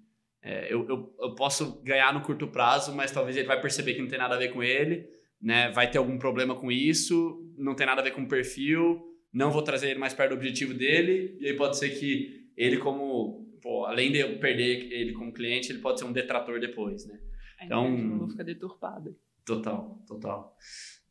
é, 0.43 0.73
eu, 0.73 0.87
eu, 0.89 1.17
eu 1.21 1.35
posso 1.35 1.81
ganhar 1.83 2.13
no 2.13 2.21
curto 2.21 2.49
prazo, 2.49 2.95
mas 2.95 3.11
talvez 3.11 3.37
ele 3.37 3.47
vai 3.47 3.61
perceber 3.61 3.95
que 3.95 4.01
não 4.01 4.09
tem 4.09 4.19
nada 4.19 4.35
a 4.35 4.39
ver 4.39 4.53
com 4.53 4.63
ele, 4.63 5.09
né? 5.41 5.71
Vai 5.71 5.91
ter 5.91 5.99
algum 5.99 6.19
problema 6.19 6.55
com 6.55 6.71
isso, 6.71 7.45
não 7.57 7.75
tem 7.75 7.87
nada 7.87 8.01
a 8.01 8.05
ver 8.05 8.13
com 8.13 8.23
o 8.23 8.29
perfil, 8.29 9.01
não 9.33 9.51
vou 9.51 9.63
trazer 9.63 9.91
ele 9.91 9.99
mais 9.99 10.15
perto 10.15 10.31
do 10.31 10.37
objetivo 10.37 10.75
dele, 10.75 11.37
e 11.41 11.47
aí 11.47 11.57
pode 11.57 11.77
ser 11.79 11.91
que 11.91 12.49
ele, 12.57 12.79
como, 12.79 13.47
pô, 13.63 13.85
além 13.85 14.11
de 14.11 14.19
eu 14.19 14.39
perder 14.39 14.91
ele 14.93 15.13
como 15.13 15.33
cliente, 15.33 15.71
ele 15.71 15.81
pode 15.81 15.99
ser 15.99 16.05
um 16.07 16.13
detrator 16.13 16.59
depois, 16.61 17.07
né? 17.07 17.19
Então- 17.65 17.91
não 17.97 18.19
vou 18.21 18.29
ficar 18.29 18.43
deturpada. 18.45 19.15
Total, 19.45 20.03
total. 20.07 20.57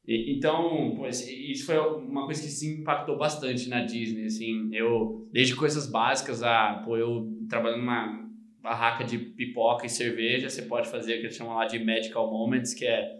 E- 0.07 0.33
então, 0.37 0.93
pô, 0.95 1.07
isso 1.07 1.65
foi 1.65 1.77
uma 1.77 2.25
coisa 2.25 2.41
que 2.41 2.47
sim 2.47 2.81
impactou 2.81 3.17
bastante 3.17 3.67
na 3.67 3.83
Disney, 3.83 4.25
assim, 4.25 4.69
eu, 4.73 5.27
desde 5.31 5.55
coisas 5.55 5.89
básicas 5.89 6.41
a, 6.43 6.81
pô, 6.85 6.95
eu 6.97 7.27
trabalhando 7.49 7.79
numa 7.79 8.25
barraca 8.61 9.03
de 9.03 9.17
pipoca 9.17 9.85
e 9.85 9.89
cerveja, 9.89 10.49
você 10.49 10.61
pode 10.63 10.89
fazer 10.89 11.15
o 11.15 11.19
que 11.19 11.25
eles 11.27 11.35
chamam 11.35 11.55
lá 11.55 11.65
de 11.65 11.79
medical 11.79 12.29
moments, 12.31 12.73
que 12.73 12.85
é, 12.85 13.16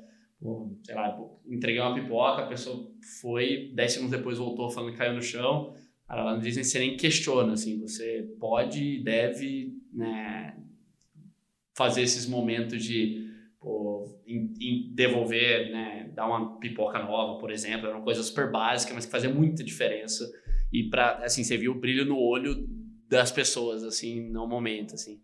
sei 0.84 0.95
lá, 0.95 1.17
entreguei 1.47 1.82
uma 1.82 1.95
pipoca, 1.95 2.43
a 2.43 2.47
pessoa 2.47 2.91
foi, 3.21 3.71
10 3.73 3.93
segundos 3.93 4.17
depois 4.17 4.38
voltou 4.38 4.69
falando 4.69 4.91
que 4.91 4.97
caiu 4.97 5.13
no 5.13 5.21
chão, 5.21 5.73
cara, 6.08 6.23
lá 6.23 6.36
no 6.36 6.41
Disney 6.41 6.63
você 6.63 6.80
nem 6.80 6.95
questiona, 6.95 7.54
assim, 7.54 7.80
você 7.80 8.36
pode 8.39 8.82
e 8.82 9.04
deve, 9.04 9.73
né, 9.91 10.56
fazer 11.76 12.02
esses 12.02 12.28
momentos 12.28 12.84
de 12.84 13.28
pô, 13.60 14.06
em, 14.28 14.54
em 14.62 14.93
devolver, 14.93 15.71
né, 15.71 16.12
dar 16.13 16.28
uma 16.28 16.60
pipoca 16.60 17.00
nova, 17.00 17.39
por 17.39 17.52
exemplo, 17.52 17.88
era 17.88 17.95
uma 17.95 18.04
coisa 18.04 18.21
super 18.23 18.52
básica, 18.52 18.93
mas 18.93 19.06
que 19.06 19.12
fazia 19.12 19.34
muita 19.34 19.63
diferença. 19.63 20.30
E 20.71 20.84
para 20.89 21.23
assim, 21.23 21.43
você 21.43 21.58
viu 21.58 21.71
o 21.71 21.80
brilho 21.80 22.06
no 22.06 22.17
olho 22.19 22.67
das 23.10 23.32
pessoas 23.32 23.84
assim 23.84 24.30
no 24.30 24.47
momento, 24.47 24.95
assim, 24.95 25.21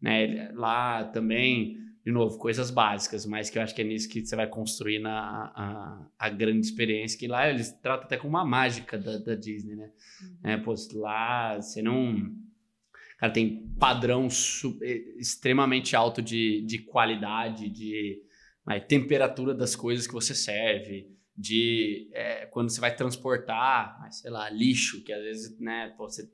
né? 0.00 0.50
Lá 0.54 1.04
também, 1.04 1.76
de 2.06 2.12
novo, 2.12 2.38
coisas 2.38 2.70
básicas, 2.70 3.26
mas 3.26 3.50
que 3.50 3.58
eu 3.58 3.62
acho 3.62 3.74
que 3.74 3.82
é 3.82 3.84
nisso 3.84 4.08
que 4.08 4.24
você 4.24 4.36
vai 4.36 4.46
construir 4.46 5.00
na 5.00 5.52
a, 5.56 6.06
a 6.16 6.28
grande 6.28 6.64
experiência 6.64 7.18
que 7.18 7.26
lá 7.26 7.50
eles 7.50 7.72
tratam 7.82 8.04
até 8.04 8.16
como 8.16 8.36
uma 8.36 8.44
mágica 8.44 8.96
da, 8.96 9.18
da 9.18 9.34
Disney, 9.34 9.74
né? 9.74 9.90
É, 10.44 10.56
pô, 10.56 10.72
lá 10.94 11.56
você 11.56 11.82
não 11.82 12.32
Cara, 13.18 13.32
tem 13.32 13.66
padrão 13.80 14.28
extremamente 15.16 15.96
alto 15.96 16.22
de, 16.22 16.60
de 16.60 16.78
qualidade, 16.78 17.68
de 17.70 18.22
aí, 18.66 18.80
temperatura 18.80 19.52
das 19.54 19.74
coisas 19.74 20.06
que 20.06 20.12
você 20.12 20.34
serve, 20.34 21.10
de 21.36 22.10
eh, 22.12 22.46
quando 22.52 22.68
você 22.68 22.80
vai 22.80 22.94
transportar, 22.94 24.06
sei 24.12 24.30
lá, 24.30 24.48
lixo, 24.50 25.02
que 25.02 25.12
às 25.12 25.22
vezes, 25.22 25.58
né, 25.58 25.94
pô, 25.96 26.08
você 26.08 26.30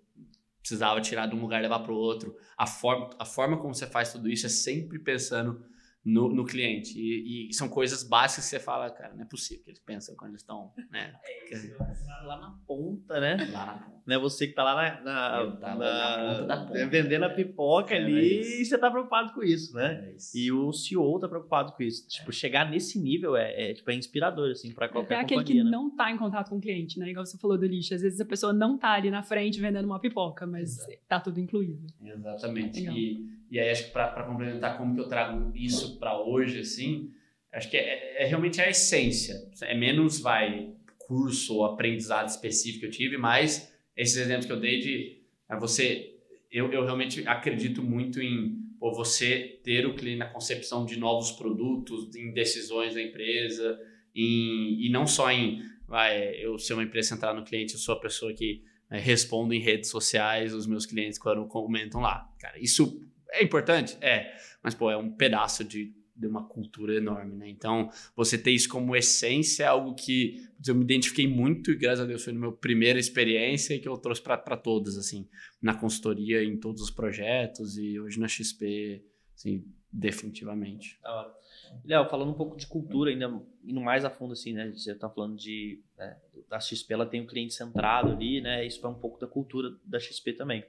precisava 0.62 1.00
tirar 1.00 1.26
de 1.26 1.34
um 1.34 1.40
lugar 1.40 1.58
e 1.58 1.62
levar 1.62 1.80
para 1.80 1.92
o 1.92 1.96
outro. 1.96 2.34
A 2.56 2.66
forma, 2.66 3.10
a 3.18 3.24
forma 3.24 3.58
como 3.58 3.74
você 3.74 3.86
faz 3.86 4.12
tudo 4.12 4.30
isso 4.30 4.46
é 4.46 4.48
sempre 4.48 4.98
pensando 4.98 5.62
no, 6.04 6.28
no 6.32 6.44
cliente. 6.44 6.98
E, 6.98 7.50
e, 7.50 7.54
são 7.54 7.68
coisas 7.68 8.02
básicas 8.02 8.44
que 8.44 8.50
você 8.50 8.60
fala, 8.60 8.90
cara, 8.90 9.14
não 9.14 9.22
é 9.22 9.26
possível 9.26 9.64
que 9.64 9.70
eles 9.70 9.80
pensam 9.80 10.16
quando 10.16 10.30
eles 10.30 10.42
estão, 10.42 10.72
né? 10.90 11.14
É, 11.24 12.24
lá 12.24 12.40
na 12.40 12.58
ponta, 12.66 13.20
né? 13.20 13.36
Lá 13.52 13.66
na 13.66 13.74
ponta. 13.74 14.01
Não 14.06 14.16
é 14.16 14.18
você 14.18 14.46
que 14.48 14.52
tá 14.54 14.64
lá 14.64 14.74
na, 14.74 15.00
na, 15.00 15.44
na, 15.44 15.74
na 15.76 16.34
ponta 16.34 16.46
da 16.46 16.56
ponta. 16.66 16.86
vendendo 16.88 17.24
a 17.24 17.30
pipoca 17.30 17.94
É, 17.94 17.98
ali 17.98 18.38
mas- 18.38 18.60
e 18.60 18.64
você 18.64 18.76
tá 18.76 18.90
preocupado 18.90 19.32
com 19.32 19.42
isso, 19.42 19.74
né? 19.74 20.08
É 20.08 20.16
isso. 20.16 20.36
E 20.36 20.50
o 20.50 20.72
CEO 20.72 21.20
tá 21.20 21.28
preocupado 21.28 21.72
com 21.72 21.82
isso. 21.82 22.08
Tipo, 22.08 22.32
chegar 22.32 22.68
nesse 22.70 22.98
nível 22.98 23.36
é, 23.36 23.70
é, 23.70 23.74
tipo, 23.74 23.90
é 23.90 23.94
inspirador, 23.94 24.50
assim, 24.50 24.72
Até 24.76 24.88
qualquer 24.88 25.14
aquele 25.20 25.40
companhia, 25.40 25.62
que 25.62 25.64
né? 25.64 25.70
não 25.70 25.88
tá 25.94 26.10
em 26.10 26.16
contato 26.16 26.50
com 26.50 26.56
o 26.56 26.60
cliente, 26.60 26.98
né? 26.98 27.10
Igual 27.10 27.24
você 27.24 27.38
falou 27.38 27.56
do 27.56 27.66
lixo. 27.66 27.94
Às 27.94 28.02
vezes 28.02 28.20
a 28.20 28.24
pessoa 28.24 28.52
não 28.52 28.76
tá 28.76 28.90
ali 28.92 29.10
na 29.10 29.22
frente 29.22 29.60
vendendo 29.60 29.84
uma 29.84 30.00
pipoca, 30.00 30.46
mas 30.46 30.78
tá 31.08 31.20
tudo 31.20 31.38
incluído. 31.38 31.86
Exatamente. 32.04 32.80
Legal. 32.80 32.96
E, 32.96 33.26
e 33.50 33.60
aí 33.60 33.70
acho 33.70 33.84
que 33.86 33.90
para 33.92 34.24
complementar 34.24 34.76
como 34.78 34.94
que 34.94 35.00
eu 35.00 35.08
trago 35.08 35.52
isso 35.54 35.98
para 35.98 36.18
hoje, 36.20 36.60
assim, 36.60 37.10
acho 37.52 37.70
que 37.70 37.76
é, 37.76 38.22
é 38.22 38.26
realmente 38.26 38.60
a 38.60 38.68
essência. 38.68 39.36
É 39.62 39.74
menos, 39.76 40.18
vai, 40.20 40.72
curso 41.06 41.56
ou 41.56 41.64
aprendizado 41.66 42.28
específico 42.28 42.80
que 42.80 42.86
eu 42.86 42.90
tive, 42.90 43.16
mas 43.18 43.71
esses 43.96 44.16
exemplos 44.16 44.46
que 44.46 44.52
eu 44.52 44.60
dei 44.60 44.78
de 44.78 45.22
é, 45.50 45.56
você... 45.56 46.08
Eu, 46.50 46.70
eu 46.70 46.84
realmente 46.84 47.26
acredito 47.26 47.82
muito 47.82 48.20
em 48.20 48.58
você 48.78 49.60
ter 49.62 49.86
o 49.86 49.94
cliente 49.94 50.18
na 50.18 50.26
concepção 50.26 50.84
de 50.84 50.98
novos 50.98 51.30
produtos, 51.32 52.14
em 52.14 52.32
decisões 52.32 52.94
da 52.94 53.00
empresa, 53.00 53.78
em, 54.14 54.84
e 54.84 54.90
não 54.90 55.06
só 55.06 55.30
em 55.30 55.62
vai, 55.86 56.34
eu 56.36 56.58
ser 56.58 56.74
uma 56.74 56.82
empresa 56.82 57.10
centrada 57.10 57.38
no 57.38 57.44
cliente, 57.44 57.74
eu 57.74 57.78
sou 57.78 57.94
a 57.94 58.00
pessoa 58.00 58.32
que 58.32 58.62
né, 58.90 58.98
respondo 58.98 59.52
em 59.52 59.60
redes 59.60 59.90
sociais 59.90 60.54
os 60.54 60.66
meus 60.66 60.86
clientes 60.86 61.18
quando 61.18 61.46
comentam 61.46 62.00
lá. 62.00 62.28
Cara, 62.38 62.58
isso 62.58 63.00
é 63.30 63.42
importante? 63.42 63.96
É, 64.00 64.34
mas 64.62 64.74
pô, 64.74 64.90
é 64.90 64.96
um 64.96 65.10
pedaço 65.10 65.62
de, 65.62 65.94
de 66.22 66.28
uma 66.28 66.46
cultura 66.46 66.94
enorme, 66.94 67.34
né? 67.34 67.48
Então, 67.48 67.90
você 68.16 68.38
ter 68.38 68.52
isso 68.52 68.68
como 68.68 68.96
essência 68.96 69.64
é 69.64 69.66
algo 69.66 69.94
que 69.94 70.48
eu 70.66 70.74
me 70.74 70.84
identifiquei 70.84 71.26
muito 71.26 71.70
e 71.70 71.76
graças 71.76 72.00
a 72.00 72.06
Deus 72.06 72.22
foi 72.22 72.32
na 72.32 72.38
minha 72.38 72.52
primeira 72.52 72.98
experiência 72.98 73.78
que 73.78 73.88
eu 73.88 73.96
trouxe 73.98 74.22
para 74.22 74.56
todas, 74.56 74.96
assim, 74.96 75.28
na 75.60 75.74
consultoria, 75.74 76.42
em 76.42 76.56
todos 76.56 76.82
os 76.82 76.90
projetos 76.90 77.76
e 77.76 77.98
hoje 77.98 78.18
na 78.18 78.28
XP, 78.28 79.04
assim, 79.34 79.64
definitivamente. 79.92 80.98
Hora. 81.04 81.42
Léo, 81.84 82.08
falando 82.08 82.30
um 82.30 82.34
pouco 82.34 82.56
de 82.56 82.66
cultura, 82.66 83.10
ainda 83.10 83.42
indo 83.64 83.80
mais 83.80 84.04
a 84.04 84.10
fundo, 84.10 84.32
assim, 84.32 84.52
né? 84.52 84.70
Você 84.70 84.94
tá 84.94 85.08
falando 85.08 85.36
de. 85.36 85.82
né, 85.96 86.16
a 86.50 86.60
XP 86.60 86.92
ela 86.92 87.06
tem 87.06 87.22
o 87.22 87.26
cliente 87.26 87.54
centrado 87.54 88.12
ali, 88.12 88.40
né? 88.40 88.66
Isso 88.66 88.84
é 88.86 88.88
um 88.88 88.94
pouco 88.94 89.18
da 89.18 89.26
cultura 89.26 89.70
da 89.84 89.98
XP 89.98 90.34
também. 90.34 90.64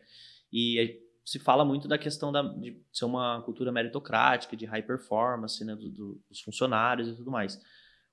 E 0.52 1.02
se 1.26 1.40
fala 1.40 1.64
muito 1.64 1.88
da 1.88 1.98
questão 1.98 2.32
da, 2.32 2.42
de 2.42 2.78
ser 2.92 3.06
uma 3.06 3.42
cultura 3.44 3.72
meritocrática, 3.72 4.56
de 4.58 4.66
high 4.66 4.84
performance, 4.84 5.64
né? 5.64 5.76
do- 5.76 5.90
do- 5.90 6.22
dos 6.30 6.42
funcionários 6.42 7.08
e 7.08 7.16
tudo 7.16 7.32
mais. 7.32 7.60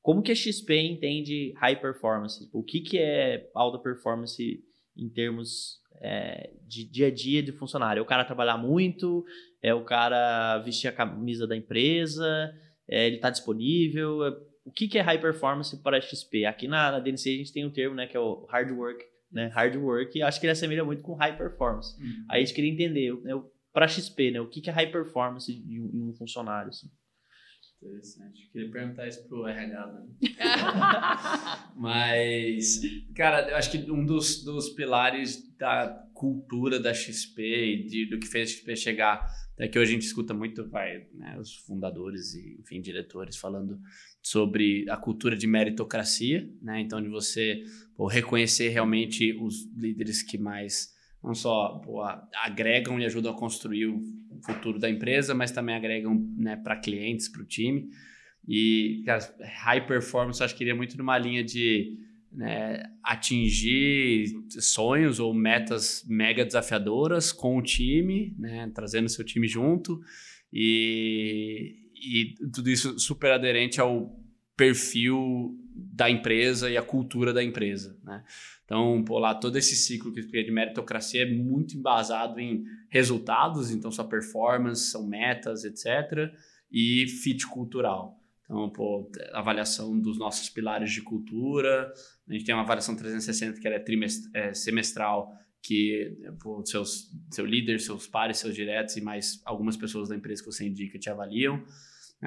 Como 0.03 0.23
que 0.23 0.33
a 0.33 0.35
XP 0.35 0.75
entende 0.81 1.53
high 1.59 1.79
performance? 1.81 2.49
O 2.53 2.63
que, 2.63 2.81
que 2.81 2.99
é 2.99 3.51
alta 3.55 3.79
performance 3.79 4.63
em 4.97 5.09
termos 5.11 5.79
é, 6.03 6.51
de 6.67 6.85
dia 6.85 7.09
a 7.09 7.11
dia 7.11 7.43
de 7.43 7.53
funcionário? 7.53 8.01
É 8.01 8.03
o 8.03 8.07
cara 8.07 8.25
trabalhar 8.25 8.57
muito? 8.57 9.25
É 9.63 9.75
o 9.75 9.85
cara 9.85 10.59
vestir 10.59 10.89
a 10.89 10.93
camisa 10.93 11.47
da 11.47 11.57
empresa? 11.57 12.51
É, 12.89 13.07
ele 13.07 13.17
está 13.17 13.29
disponível? 13.31 14.25
É- 14.25 14.51
O 14.65 14.71
que, 14.73 14.87
que 14.89 14.99
é 14.99 15.03
high 15.03 15.21
performance 15.21 15.77
para 15.83 15.97
a 15.97 16.01
XP? 16.01 16.45
Aqui 16.47 16.69
na, 16.69 16.93
na 16.93 17.01
DNC 17.01 17.29
a 17.35 17.37
gente 17.39 17.53
tem 17.53 17.67
um 17.67 17.71
termo, 17.73 17.95
né, 17.97 18.07
que 18.07 18.17
é 18.17 18.21
o 18.21 18.47
hard 18.47 18.71
work, 18.71 19.03
né? 19.31 19.47
Hard 19.49 19.77
work, 19.77 20.19
e 20.19 20.23
acho 20.23 20.41
que 20.41 20.47
ele 20.47 20.53
assemelha 20.53 20.85
muito 20.85 21.03
com 21.03 21.15
high 21.15 21.37
performance. 21.37 21.97
Aí 22.29 22.43
a 22.43 22.45
gente 22.45 22.55
queria 22.55 22.71
entender, 22.71 23.15
né, 23.23 23.33
para 23.73 23.87
XP, 23.87 24.33
né, 24.33 24.41
o 24.41 24.49
que, 24.49 24.61
que 24.61 24.71
é 24.71 24.73
high 24.73 24.91
performance 24.91 25.51
em 25.51 25.81
um, 25.81 25.91
em 25.93 26.03
um 26.09 26.15
funcionário? 26.15 26.71
assim? 26.71 26.91
Interessante. 27.83 28.51
Queria 28.53 28.71
perguntar 28.71 29.09
isso 29.09 29.27
pro 29.27 29.47
RH, 29.47 29.87
né? 29.87 30.07
Mas, 31.75 32.83
cara, 33.15 33.49
eu 33.49 33.57
acho 33.57 33.71
que 33.71 33.91
um 33.91 34.05
dos, 34.05 34.45
dos 34.45 34.69
pilares 34.71 35.49
da 35.57 36.07
cultura 36.21 36.79
da 36.79 36.93
XP 36.93 37.41
e 37.43 37.87
de- 37.87 38.07
do 38.11 38.19
que 38.19 38.27
fez 38.27 38.51
a 38.51 38.53
XP 38.53 38.77
chegar, 38.77 39.27
é 39.59 39.67
que 39.67 39.79
hoje 39.79 39.93
a 39.93 39.95
gente 39.95 40.05
escuta 40.05 40.35
muito, 40.35 40.69
vai, 40.69 41.07
né, 41.15 41.39
os 41.41 41.57
fundadores 41.57 42.35
e, 42.35 42.59
enfim, 42.61 42.79
diretores 42.83 43.39
falando 43.39 43.79
sobre 44.23 44.85
a 44.91 44.99
cultura 44.99 45.35
de 45.35 45.47
meritocracia, 45.47 46.47
né? 46.61 46.79
Então, 46.81 47.01
de 47.01 47.09
você 47.09 47.63
pô, 47.97 48.07
reconhecer 48.07 48.69
realmente 48.69 49.33
os 49.41 49.67
líderes 49.75 50.23
que 50.23 50.37
mais 50.37 50.95
não 51.25 51.35
só 51.35 51.79
pô, 51.85 52.03
agregam 52.43 53.01
e 53.01 53.07
ajudam 53.07 53.33
a 53.33 53.37
construir 53.37 53.87
o 53.87 54.03
futuro 54.45 54.79
da 54.79 54.91
empresa, 54.91 55.35
mas 55.35 55.51
também 55.51 55.75
agregam 55.75 56.15
né, 56.37 56.57
para 56.57 56.77
clientes, 56.77 57.29
para 57.29 57.43
o 57.43 57.47
time. 57.47 57.89
E, 58.47 59.03
cara, 59.07 59.21
high 59.65 59.87
performance, 59.87 60.41
eu 60.41 60.45
acho 60.45 60.55
que 60.57 60.65
iria 60.65 60.75
muito 60.75 60.99
numa 60.99 61.17
linha 61.19 61.43
de 61.43 61.99
né, 62.33 62.83
atingir 63.03 64.27
sonhos 64.61 65.19
ou 65.19 65.35
metas 65.35 66.05
mega 66.09 66.45
desafiadoras 66.45 67.33
com 67.33 67.57
o 67.57 67.63
time, 67.63 68.35
né, 68.39 68.71
trazendo 68.75 69.09
seu 69.09 69.25
time 69.25 69.49
junto. 69.49 70.01
E, 70.53 71.77
e 71.95 72.35
tudo 72.53 72.71
isso 72.71 72.99
super 72.99 73.33
aderente 73.33 73.81
ao 73.81 74.17
perfil 74.57 75.57
da 75.75 76.11
empresa 76.11 76.71
e 76.71 76.77
a 76.77 76.83
cultura 76.83 77.33
da 77.33 77.43
empresa, 77.43 77.99
né? 78.05 78.23
Então, 78.65 79.03
pô, 79.03 79.19
lá 79.19 79.35
todo 79.35 79.57
esse 79.57 79.75
ciclo 79.75 80.13
que 80.13 80.21
expliquei 80.21 80.45
de 80.45 80.53
meritocracia 80.53 81.23
é 81.23 81.31
muito 81.31 81.77
embasado 81.77 82.39
em 82.39 82.65
resultados, 82.89 83.71
então 83.71 83.91
sua 83.91 84.05
performance, 84.05 84.91
são 84.91 85.07
metas, 85.07 85.65
etc. 85.65 86.33
E 86.71 87.07
fit 87.09 87.47
cultural. 87.47 88.20
Então, 88.51 88.69
pô, 88.69 89.09
avaliação 89.33 89.97
dos 89.97 90.19
nossos 90.19 90.49
pilares 90.49 90.91
de 90.91 91.01
cultura. 91.03 91.95
A 92.29 92.33
gente 92.33 92.45
tem 92.45 92.53
uma 92.53 92.65
avaliação 92.65 92.97
360 92.97 93.61
que 93.61 93.69
é, 93.69 93.85
é 94.35 94.53
semestral, 94.53 95.33
que 95.63 96.19
pô, 96.43 96.61
seus, 96.67 97.13
seu 97.31 97.47
líder, 97.47 97.79
seus 97.79 98.09
pares, 98.09 98.39
seus 98.39 98.53
diretos 98.53 98.97
e 98.97 99.01
mais 99.01 99.41
algumas 99.45 99.77
pessoas 99.77 100.09
da 100.09 100.17
empresa 100.17 100.43
que 100.43 100.51
você 100.51 100.67
indica 100.67 100.99
te 100.99 101.09
avaliam. 101.09 101.65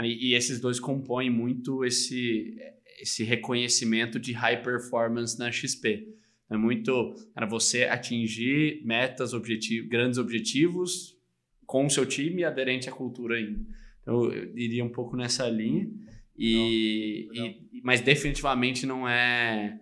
E, 0.01 0.29
e 0.29 0.33
esses 0.33 0.61
dois 0.61 0.79
compõem 0.79 1.29
muito 1.29 1.83
esse, 1.83 2.55
esse 3.01 3.25
reconhecimento 3.25 4.17
de 4.17 4.31
high 4.31 4.63
performance 4.63 5.37
na 5.37 5.51
XP. 5.51 6.07
É 6.49 6.55
muito 6.55 7.15
para 7.33 7.45
você 7.45 7.83
atingir 7.83 8.81
metas, 8.85 9.33
objetivo, 9.33 9.89
grandes 9.89 10.17
objetivos 10.17 11.17
com 11.65 11.85
o 11.85 11.89
seu 11.89 12.05
time 12.05 12.45
aderente 12.45 12.87
à 12.87 12.93
cultura 12.93 13.35
ainda. 13.35 13.59
Então, 14.01 14.31
eu 14.31 14.57
iria 14.57 14.85
um 14.85 14.91
pouco 14.91 15.17
nessa 15.17 15.49
linha. 15.49 15.89
E, 16.37 17.27
Legal. 17.31 17.47
e- 17.47 17.81
mas 17.83 18.01
definitivamente 18.01 18.85
não 18.85 19.07
é, 19.07 19.79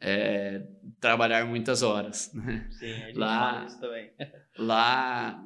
é, 0.00 0.66
trabalhar 1.00 1.46
muitas 1.46 1.82
horas. 1.82 2.32
Né? 2.34 2.66
Sim, 2.70 2.92
a 2.92 3.06
gente 3.06 3.18
Lá- 3.18 3.52
fala 3.54 3.66
isso 3.66 3.80
também. 3.80 4.10
Lá 4.58 5.44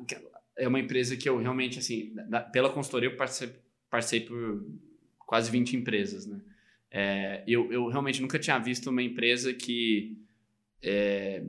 é 0.57 0.67
uma 0.67 0.81
empresa 0.81 1.17
que 1.17 1.29
eu 1.29 1.37
realmente, 1.39 1.79
assim, 1.79 2.15
da- 2.29 2.41
pela 2.41 2.71
consultoria 2.71 3.11
eu 3.11 3.17
passei, 3.17 3.55
passei 3.91 4.21
por 4.21 4.65
quase 5.19 5.51
20 5.51 5.77
empresas, 5.77 6.27
né? 6.27 6.41
É, 6.91 7.45
eu, 7.47 7.71
eu 7.73 7.89
realmente 7.89 8.23
nunca 8.23 8.39
tinha 8.39 8.59
visto 8.59 8.89
uma 8.89 9.03
empresa 9.03 9.53
que 9.53 10.17
é, 10.83 11.43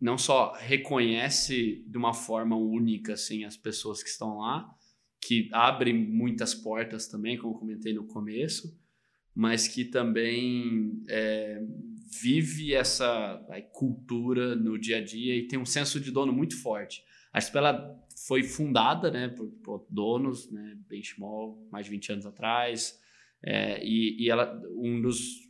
não 0.00 0.16
só 0.18 0.54
reconhece 0.54 1.84
de 1.86 1.96
uma 1.98 2.12
forma 2.14 2.56
única, 2.56 3.12
assim, 3.12 3.44
as 3.44 3.56
pessoas 3.56 4.02
que 4.02 4.08
estão 4.08 4.38
lá, 4.38 4.68
que 5.28 5.46
abre 5.52 5.92
muitas 5.92 6.54
portas 6.54 7.06
também, 7.06 7.36
como 7.36 7.58
comentei 7.58 7.92
no 7.92 8.06
começo, 8.06 8.74
mas 9.34 9.68
que 9.68 9.84
também 9.84 11.04
é, 11.06 11.62
vive 12.18 12.72
essa 12.72 13.38
cultura 13.70 14.56
no 14.56 14.78
dia 14.78 14.96
a 14.96 15.04
dia 15.04 15.36
e 15.36 15.46
tem 15.46 15.58
um 15.58 15.66
senso 15.66 16.00
de 16.00 16.10
dono 16.10 16.32
muito 16.32 16.58
forte. 16.62 17.04
A 17.30 17.38
XP 17.38 17.58
ela 17.58 17.94
foi 18.26 18.42
fundada 18.42 19.10
né, 19.10 19.28
por, 19.28 19.50
por 19.62 19.86
donos, 19.90 20.50
né, 20.50 20.78
Benchmall, 20.88 21.62
mais 21.70 21.84
de 21.84 21.90
20 21.90 22.12
anos 22.12 22.26
atrás, 22.26 22.98
é, 23.42 23.84
e, 23.84 24.24
e 24.24 24.30
ela, 24.30 24.58
um 24.76 24.98
dos, 25.02 25.42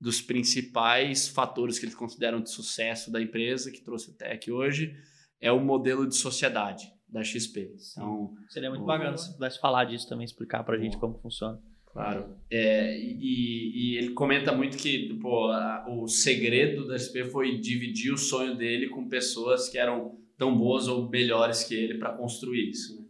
dos 0.00 0.22
principais 0.22 1.26
fatores 1.26 1.80
que 1.80 1.84
eles 1.84 1.96
consideram 1.96 2.40
de 2.40 2.48
sucesso 2.48 3.10
da 3.10 3.20
empresa, 3.20 3.72
que 3.72 3.82
trouxe 3.82 4.12
até 4.12 4.32
aqui 4.32 4.52
hoje, 4.52 4.96
é 5.40 5.50
o 5.50 5.58
modelo 5.58 6.06
de 6.06 6.14
sociedade 6.14 6.92
da 7.12 7.22
XP. 7.24 7.74
Então, 7.92 8.34
Seria 8.48 8.70
muito 8.70 8.84
Boa. 8.84 8.96
bacana 8.98 9.16
se 9.16 9.32
pudesse 9.32 9.58
falar 9.60 9.84
disso 9.84 10.08
também, 10.08 10.24
explicar 10.24 10.62
pra 10.64 10.78
gente 10.78 10.92
Boa. 10.96 11.00
como 11.12 11.18
funciona. 11.22 11.60
Claro. 11.92 12.36
É, 12.48 12.96
e, 12.96 13.72
e 13.94 13.96
ele 13.98 14.10
comenta 14.10 14.52
muito 14.52 14.76
que 14.78 15.12
pô, 15.20 15.46
a- 15.50 15.84
o 15.88 16.06
segredo 16.06 16.86
da 16.86 16.94
SP 16.96 17.24
foi 17.24 17.58
dividir 17.58 18.12
o 18.12 18.16
sonho 18.18 18.54
dele 18.56 18.88
com 18.88 19.08
pessoas 19.08 19.68
que 19.68 19.76
eram 19.76 20.16
tão 20.38 20.56
boas 20.56 20.86
ou 20.86 21.08
melhores 21.08 21.64
que 21.64 21.74
ele 21.74 21.98
para 21.98 22.12
construir 22.12 22.70
isso. 22.70 22.96
né? 23.00 23.06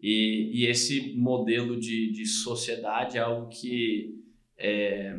E, 0.00 0.50
e 0.62 0.66
esse 0.66 1.12
modelo 1.14 1.78
de, 1.78 2.10
de 2.10 2.24
sociedade 2.26 3.18
é 3.18 3.20
algo 3.20 3.48
que 3.50 4.18
é, 4.56 5.14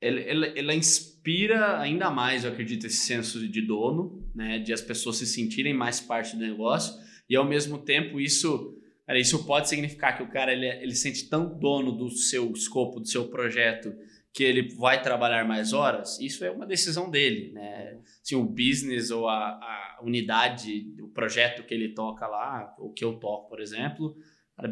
ele, 0.00 0.20
ele- 0.22 0.58
ela 0.58 0.74
inspira 0.74 1.78
ainda 1.78 2.10
mais, 2.10 2.44
eu 2.44 2.50
acredito, 2.50 2.86
esse 2.86 2.96
senso 3.06 3.46
de 3.46 3.60
dono 3.62 4.21
né, 4.34 4.58
de 4.58 4.72
as 4.72 4.80
pessoas 4.80 5.16
se 5.16 5.26
sentirem 5.26 5.74
mais 5.74 6.00
parte 6.00 6.36
do 6.36 6.42
negócio 6.42 6.94
e 7.28 7.36
ao 7.36 7.44
mesmo 7.44 7.78
tempo 7.78 8.20
isso 8.20 8.78
cara, 9.06 9.18
isso 9.18 9.44
pode 9.44 9.68
significar 9.68 10.16
que 10.16 10.22
o 10.22 10.28
cara 10.28 10.52
ele, 10.52 10.66
ele 10.66 10.94
sente 10.94 11.28
tão 11.28 11.58
dono 11.58 11.92
do 11.92 12.10
seu 12.10 12.50
escopo, 12.52 13.00
do 13.00 13.08
seu 13.08 13.28
projeto 13.28 13.94
que 14.32 14.42
ele 14.42 14.74
vai 14.76 15.02
trabalhar 15.02 15.46
mais 15.46 15.74
horas, 15.74 16.18
isso 16.18 16.42
é 16.42 16.50
uma 16.50 16.66
decisão 16.66 17.10
dele, 17.10 17.52
né? 17.52 17.98
Se 18.22 18.34
o 18.34 18.42
business 18.42 19.10
ou 19.10 19.28
a, 19.28 19.36
a 19.36 20.00
unidade, 20.02 20.94
o 21.02 21.08
projeto 21.08 21.64
que 21.64 21.74
ele 21.74 21.90
toca 21.90 22.26
lá, 22.26 22.74
o 22.78 22.90
que 22.90 23.04
eu 23.04 23.14
toco, 23.18 23.50
por 23.50 23.60
exemplo, 23.60 24.16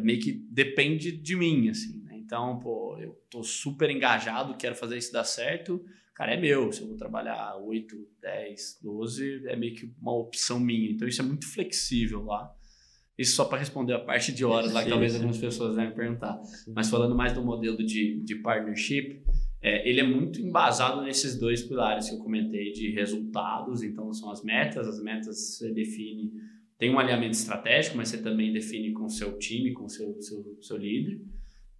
meio 0.01 0.19
que 0.19 0.31
depende 0.31 1.11
de 1.11 1.35
mim, 1.35 1.69
assim, 1.69 2.01
né? 2.01 2.17
Então, 2.17 2.57
pô, 2.57 2.97
eu 2.97 3.15
tô 3.29 3.43
super 3.43 3.91
engajado, 3.91 4.57
quero 4.57 4.73
fazer 4.73 4.97
isso 4.97 5.13
dar 5.13 5.25
certo, 5.25 5.85
cara, 6.21 6.35
é 6.35 6.37
meu. 6.39 6.71
Se 6.71 6.81
eu 6.81 6.87
vou 6.87 6.97
trabalhar 6.97 7.55
8, 7.57 7.95
10, 8.21 8.79
12, 8.83 9.47
é 9.47 9.55
meio 9.55 9.73
que 9.73 9.91
uma 9.99 10.15
opção 10.15 10.59
minha. 10.59 10.91
Então, 10.91 11.07
isso 11.07 11.21
é 11.21 11.25
muito 11.25 11.47
flexível 11.47 12.23
lá. 12.23 12.53
Isso 13.17 13.35
só 13.35 13.45
para 13.45 13.57
responder 13.57 13.93
a 13.93 13.99
parte 13.99 14.31
de 14.31 14.45
horas 14.45 14.71
lá, 14.71 14.83
que 14.83 14.89
talvez 14.89 15.15
algumas 15.15 15.37
pessoas 15.37 15.75
devem 15.75 15.93
perguntar. 15.93 16.39
Mas 16.75 16.89
falando 16.89 17.15
mais 17.15 17.33
do 17.33 17.43
modelo 17.43 17.77
de, 17.77 18.21
de 18.23 18.35
partnership, 18.35 19.23
é, 19.61 19.87
ele 19.87 19.99
é 19.99 20.03
muito 20.03 20.39
embasado 20.39 21.01
nesses 21.01 21.39
dois 21.39 21.63
pilares 21.63 22.09
que 22.09 22.15
eu 22.15 22.19
comentei 22.19 22.71
de 22.71 22.91
resultados. 22.91 23.81
Então, 23.81 24.13
são 24.13 24.29
as 24.29 24.43
metas. 24.43 24.87
As 24.87 25.01
metas 25.01 25.57
você 25.57 25.71
define, 25.73 26.31
tem 26.77 26.93
um 26.93 26.99
alinhamento 26.99 27.33
estratégico, 27.33 27.97
mas 27.97 28.09
você 28.09 28.21
também 28.21 28.53
define 28.53 28.93
com 28.93 29.05
o 29.05 29.09
seu 29.09 29.39
time, 29.39 29.73
com 29.73 29.85
o 29.85 29.89
seu, 29.89 30.21
seu, 30.21 30.57
seu 30.61 30.77
líder. 30.77 31.19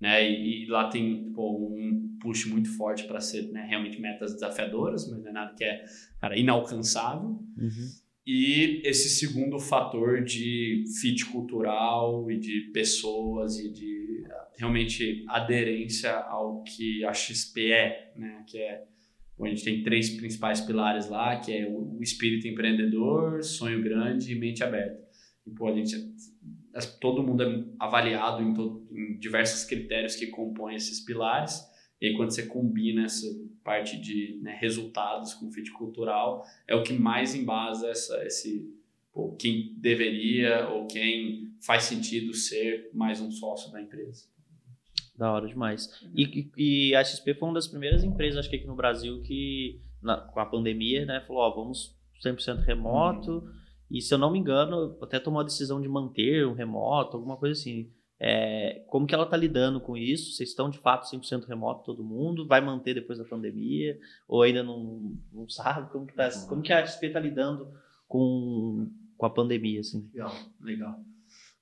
Né? 0.01 0.29
E, 0.29 0.63
e 0.63 0.65
lá 0.65 0.89
tem 0.89 1.25
tipo, 1.25 1.69
um 1.73 2.17
push 2.19 2.45
muito 2.45 2.75
forte 2.75 3.03
para 3.03 3.21
ser 3.21 3.51
né, 3.51 3.65
realmente 3.69 4.01
metas 4.01 4.33
desafiadoras, 4.33 5.09
mas 5.09 5.21
não 5.21 5.29
é 5.29 5.31
nada 5.31 5.53
que 5.55 5.63
é 5.63 5.85
cara, 6.19 6.37
inalcançável. 6.37 7.29
Uhum. 7.57 7.89
E 8.25 8.81
esse 8.83 9.09
segundo 9.09 9.59
fator 9.59 10.23
de 10.23 10.83
fit 10.99 11.25
cultural 11.25 12.29
e 12.29 12.39
de 12.39 12.71
pessoas 12.73 13.59
e 13.59 13.71
de 13.71 14.01
realmente 14.57 15.23
aderência 15.27 16.13
ao 16.13 16.63
que 16.63 17.03
a 17.03 17.13
XP 17.13 17.71
é, 17.71 18.13
né? 18.15 18.43
Que 18.47 18.59
é 18.59 18.83
a 19.39 19.47
gente 19.47 19.63
tem 19.63 19.81
três 19.81 20.11
principais 20.11 20.61
pilares 20.61 21.09
lá, 21.09 21.39
que 21.39 21.51
é 21.51 21.67
o 21.67 21.97
espírito 21.99 22.47
empreendedor, 22.47 23.43
sonho 23.43 23.81
grande 23.81 24.31
e 24.31 24.35
mente 24.35 24.63
aberta. 24.63 25.01
E, 25.47 25.49
pô, 25.49 25.67
a 25.67 25.73
gente, 25.73 25.95
todo 26.99 27.23
mundo 27.23 27.43
é 27.43 27.63
avaliado 27.79 28.41
em, 28.41 28.53
todo, 28.53 28.87
em 28.91 29.17
diversos 29.17 29.63
critérios 29.65 30.15
que 30.15 30.27
compõem 30.27 30.75
esses 30.75 30.99
pilares. 30.99 31.61
E 31.99 32.07
aí, 32.07 32.15
quando 32.15 32.31
você 32.31 32.47
combina 32.47 33.05
essa 33.05 33.27
parte 33.63 33.99
de 33.99 34.39
né, 34.41 34.57
resultados 34.59 35.33
com 35.35 35.51
fit 35.51 35.71
cultural, 35.71 36.43
é 36.67 36.75
o 36.75 36.83
que 36.83 36.93
mais 36.93 37.35
embasa 37.35 37.89
essa, 37.89 38.25
esse, 38.25 38.73
pô, 39.13 39.35
quem 39.35 39.75
deveria 39.77 40.67
ou 40.69 40.87
quem 40.87 41.53
faz 41.61 41.83
sentido 41.83 42.33
ser 42.33 42.89
mais 42.93 43.21
um 43.21 43.31
sócio 43.31 43.71
da 43.71 43.79
empresa. 43.79 44.25
Da 45.15 45.31
hora 45.31 45.47
demais. 45.47 45.89
E, 46.15 46.49
e 46.57 46.95
a 46.95 47.03
XP 47.03 47.35
foi 47.35 47.47
uma 47.47 47.53
das 47.53 47.67
primeiras 47.67 48.03
empresas, 48.03 48.39
acho 48.39 48.49
que 48.49 48.55
aqui 48.55 48.65
no 48.65 48.75
Brasil, 48.75 49.21
que 49.21 49.79
na, 50.01 50.17
com 50.17 50.39
a 50.39 50.45
pandemia, 50.45 51.05
né, 51.05 51.23
falou, 51.27 51.43
ó, 51.43 51.55
vamos 51.55 51.95
100% 52.25 52.61
remoto. 52.63 53.31
Uhum. 53.31 53.60
E 53.91 54.01
se 54.01 54.13
eu 54.13 54.17
não 54.17 54.31
me 54.31 54.39
engano, 54.39 54.97
até 55.01 55.19
tomou 55.19 55.41
a 55.41 55.43
decisão 55.43 55.81
de 55.81 55.87
manter 55.89 56.47
o 56.47 56.53
remoto, 56.53 57.17
alguma 57.17 57.35
coisa 57.35 57.59
assim. 57.59 57.91
É, 58.17 58.85
como 58.87 59.05
que 59.05 59.13
ela 59.13 59.25
está 59.25 59.35
lidando 59.35 59.81
com 59.81 59.97
isso? 59.97 60.31
Vocês 60.31 60.49
estão 60.49 60.69
de 60.69 60.77
fato 60.77 61.09
100% 61.11 61.45
remoto 61.45 61.83
todo 61.83 62.03
mundo? 62.03 62.47
Vai 62.47 62.61
manter 62.61 62.93
depois 62.93 63.19
da 63.19 63.25
pandemia? 63.25 63.99
Ou 64.29 64.43
ainda 64.43 64.63
não, 64.63 65.13
não 65.33 65.49
sabe? 65.49 65.91
Como 65.91 66.05
que, 66.05 66.13
tá, 66.13 66.29
como 66.47 66.61
que 66.61 66.71
a 66.71 66.85
XP 66.85 67.07
está 67.07 67.19
lidando 67.19 67.67
com, 68.07 68.87
com 69.17 69.25
a 69.25 69.29
pandemia? 69.29 69.81
Assim? 69.81 70.09
Legal, 70.13 70.35
legal. 70.61 70.99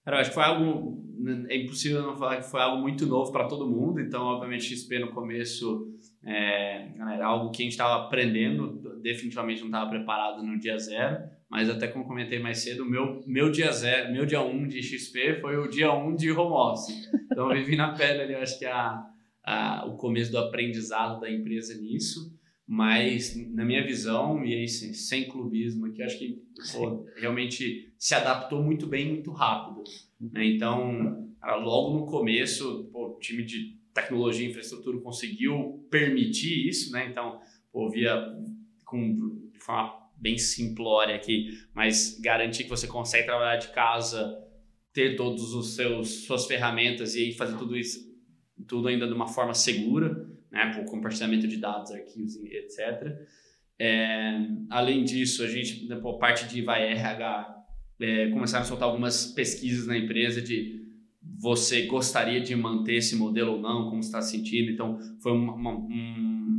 Cara, 0.06 0.18
eu 0.18 0.22
acho 0.22 0.30
que 0.30 0.36
foi 0.36 0.44
algo. 0.44 1.04
É 1.48 1.58
impossível 1.58 2.04
não 2.04 2.16
falar 2.16 2.38
que 2.38 2.50
foi 2.50 2.62
algo 2.62 2.82
muito 2.82 3.08
novo 3.08 3.32
para 3.32 3.48
todo 3.48 3.68
mundo. 3.68 4.00
Então, 4.00 4.22
obviamente, 4.24 4.76
XP 4.76 5.00
no 5.00 5.12
começo 5.12 5.98
é, 6.24 6.92
era 6.96 7.26
algo 7.26 7.52
que 7.52 7.64
a 7.64 7.66
gente 7.66 7.72
estava 7.72 8.06
aprendendo. 8.06 9.00
Definitivamente 9.02 9.62
não 9.62 9.68
estava 9.68 9.90
preparado 9.90 10.44
no 10.44 10.60
dia 10.60 10.78
zero 10.78 11.39
mas 11.50 11.70
até 11.70 11.88
como 11.88 12.06
comentei 12.06 12.40
mais 12.40 12.60
cedo, 12.60 12.86
meu 12.86 13.24
meu 13.26 13.52
dia 13.52 13.72
zero, 13.72 14.12
meu 14.12 14.26
dia 14.26 14.42
1 14.42 14.50
um 14.50 14.68
de 14.68 14.82
XP 14.84 15.40
foi 15.42 15.58
o 15.58 15.68
dia 15.68 15.92
1 15.92 16.08
um 16.08 16.16
de 16.16 16.32
home 16.32 16.54
office. 16.54 17.10
Então 17.26 17.52
eu 17.52 17.58
vivi 17.58 17.76
na 17.76 17.94
pele 17.94 18.22
ali, 18.22 18.36
acho 18.36 18.60
que 18.60 18.66
a, 18.66 19.04
a, 19.44 19.86
o 19.88 19.98
começo 19.98 20.32
do 20.32 20.38
aprendizado 20.38 21.20
da 21.20 21.32
empresa 21.32 21.74
nisso, 21.74 22.38
mas 22.68 23.36
na 23.56 23.66
minha 23.66 23.84
visão, 23.84 24.46
e 24.46 24.54
aí 24.54 24.68
sem, 24.68 24.94
sem 24.94 25.28
clubismo 25.28 25.88
aqui, 25.88 26.04
acho 26.04 26.20
que 26.20 26.40
pô, 26.72 27.06
realmente 27.18 27.92
se 27.98 28.14
adaptou 28.14 28.62
muito 28.62 28.86
bem, 28.86 29.08
muito 29.08 29.32
rápido. 29.32 29.84
Né? 30.22 30.46
Então, 30.46 31.28
logo 31.44 31.98
no 31.98 32.06
começo, 32.06 32.88
pô, 32.92 33.16
o 33.16 33.20
time 33.20 33.44
de 33.44 33.80
tecnologia 33.92 34.46
e 34.46 34.52
infraestrutura 34.52 35.00
conseguiu 35.00 35.86
permitir 35.90 36.68
isso, 36.68 36.92
né? 36.92 37.08
Então, 37.10 37.42
pô, 37.72 37.90
via 37.90 38.16
com, 38.86 39.16
de 39.52 39.60
forma 39.60 39.99
bem 40.20 40.38
simplória 40.38 41.16
aqui, 41.16 41.58
mas 41.74 42.20
garantir 42.22 42.64
que 42.64 42.70
você 42.70 42.88
consegue 42.88 43.26
trabalhar 43.26 43.58
de 43.58 43.70
casa, 43.70 44.38
ter 44.94 45.16
todos 45.16 45.54
os 45.54 45.76
seus 45.76 46.26
suas 46.26 46.46
ferramentas 46.46 47.16
e 47.16 47.26
aí 47.26 47.34
fazer 47.34 47.58
tudo 47.58 47.78
isso 47.78 48.10
tudo 48.68 48.88
ainda 48.88 49.08
de 49.08 49.14
uma 49.14 49.28
forma 49.28 49.54
segura, 49.54 50.28
né, 50.52 50.74
por 50.76 50.86
compartilhamento 50.86 51.48
de 51.48 51.58
dados, 51.58 51.92
arquivos, 51.92 52.36
etc. 52.36 53.18
É, 53.80 54.42
além 54.70 55.04
disso, 55.04 55.44
a 55.44 55.48
gente, 55.48 55.88
né, 55.88 55.96
por 55.96 56.20
parte 56.20 56.48
de 56.48 56.62
vai 56.62 56.92
RH, 56.92 57.66
é, 58.02 58.30
começaram 58.30 58.64
a 58.64 58.68
soltar 58.68 58.88
algumas 58.88 59.28
pesquisas 59.28 59.88
na 59.88 59.98
empresa 59.98 60.42
de 60.42 60.80
você 61.22 61.84
gostaria 61.84 62.42
de 62.42 62.56
manter 62.56 62.96
esse 62.96 63.16
modelo 63.16 63.54
ou 63.54 63.62
não, 63.62 63.90
como 63.90 64.00
está 64.00 64.22
sentindo. 64.22 64.72
Então, 64.72 65.00
foi 65.22 65.32
uma, 65.32 65.54
uma, 65.54 65.72
um, 65.72 66.59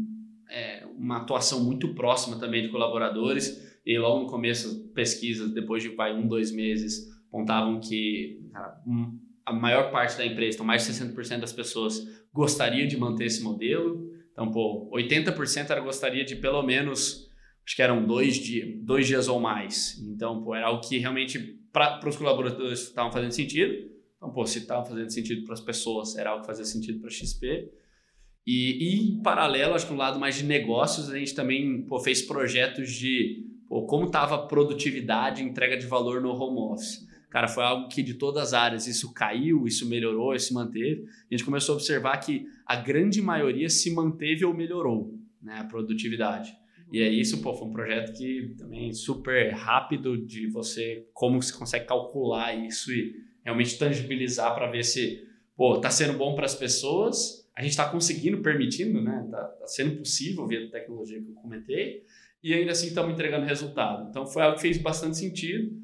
uma 1.01 1.17
atuação 1.17 1.65
muito 1.65 1.95
próxima 1.95 2.39
também 2.39 2.63
de 2.63 2.69
colaboradores. 2.69 3.71
E 3.85 3.99
logo 3.99 4.25
no 4.25 4.27
começo, 4.27 4.93
pesquisas, 4.93 5.53
depois 5.53 5.83
de 5.83 5.89
vai, 5.89 6.15
um, 6.15 6.29
dois 6.29 6.53
meses, 6.53 7.09
apontavam 7.29 7.81
que 7.81 8.47
cara, 8.53 8.79
um, 8.87 9.19
a 9.47 9.53
maior 9.53 9.91
parte 9.91 10.19
da 10.19 10.27
empresa, 10.27 10.57
então 10.57 10.67
mais 10.67 10.87
de 10.87 10.93
60% 10.93 11.41
das 11.41 11.53
pessoas 11.53 12.07
gostaria 12.33 12.87
de 12.87 12.97
manter 12.97 13.25
esse 13.25 13.43
modelo. 13.43 14.11
Então, 14.33 14.51
pô, 14.51 14.91
80% 14.95 15.71
era 15.71 15.81
gostaria 15.81 16.25
de 16.25 16.37
pelo 16.37 16.63
menos, 16.63 17.29
acho 17.67 17.75
que 17.75 17.83
eram 17.83 18.07
dois, 18.07 18.37
dia, 18.37 18.67
dois 18.83 19.07
dias 19.07 19.27
ou 19.27 19.41
mais. 19.41 19.99
Então, 20.03 20.43
pô, 20.43 20.55
era 20.55 20.67
algo 20.67 20.87
que 20.87 20.99
realmente 20.99 21.59
para 21.73 22.07
os 22.07 22.17
colaboradores 22.17 22.81
estavam 22.81 23.11
fazendo 23.11 23.33
sentido. 23.33 23.73
Então, 24.17 24.31
pô, 24.31 24.45
se 24.45 24.59
estava 24.59 24.85
fazendo 24.85 25.11
sentido 25.11 25.45
para 25.45 25.55
as 25.55 25.61
pessoas, 25.61 26.17
era 26.17 26.31
algo 26.31 26.43
que 26.43 26.47
fazia 26.47 26.65
sentido 26.65 27.01
para 27.01 27.09
a 27.09 27.13
XP. 27.13 27.71
E, 28.47 28.79
e, 28.81 29.13
em 29.13 29.23
paralelo, 29.23 29.75
acho 29.75 29.87
que 29.87 29.93
no 29.93 29.99
lado 29.99 30.19
mais 30.19 30.37
de 30.37 30.45
negócios, 30.45 31.11
a 31.11 31.19
gente 31.19 31.35
também 31.35 31.83
pô, 31.83 32.01
fez 32.01 32.23
projetos 32.23 32.93
de 32.93 33.47
pô, 33.69 33.87
como 33.87 34.07
estava 34.07 34.35
a 34.35 34.47
produtividade 34.47 35.43
entrega 35.43 35.77
de 35.77 35.87
valor 35.87 36.21
no 36.21 36.31
home 36.31 36.73
office. 36.73 37.09
Cara, 37.29 37.47
foi 37.47 37.63
algo 37.63 37.89
que 37.89 38.03
de 38.03 38.15
todas 38.15 38.49
as 38.49 38.55
áreas 38.55 38.87
isso 38.89 39.15
caiu, 39.15 39.67
isso 39.67 39.89
melhorou, 39.89 40.35
isso 40.35 40.53
manteve. 40.53 41.05
A 41.31 41.35
gente 41.35 41.45
começou 41.45 41.75
a 41.75 41.77
observar 41.77 42.17
que 42.19 42.47
a 42.67 42.75
grande 42.75 43.23
maioria 43.23 43.69
se 43.69 43.95
manteve 43.95 44.45
ou 44.45 44.53
melhorou, 44.53 45.15
né, 45.41 45.59
a 45.61 45.65
produtividade. 45.65 46.53
E 46.93 47.01
é 47.01 47.09
isso, 47.09 47.41
pô, 47.41 47.55
foi 47.55 47.69
um 47.69 47.73
projeto 47.73 48.19
que 48.19 48.53
também 48.59 48.93
super 48.93 49.53
rápido 49.53 50.19
de 50.19 50.49
você, 50.49 51.07
como 51.15 51.41
você 51.41 51.53
consegue 51.53 51.87
calcular 51.87 52.53
isso 52.53 52.93
e 52.93 53.15
realmente 53.45 53.79
tangibilizar 53.79 54.53
para 54.57 54.69
ver 54.69 54.83
se, 54.83 55.25
pô, 55.57 55.79
tá 55.79 55.89
sendo 55.89 56.19
bom 56.19 56.35
para 56.35 56.47
as 56.47 56.55
pessoas 56.57 57.40
a 57.61 57.63
gente 57.63 57.73
está 57.73 57.87
conseguindo, 57.91 58.41
permitindo, 58.41 59.03
né? 59.03 59.23
Está 59.27 59.43
tá 59.43 59.67
sendo 59.67 59.99
possível 59.99 60.47
via 60.47 60.65
a 60.65 60.71
tecnologia 60.71 61.21
que 61.21 61.29
eu 61.29 61.35
comentei, 61.35 62.05
e 62.43 62.55
ainda 62.55 62.73
assim 62.73 62.87
estamos 62.87 63.13
entregando 63.13 63.45
resultado. 63.45 64.09
Então 64.09 64.27
foi 64.27 64.43
algo 64.43 64.57
que 64.57 64.63
fez 64.63 64.79
bastante 64.79 65.19
sentido. 65.19 65.79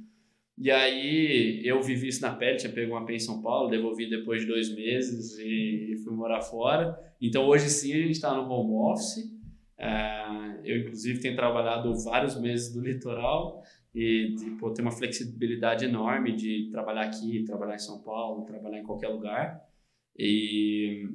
E 0.57 0.71
aí 0.71 1.61
eu 1.67 1.83
vivi 1.83 2.09
isso 2.09 2.23
na 2.23 2.35
pele, 2.35 2.57
tinha 2.57 2.73
pego 2.73 2.93
uma 2.93 3.05
pé 3.05 3.17
em 3.17 3.19
São 3.19 3.43
Paulo, 3.43 3.69
devolvi 3.69 4.09
depois 4.09 4.41
de 4.41 4.47
dois 4.47 4.75
meses 4.75 5.39
e 5.39 6.01
fui 6.03 6.15
morar 6.15 6.41
fora. 6.41 6.99
Então 7.21 7.45
hoje 7.45 7.69
sim 7.69 7.93
a 7.93 7.99
gente 7.99 8.13
está 8.13 8.35
no 8.35 8.51
home 8.51 8.73
office. 8.91 9.31
Uh, 9.79 10.59
eu 10.65 10.79
inclusive 10.79 11.21
tenho 11.21 11.37
trabalhado 11.37 11.95
vários 12.05 12.41
meses 12.41 12.73
do 12.73 12.81
litoral 12.81 13.63
e 13.95 14.35
tipo, 14.39 14.73
ter 14.73 14.81
uma 14.81 14.91
flexibilidade 14.91 15.85
enorme 15.85 16.35
de 16.35 16.71
trabalhar 16.73 17.03
aqui, 17.03 17.45
trabalhar 17.45 17.75
em 17.75 17.79
São 17.79 18.03
Paulo, 18.03 18.47
trabalhar 18.47 18.79
em 18.79 18.85
qualquer 18.85 19.09
lugar. 19.09 19.61
E 20.19 21.07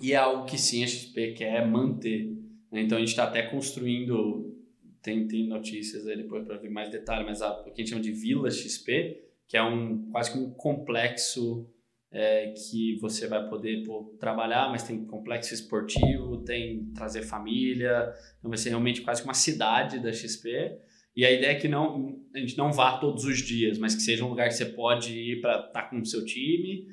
e 0.00 0.12
é 0.12 0.16
algo 0.16 0.46
que 0.46 0.58
sim 0.58 0.82
a 0.82 0.86
XP 0.86 1.32
quer 1.32 1.66
manter. 1.66 2.32
Né? 2.70 2.82
Então 2.82 2.96
a 2.96 3.00
gente 3.00 3.10
está 3.10 3.24
até 3.24 3.42
construindo, 3.42 4.56
tem, 5.02 5.26
tem 5.26 5.46
notícias 5.46 6.06
aí 6.06 6.16
depois 6.16 6.44
para 6.46 6.56
ver 6.56 6.70
mais 6.70 6.90
detalhes, 6.90 7.26
mas 7.26 7.42
a, 7.42 7.60
o 7.60 7.64
que 7.64 7.70
a 7.70 7.84
gente 7.84 7.90
chama 7.90 8.02
de 8.02 8.12
Vila 8.12 8.50
XP, 8.50 9.22
que 9.46 9.56
é 9.56 9.62
um 9.62 10.10
quase 10.10 10.32
que 10.32 10.38
um 10.38 10.50
complexo 10.50 11.68
é, 12.10 12.52
que 12.52 12.98
você 13.00 13.26
vai 13.26 13.48
poder 13.48 13.82
pô, 13.84 14.14
trabalhar, 14.20 14.68
mas 14.70 14.82
tem 14.82 15.04
complexo 15.06 15.54
esportivo, 15.54 16.44
tem 16.44 16.92
trazer 16.94 17.22
família, 17.22 18.12
então 18.38 18.50
vai 18.50 18.58
ser 18.58 18.68
realmente 18.68 19.00
quase 19.00 19.22
que 19.22 19.28
uma 19.28 19.34
cidade 19.34 19.98
da 19.98 20.12
XP. 20.12 20.78
E 21.14 21.26
a 21.26 21.30
ideia 21.30 21.52
é 21.52 21.54
que 21.54 21.68
não, 21.68 22.18
a 22.34 22.38
gente 22.38 22.56
não 22.56 22.72
vá 22.72 22.98
todos 22.98 23.24
os 23.24 23.38
dias, 23.38 23.78
mas 23.78 23.94
que 23.94 24.02
seja 24.02 24.24
um 24.24 24.28
lugar 24.28 24.48
que 24.48 24.54
você 24.54 24.66
pode 24.66 25.12
ir 25.12 25.40
para 25.40 25.56
estar 25.56 25.70
tá 25.70 25.82
com 25.82 26.00
o 26.00 26.06
seu 26.06 26.24
time. 26.24 26.86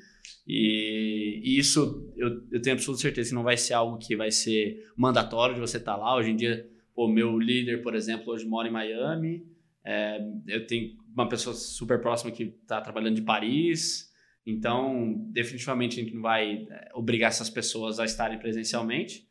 E, 0.46 1.40
e 1.44 1.58
isso 1.58 2.12
eu, 2.16 2.42
eu, 2.50 2.60
tenho 2.60 2.74
absoluta 2.74 3.02
certeza 3.02 3.30
que 3.30 3.34
não 3.34 3.42
vai 3.42 3.56
ser 3.56 3.74
algo 3.74 3.98
que 3.98 4.16
vai 4.16 4.30
ser 4.30 4.84
mandatório 4.96 5.54
de 5.54 5.60
você 5.60 5.76
estar 5.76 5.94
tá 5.94 5.98
lá. 5.98 6.16
Hoje 6.16 6.30
em 6.30 6.36
dia, 6.36 6.68
o 6.94 7.08
meu 7.08 7.38
líder, 7.38 7.82
por 7.82 7.94
exemplo, 7.94 8.32
hoje 8.32 8.46
mora 8.46 8.68
em 8.68 8.72
Miami. 8.72 9.46
É, 9.84 10.20
eu 10.46 10.66
tenho 10.66 10.96
uma 11.12 11.28
pessoa 11.28 11.54
super 11.54 12.00
próxima 12.00 12.30
que 12.30 12.44
está 12.44 12.80
trabalhando 12.80 13.16
de 13.16 13.22
Paris. 13.22 14.10
Então, 14.46 15.14
definitivamente 15.30 16.00
a 16.00 16.02
gente 16.02 16.14
não 16.14 16.22
vai 16.22 16.66
é, 16.70 16.90
obrigar 16.94 17.28
essas 17.28 17.50
pessoas 17.50 18.00
a 18.00 18.04
estarem 18.04 18.38
presencialmente. 18.38 19.28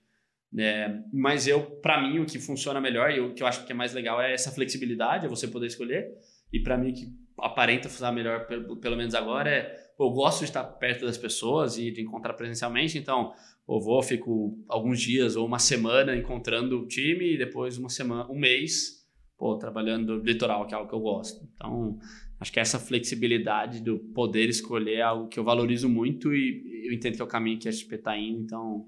É, 0.58 1.02
mas 1.14 1.48
eu, 1.48 1.62
para 1.62 2.02
mim, 2.02 2.20
o 2.20 2.26
que 2.26 2.40
funciona 2.40 2.82
melhor 2.82 3.12
e 3.12 3.20
o 3.20 3.34
que 3.34 3.44
eu 3.44 3.48
acho 3.48 3.66
que 3.66 3.72
é 3.72 3.76
mais 3.76 3.94
legal 3.94 4.22
é 4.22 4.34
essa 4.34 4.52
flexibilidade, 4.52 5.26
é 5.26 5.30
você 5.30 5.48
poder 5.48 5.68
escolher. 5.68 6.12
E 6.52 6.60
para 6.60 6.78
mim, 6.78 6.92
o 6.92 6.94
que 6.94 7.08
aparenta 7.38 7.90
funcionar 7.90 8.12
melhor, 8.12 8.48
pelo, 8.48 8.78
pelo 8.78 8.98
menos 8.98 9.14
agora, 9.14 9.50
é 9.50 9.89
eu 10.00 10.10
gosto 10.12 10.40
de 10.40 10.46
estar 10.46 10.64
perto 10.64 11.06
das 11.06 11.18
pessoas 11.18 11.78
e 11.78 11.92
de 11.92 12.02
encontrar 12.02 12.34
presencialmente. 12.34 12.98
Então, 12.98 13.34
eu 13.68 13.80
vou, 13.80 14.02
fico 14.02 14.58
alguns 14.68 15.00
dias 15.02 15.36
ou 15.36 15.46
uma 15.46 15.60
semana 15.60 16.16
encontrando 16.16 16.80
o 16.80 16.88
time 16.88 17.34
e 17.34 17.38
depois 17.38 17.78
uma 17.78 17.90
semana, 17.90 18.30
um 18.32 18.40
mês, 18.40 19.06
pô, 19.38 19.58
trabalhando 19.58 20.18
no 20.18 20.24
litoral, 20.24 20.66
que 20.66 20.74
é 20.74 20.78
algo 20.78 20.90
que 20.90 20.96
eu 20.96 21.00
gosto. 21.00 21.48
Então, 21.54 22.00
acho 22.40 22.52
que 22.52 22.60
essa 22.60 22.80
flexibilidade 22.80 23.82
do 23.82 24.00
poder 24.00 24.50
escolher 24.50 24.96
é 24.96 25.02
algo 25.02 25.28
que 25.28 25.38
eu 25.40 25.44
valorizo 25.44 25.90
muito 25.90 26.34
e 26.34 26.88
eu 26.88 26.94
entendo 26.94 27.16
que 27.16 27.22
é 27.22 27.26
o 27.26 27.28
caminho 27.28 27.60
que 27.60 27.68
a 27.68 27.72
XP 27.72 27.96
está 27.96 28.18
indo. 28.18 28.42
Então, 28.42 28.88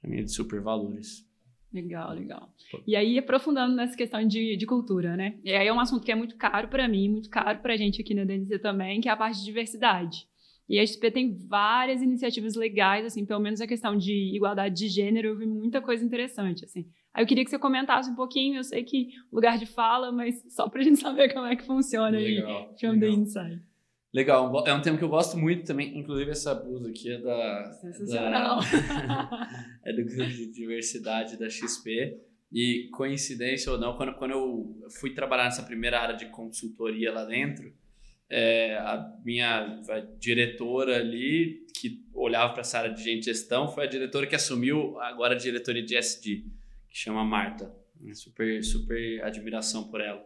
para 0.00 0.10
mim 0.10 0.18
é 0.18 0.22
de 0.22 0.32
super 0.32 0.60
valores. 0.60 1.26
Legal, 1.72 2.14
legal. 2.14 2.52
E 2.86 2.96
aí, 2.96 3.18
aprofundando 3.18 3.76
nessa 3.76 3.96
questão 3.96 4.26
de, 4.26 4.56
de 4.56 4.66
cultura, 4.66 5.16
né? 5.16 5.38
E 5.44 5.52
aí 5.52 5.68
é 5.68 5.72
um 5.72 5.80
assunto 5.80 6.04
que 6.04 6.10
é 6.10 6.14
muito 6.14 6.36
caro 6.36 6.68
para 6.68 6.88
mim, 6.88 7.10
muito 7.10 7.28
caro 7.28 7.58
para 7.60 7.74
a 7.74 7.76
gente 7.76 8.00
aqui 8.00 8.14
na 8.14 8.24
DNZ 8.24 8.60
também, 8.60 9.00
que 9.00 9.08
é 9.08 9.12
a 9.12 9.16
parte 9.16 9.38
de 9.38 9.44
diversidade. 9.44 10.26
E 10.68 10.78
a 10.78 10.86
XP 10.86 11.10
tem 11.10 11.34
várias 11.34 12.02
iniciativas 12.02 12.54
legais, 12.54 13.06
assim, 13.06 13.24
pelo 13.24 13.40
menos 13.40 13.60
a 13.60 13.66
questão 13.66 13.96
de 13.96 14.12
igualdade 14.36 14.74
de 14.74 14.88
gênero, 14.88 15.28
eu 15.28 15.36
vi 15.38 15.46
muita 15.46 15.80
coisa 15.80 16.04
interessante, 16.04 16.64
assim. 16.64 16.86
Aí 17.14 17.24
eu 17.24 17.26
queria 17.26 17.42
que 17.42 17.50
você 17.50 17.58
comentasse 17.58 18.10
um 18.10 18.14
pouquinho, 18.14 18.56
eu 18.56 18.64
sei 18.64 18.84
que 18.84 19.08
lugar 19.32 19.56
de 19.56 19.64
fala, 19.64 20.12
mas 20.12 20.44
só 20.52 20.68
para 20.68 20.82
a 20.82 20.84
gente 20.84 20.98
saber 21.00 21.32
como 21.32 21.46
é 21.46 21.56
que 21.56 21.64
funciona 21.64 22.18
legal, 22.18 22.68
aí, 22.70 22.78
from 22.78 22.98
the 22.98 23.08
inside. 23.08 23.62
Legal, 24.12 24.64
é 24.66 24.74
um 24.74 24.82
tema 24.82 24.98
que 24.98 25.04
eu 25.04 25.08
gosto 25.08 25.38
muito 25.38 25.64
também, 25.64 25.98
inclusive 25.98 26.30
essa 26.30 26.54
blusa 26.54 26.88
aqui 26.88 27.12
é 27.12 27.18
da... 27.18 27.72
Sensacional! 27.72 28.60
Da, 28.60 29.48
é 29.84 29.92
do 29.92 30.04
grupo 30.04 30.30
de 30.30 30.52
diversidade 30.52 31.38
da 31.38 31.48
XP. 31.48 32.18
E 32.50 32.88
coincidência 32.92 33.70
ou 33.70 33.78
não, 33.78 33.94
quando, 33.94 34.14
quando 34.14 34.30
eu 34.30 34.76
fui 34.98 35.12
trabalhar 35.12 35.44
nessa 35.44 35.62
primeira 35.62 36.00
área 36.00 36.16
de 36.16 36.26
consultoria 36.30 37.12
lá 37.12 37.26
dentro, 37.26 37.70
é, 38.30 38.74
a 38.76 39.16
minha 39.24 39.80
a 39.88 40.00
diretora 40.18 40.96
ali, 40.96 41.66
que 41.74 42.04
olhava 42.12 42.52
para 42.52 42.60
essa 42.60 42.78
área 42.78 42.92
de 42.92 43.22
gestão, 43.22 43.68
foi 43.68 43.84
a 43.84 43.88
diretora 43.88 44.26
que 44.26 44.34
assumiu 44.34 44.98
agora 45.00 45.34
a 45.34 45.38
diretoria 45.38 45.82
de 45.82 45.96
SD, 45.96 46.44
que 46.88 46.98
chama 46.98 47.24
Marta. 47.24 47.74
Super, 48.14 48.62
super 48.62 49.22
admiração 49.24 49.90
por 49.90 50.00
ela. 50.00 50.24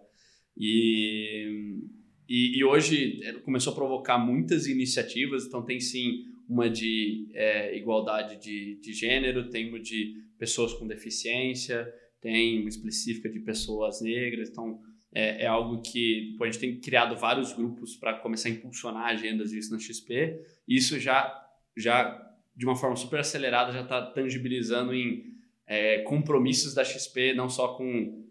E 0.56 1.80
e, 2.28 2.58
e 2.58 2.64
hoje 2.64 3.20
começou 3.44 3.74
a 3.74 3.76
provocar 3.76 4.16
muitas 4.16 4.66
iniciativas, 4.66 5.44
então 5.44 5.62
tem 5.62 5.78
sim 5.78 6.24
uma 6.48 6.70
de 6.70 7.28
é, 7.34 7.76
igualdade 7.76 8.40
de, 8.40 8.76
de 8.80 8.92
gênero, 8.94 9.50
tem 9.50 9.68
uma 9.68 9.78
de 9.78 10.16
pessoas 10.38 10.72
com 10.72 10.86
deficiência, 10.86 11.92
tem 12.22 12.60
uma 12.60 12.70
específica 12.70 13.28
de 13.28 13.40
pessoas 13.40 14.00
negras, 14.00 14.48
então 14.48 14.80
é, 15.12 15.44
é 15.44 15.46
algo 15.46 15.80
que 15.82 16.34
pô, 16.38 16.44
a 16.44 16.46
gente 16.46 16.58
tem 16.58 16.80
criado 16.80 17.16
vários 17.16 17.52
grupos 17.52 17.96
para 17.96 18.14
começar 18.14 18.48
a 18.48 18.52
impulsionar 18.52 19.06
agendas 19.06 19.50
disso 19.50 19.72
na 19.72 19.78
XP, 19.78 20.40
isso 20.66 20.98
já, 20.98 21.46
já 21.76 22.20
de 22.56 22.64
uma 22.64 22.76
forma 22.76 22.96
super 22.96 23.20
acelerada 23.20 23.72
já 23.72 23.82
está 23.82 24.02
tangibilizando 24.06 24.94
em 24.94 25.32
é, 25.66 25.98
compromissos 26.02 26.74
da 26.74 26.84
XP, 26.84 27.34
não 27.34 27.48
só 27.48 27.74
com 27.74 28.22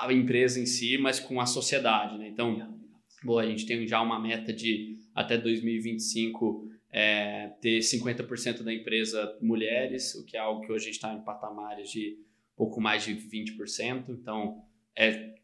a 0.00 0.12
empresa 0.12 0.60
em 0.60 0.66
si, 0.66 0.96
mas 0.96 1.18
com 1.18 1.40
a 1.40 1.46
sociedade, 1.46 2.16
né? 2.18 2.28
Então, 2.28 2.78
Boa, 3.22 3.42
a 3.42 3.46
gente 3.46 3.66
tem 3.66 3.84
já 3.86 4.00
uma 4.00 4.20
meta 4.20 4.52
de 4.52 4.96
até 5.14 5.36
2025 5.36 6.70
é, 6.90 7.48
ter 7.60 7.80
50% 7.80 8.62
da 8.62 8.72
empresa 8.72 9.36
mulheres, 9.42 10.14
o 10.14 10.24
que 10.24 10.36
é 10.36 10.40
algo 10.40 10.64
que 10.64 10.72
hoje 10.72 10.84
a 10.84 10.86
gente 10.86 10.94
está 10.94 11.12
em 11.12 11.20
patamares 11.22 11.90
de 11.90 12.16
pouco 12.56 12.80
mais 12.80 13.04
de 13.04 13.14
20%. 13.14 14.10
Então, 14.10 14.62
é 14.96 15.34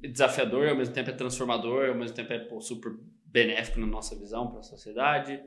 desafiador, 0.00 0.68
ao 0.68 0.76
mesmo 0.76 0.94
tempo 0.94 1.10
é 1.10 1.12
transformador, 1.12 1.88
ao 1.88 1.94
mesmo 1.94 2.14
tempo 2.14 2.32
é 2.32 2.38
pô, 2.38 2.60
super 2.60 2.92
benéfico 3.26 3.80
na 3.80 3.86
nossa 3.86 4.18
visão 4.18 4.48
para 4.50 4.60
a 4.60 4.62
sociedade. 4.62 5.40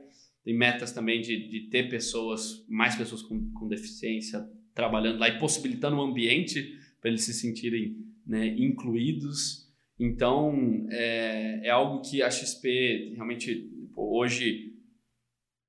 Tem 0.43 0.53
metas 0.53 0.91
também 0.91 1.21
de, 1.21 1.47
de 1.49 1.69
ter 1.69 1.89
pessoas, 1.89 2.65
mais 2.67 2.95
pessoas 2.95 3.21
com, 3.21 3.51
com 3.51 3.67
deficiência 3.67 4.47
trabalhando 4.73 5.19
lá 5.19 5.28
e 5.28 5.39
possibilitando 5.39 5.97
um 5.97 6.01
ambiente 6.01 6.78
para 7.01 7.09
eles 7.09 7.23
se 7.23 7.34
sentirem 7.34 7.97
né, 8.25 8.47
incluídos. 8.57 9.67
Então, 9.99 10.86
é, 10.91 11.61
é 11.63 11.69
algo 11.69 12.01
que 12.01 12.21
a 12.21 12.30
XP 12.30 13.13
realmente, 13.15 13.71
hoje, 13.95 14.73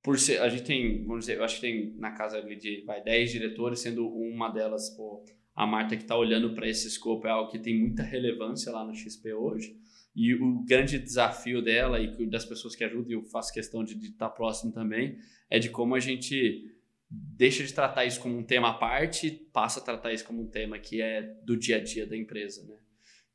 por 0.02 0.18
ser, 0.18 0.40
a 0.40 0.48
gente 0.48 0.64
tem, 0.64 1.04
vamos 1.04 1.20
dizer, 1.20 1.38
eu 1.38 1.44
acho 1.44 1.56
que 1.56 1.60
tem 1.62 1.94
na 1.96 2.12
casa 2.12 2.42
de 2.42 2.82
vai, 2.84 3.02
10 3.02 3.30
diretores, 3.32 3.80
sendo 3.80 4.06
uma 4.08 4.50
delas 4.50 4.90
pô, 4.90 5.24
a 5.58 5.66
Marta 5.66 5.96
que 5.96 6.02
está 6.02 6.16
olhando 6.16 6.54
para 6.54 6.68
esse 6.68 6.86
escopo, 6.86 7.26
é 7.26 7.30
algo 7.30 7.50
que 7.50 7.58
tem 7.58 7.76
muita 7.76 8.04
relevância 8.04 8.70
lá 8.70 8.86
no 8.86 8.94
XP 8.94 9.34
hoje. 9.34 9.76
E 10.14 10.32
o 10.32 10.62
grande 10.62 11.00
desafio 11.00 11.60
dela 11.60 11.98
e 11.98 12.26
das 12.28 12.44
pessoas 12.44 12.76
que 12.76 12.84
ajudam, 12.84 13.10
e 13.10 13.14
eu 13.14 13.24
faço 13.24 13.52
questão 13.52 13.82
de 13.82 13.94
estar 13.94 14.28
tá 14.28 14.30
próximo 14.30 14.72
também, 14.72 15.18
é 15.50 15.58
de 15.58 15.68
como 15.68 15.96
a 15.96 15.98
gente 15.98 16.64
deixa 17.10 17.64
de 17.64 17.74
tratar 17.74 18.04
isso 18.04 18.20
como 18.20 18.38
um 18.38 18.44
tema 18.44 18.70
à 18.70 18.74
parte, 18.74 19.32
passa 19.52 19.80
a 19.80 19.82
tratar 19.82 20.12
isso 20.12 20.24
como 20.24 20.42
um 20.42 20.48
tema 20.48 20.78
que 20.78 21.02
é 21.02 21.22
do 21.44 21.56
dia 21.56 21.78
a 21.78 21.82
dia 21.82 22.06
da 22.06 22.16
empresa, 22.16 22.64
né? 22.64 22.76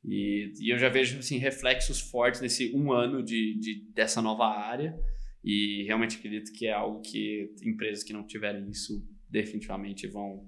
E, 0.06 0.54
e 0.62 0.74
eu 0.74 0.78
já 0.78 0.88
vejo 0.88 1.20
assim, 1.20 1.38
reflexos 1.38 2.00
fortes 2.00 2.40
nesse 2.40 2.74
um 2.74 2.94
ano 2.94 3.22
de, 3.22 3.60
de, 3.60 3.92
dessa 3.94 4.22
nova 4.22 4.46
área. 4.46 4.98
E 5.44 5.84
realmente 5.84 6.16
acredito 6.16 6.54
que 6.54 6.68
é 6.68 6.72
algo 6.72 7.02
que 7.02 7.54
empresas 7.66 8.02
que 8.02 8.14
não 8.14 8.26
tiverem 8.26 8.70
isso 8.70 9.06
definitivamente 9.30 10.08
vão 10.08 10.48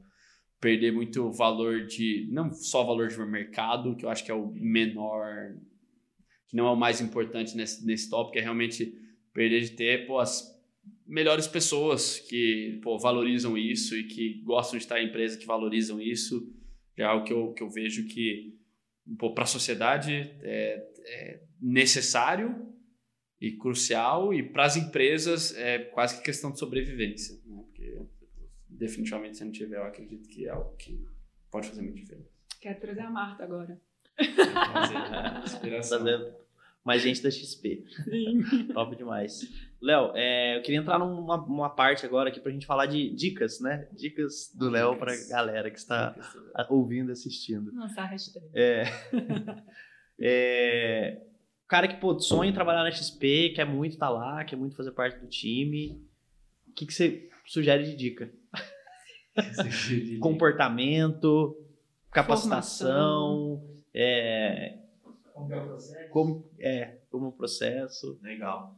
perder 0.66 0.91
muito 0.91 1.32
valor 1.32 1.86
de 1.86 2.28
não 2.32 2.51
só 2.51 2.84
valor 2.84 3.07
de 3.07 3.18
mercado, 3.20 3.95
que 3.95 4.03
eu 4.03 4.09
acho 4.09 4.26
que 4.26 4.32
é 4.32 4.34
o 4.34 4.51
menor, 4.51 5.53
que 6.47 6.57
não 6.57 6.66
é 6.66 6.72
o 6.72 6.76
mais 6.76 6.99
importante 6.99 7.55
nesse, 7.55 7.86
nesse 7.86 8.09
tópico, 8.09 8.39
é 8.39 8.41
realmente 8.41 8.91
perder 9.32 9.61
de 9.61 9.72
ter 9.74 10.07
pô, 10.07 10.18
as 10.18 10.43
melhores 11.05 11.45
pessoas 11.45 12.18
que 12.18 12.80
pô, 12.82 12.97
valorizam 12.97 13.55
isso 13.55 13.95
e 13.95 14.05
que 14.05 14.41
gostam 14.43 14.80
de 14.80 14.84
estar 14.84 14.99
em 14.99 15.09
empresas 15.09 15.38
que 15.38 15.45
valorizam 15.45 16.01
isso. 16.01 16.51
Já 16.97 17.03
é 17.03 17.07
algo 17.09 17.26
que 17.28 17.34
eu, 17.34 17.53
que 17.53 17.61
eu 17.61 17.70
vejo 17.70 18.07
que 18.07 18.57
para 19.36 19.43
a 19.43 19.45
sociedade 19.45 20.13
é, 20.41 20.84
é, 21.05 21.41
necessário 21.61 22.74
e 23.39 23.51
crucial 23.51 24.34
e 24.34 24.41
para 24.41 24.66
as 24.66 24.76
empresas 24.76 25.55
é 25.57 25.78
quase 25.78 26.18
que 26.18 26.24
questão 26.24 26.51
de 26.51 26.57
sobrevivência, 26.57 27.39
definitivamente 28.76 29.38
se 29.38 29.45
não 29.45 29.51
tiver, 29.51 29.78
eu 29.78 29.84
acredito 29.84 30.28
que 30.28 30.45
é 30.45 30.49
algo 30.49 30.76
que 30.78 31.05
pode 31.51 31.67
fazer 31.67 31.82
muito 31.82 31.97
diferença. 31.97 32.30
Quero 32.61 32.80
trazer 32.80 33.01
a 33.01 33.09
Marta 33.09 33.43
agora. 33.43 33.80
Fazer, 34.17 34.95
inspiração. 35.45 35.99
Fazer 35.99 36.36
mais 36.86 37.01
gente 37.01 37.21
da 37.23 37.32
XP. 37.32 37.84
Sim. 38.03 38.67
Top 38.73 38.95
demais. 38.95 39.41
Léo, 39.82 40.11
é, 40.15 40.57
eu 40.57 40.61
queria 40.61 40.80
entrar 40.80 40.99
numa 40.99 41.43
uma 41.43 41.69
parte 41.69 42.05
agora 42.05 42.30
aqui 42.30 42.39
pra 42.39 42.51
gente 42.51 42.67
falar 42.67 42.86
de 42.86 43.09
dicas, 43.09 43.59
né? 43.59 43.88
Dicas 43.91 44.53
do 44.55 44.69
Léo 44.69 44.95
pra 44.95 45.11
galera 45.28 45.71
que 45.71 45.80
está 45.80 46.15
ouvindo 46.69 47.09
e 47.09 47.13
assistindo. 47.13 47.71
Nossa, 47.71 48.01
a 48.01 48.05
hashtag. 48.05 48.45
É, 48.53 48.84
é, 50.21 51.21
cara 51.67 51.88
que, 51.88 51.99
pô, 51.99 52.19
sonha 52.19 52.51
em 52.51 52.53
trabalhar 52.53 52.84
na 52.84 52.91
XP, 52.91 53.53
quer 53.55 53.65
muito 53.65 53.93
estar 53.93 54.07
tá 54.07 54.13
lá, 54.13 54.45
quer 54.45 54.55
muito 54.55 54.76
fazer 54.76 54.91
parte 54.91 55.19
do 55.19 55.28
time. 55.28 55.99
O 56.67 56.73
que, 56.73 56.86
que 56.86 56.93
você 56.93 57.30
sugere 57.46 57.84
de 57.84 57.96
dica? 57.96 58.32
Comportamento, 60.20 61.58
capacitação, 62.12 63.62
é, 63.93 64.78
como 65.36 65.54
é 65.54 65.58
o 65.58 65.66
processo? 65.68 66.10
Como, 66.10 66.50
é, 66.60 66.98
como 67.10 67.28
o 67.28 67.32
processo. 67.34 68.20
Legal. 68.24 68.78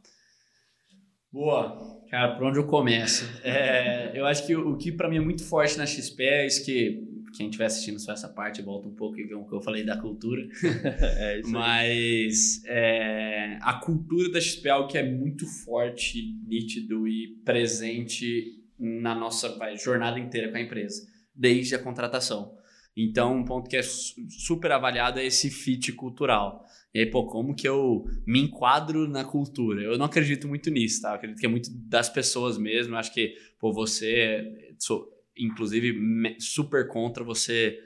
Boa. 1.32 2.02
Cara, 2.10 2.34
por 2.34 2.46
onde 2.46 2.58
eu 2.58 2.66
começo? 2.66 3.24
É, 3.44 4.10
eu 4.18 4.26
acho 4.26 4.44
que 4.44 4.56
o, 4.56 4.72
o 4.72 4.76
que 4.76 4.90
para 4.90 5.08
mim 5.08 5.18
é 5.18 5.20
muito 5.20 5.44
forte 5.44 5.78
na 5.78 5.86
XP 5.86 6.22
é 6.22 6.46
isso 6.46 6.64
que 6.64 7.06
quem 7.36 7.46
estiver 7.46 7.66
assistindo 7.66 8.00
só 8.00 8.12
essa 8.12 8.28
parte 8.28 8.62
volta 8.62 8.88
um 8.88 8.94
pouco 8.94 9.20
e 9.20 9.24
vê 9.24 9.34
o 9.34 9.44
que 9.44 9.54
eu 9.54 9.60
falei 9.60 9.84
da 9.84 9.96
cultura. 9.96 10.48
é 11.18 11.40
isso 11.40 11.50
Mas 11.50 12.62
é, 12.64 13.58
a 13.60 13.74
cultura 13.74 14.32
da 14.32 14.40
XP 14.40 14.66
é 14.66 14.70
algo 14.72 14.88
que 14.88 14.98
é 14.98 15.08
muito 15.08 15.46
forte, 15.46 16.34
nítido 16.44 17.06
e 17.06 17.36
presente 17.44 18.57
na 18.78 19.14
nossa 19.14 19.56
vai, 19.56 19.76
jornada 19.76 20.18
inteira 20.18 20.50
com 20.50 20.56
a 20.56 20.60
empresa, 20.60 21.06
desde 21.34 21.74
a 21.74 21.78
contratação. 21.78 22.56
Então, 22.96 23.36
um 23.36 23.44
ponto 23.44 23.70
que 23.70 23.76
é 23.76 23.82
super 23.82 24.72
avaliado 24.72 25.20
é 25.20 25.24
esse 25.24 25.50
fit 25.50 25.92
cultural. 25.92 26.64
E 26.92 27.00
aí, 27.00 27.06
pô, 27.06 27.26
como 27.26 27.54
que 27.54 27.68
eu 27.68 28.04
me 28.26 28.40
enquadro 28.40 29.06
na 29.06 29.24
cultura? 29.24 29.82
Eu 29.82 29.96
não 29.96 30.06
acredito 30.06 30.48
muito 30.48 30.68
nisso, 30.68 31.02
tá? 31.02 31.10
Eu 31.10 31.14
acredito 31.14 31.38
que 31.38 31.46
é 31.46 31.48
muito 31.48 31.70
das 31.88 32.08
pessoas 32.08 32.58
mesmo. 32.58 32.94
Eu 32.94 32.98
acho 32.98 33.14
que, 33.14 33.36
pô, 33.60 33.72
você, 33.72 34.74
sou, 34.78 35.08
inclusive, 35.36 35.94
super 36.40 36.88
contra 36.88 37.22
você 37.22 37.78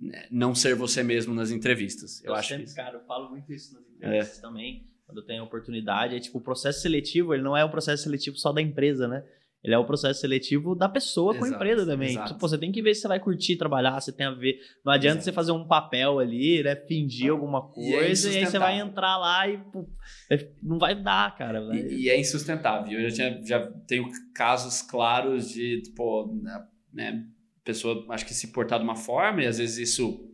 né, 0.00 0.26
não 0.30 0.54
ser 0.54 0.74
você 0.74 1.02
mesmo 1.02 1.34
nas 1.34 1.50
entrevistas. 1.50 2.22
Eu, 2.24 2.28
eu 2.28 2.34
acho 2.34 2.48
sempre, 2.48 2.64
que... 2.64 2.74
cara, 2.74 2.96
eu 2.96 3.04
falo 3.04 3.30
muito 3.30 3.52
isso 3.52 3.74
nas 3.74 3.86
entrevistas 3.86 4.38
é. 4.38 4.40
também, 4.40 4.86
quando 5.04 5.18
eu 5.18 5.26
tenho 5.26 5.44
oportunidade. 5.44 6.16
É 6.16 6.20
tipo, 6.20 6.38
o 6.38 6.42
processo 6.42 6.80
seletivo, 6.80 7.34
ele 7.34 7.42
não 7.42 7.56
é 7.56 7.64
um 7.64 7.70
processo 7.70 8.04
seletivo 8.04 8.36
só 8.36 8.52
da 8.52 8.62
empresa, 8.62 9.06
né? 9.06 9.24
Ele 9.64 9.74
é 9.74 9.78
o 9.78 9.84
processo 9.86 10.20
seletivo 10.20 10.74
da 10.74 10.90
pessoa 10.90 11.32
exato, 11.32 11.38
com 11.38 11.50
a 11.50 11.56
empresa 11.56 11.86
também. 11.86 12.10
Exato. 12.10 12.34
Pô, 12.34 12.46
você 12.46 12.58
tem 12.58 12.70
que 12.70 12.82
ver 12.82 12.94
se 12.94 13.00
você 13.00 13.08
vai 13.08 13.18
curtir 13.18 13.56
trabalhar, 13.56 13.98
se 14.00 14.12
tem 14.12 14.26
a 14.26 14.30
ver. 14.30 14.58
Não 14.84 14.92
adianta 14.92 15.16
exato. 15.16 15.24
você 15.24 15.32
fazer 15.32 15.52
um 15.52 15.66
papel 15.66 16.18
ali, 16.18 16.62
né? 16.62 16.76
Fingir 16.76 17.30
alguma 17.30 17.62
coisa, 17.62 18.28
e, 18.28 18.32
é 18.32 18.34
e 18.34 18.38
aí 18.40 18.46
você 18.46 18.58
vai 18.58 18.78
entrar 18.78 19.16
lá 19.16 19.48
e 19.48 19.56
pô, 19.56 19.88
é, 20.30 20.50
não 20.62 20.78
vai 20.78 20.94
dar, 20.94 21.34
cara. 21.34 21.64
Vai... 21.64 21.78
E, 21.78 22.02
e, 22.02 22.08
é 22.10 22.20
insustentável. 22.20 23.00
Eu 23.00 23.08
já, 23.08 23.16
tinha, 23.16 23.42
já 23.42 23.66
tenho 23.86 24.06
casos 24.34 24.82
claros 24.82 25.48
de, 25.48 25.80
tipo, 25.80 26.38
né, 26.92 27.24
pessoa 27.64 28.04
acho 28.10 28.26
que 28.26 28.34
se 28.34 28.52
portar 28.52 28.78
de 28.78 28.84
uma 28.84 28.96
forma 28.96 29.42
e 29.42 29.46
às 29.46 29.56
vezes 29.56 29.78
isso 29.88 30.30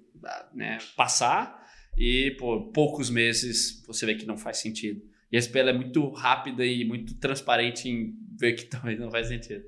né, 0.52 0.78
passar 0.96 1.64
e 1.96 2.32
por 2.32 2.72
poucos 2.72 3.08
meses 3.08 3.84
você 3.86 4.04
vê 4.06 4.16
que 4.16 4.26
não 4.26 4.36
faz 4.36 4.58
sentido. 4.58 5.00
E 5.30 5.36
a 5.36 5.40
SPL 5.40 5.68
é 5.68 5.72
muito 5.72 6.08
rápida 6.10 6.64
e 6.64 6.84
muito 6.84 7.14
transparente 7.16 7.88
em 7.88 8.14
ver 8.38 8.54
que 8.54 8.64
talvez 8.70 8.98
não 8.98 9.10
faz 9.10 9.28
sentido. 9.28 9.64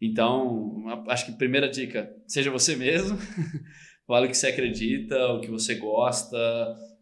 Então, 0.00 0.84
acho 1.08 1.26
que 1.26 1.32
primeira 1.32 1.68
dica, 1.68 2.12
seja 2.26 2.50
você 2.50 2.74
mesmo, 2.74 3.16
fala 4.06 4.26
o 4.26 4.28
que 4.28 4.36
você 4.36 4.48
acredita, 4.48 5.16
o 5.28 5.40
que 5.40 5.48
você 5.48 5.76
gosta, 5.76 6.36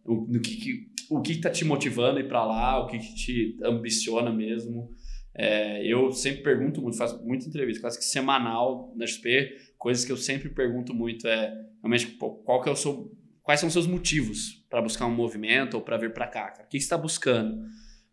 o, 0.04 0.26
no 0.28 0.40
que, 0.40 0.56
que, 0.56 0.90
o 1.10 1.20
que 1.22 1.32
está 1.32 1.48
te 1.48 1.64
motivando 1.64 2.20
ir 2.20 2.28
para 2.28 2.44
lá, 2.44 2.78
o 2.78 2.86
que, 2.86 2.98
que 2.98 3.14
te 3.14 3.58
ambiciona 3.64 4.30
mesmo. 4.30 4.90
É, 5.34 5.86
eu 5.86 6.12
sempre 6.12 6.42
pergunto 6.42 6.82
muito, 6.82 6.98
faço 6.98 7.24
muita 7.24 7.46
entrevista, 7.46 7.80
quase 7.80 7.98
que 7.98 8.04
semanal 8.04 8.92
na 8.96 9.06
XP, 9.06 9.56
coisas 9.78 10.04
que 10.04 10.12
eu 10.12 10.16
sempre 10.16 10.50
pergunto 10.50 10.92
muito 10.92 11.26
é 11.26 11.56
realmente 11.80 12.18
qual 12.18 12.60
que 12.60 12.68
é 12.68 12.72
o 12.72 12.76
seu, 12.76 13.10
quais 13.42 13.60
são 13.60 13.68
os 13.68 13.72
seus 13.72 13.86
motivos 13.86 14.64
para 14.68 14.82
buscar 14.82 15.06
um 15.06 15.14
movimento 15.14 15.74
ou 15.74 15.80
para 15.80 15.96
vir 15.96 16.12
para 16.12 16.26
cá, 16.26 16.50
cara? 16.50 16.64
O 16.64 16.68
que 16.68 16.78
você 16.78 16.84
está 16.84 16.98
buscando, 16.98 17.64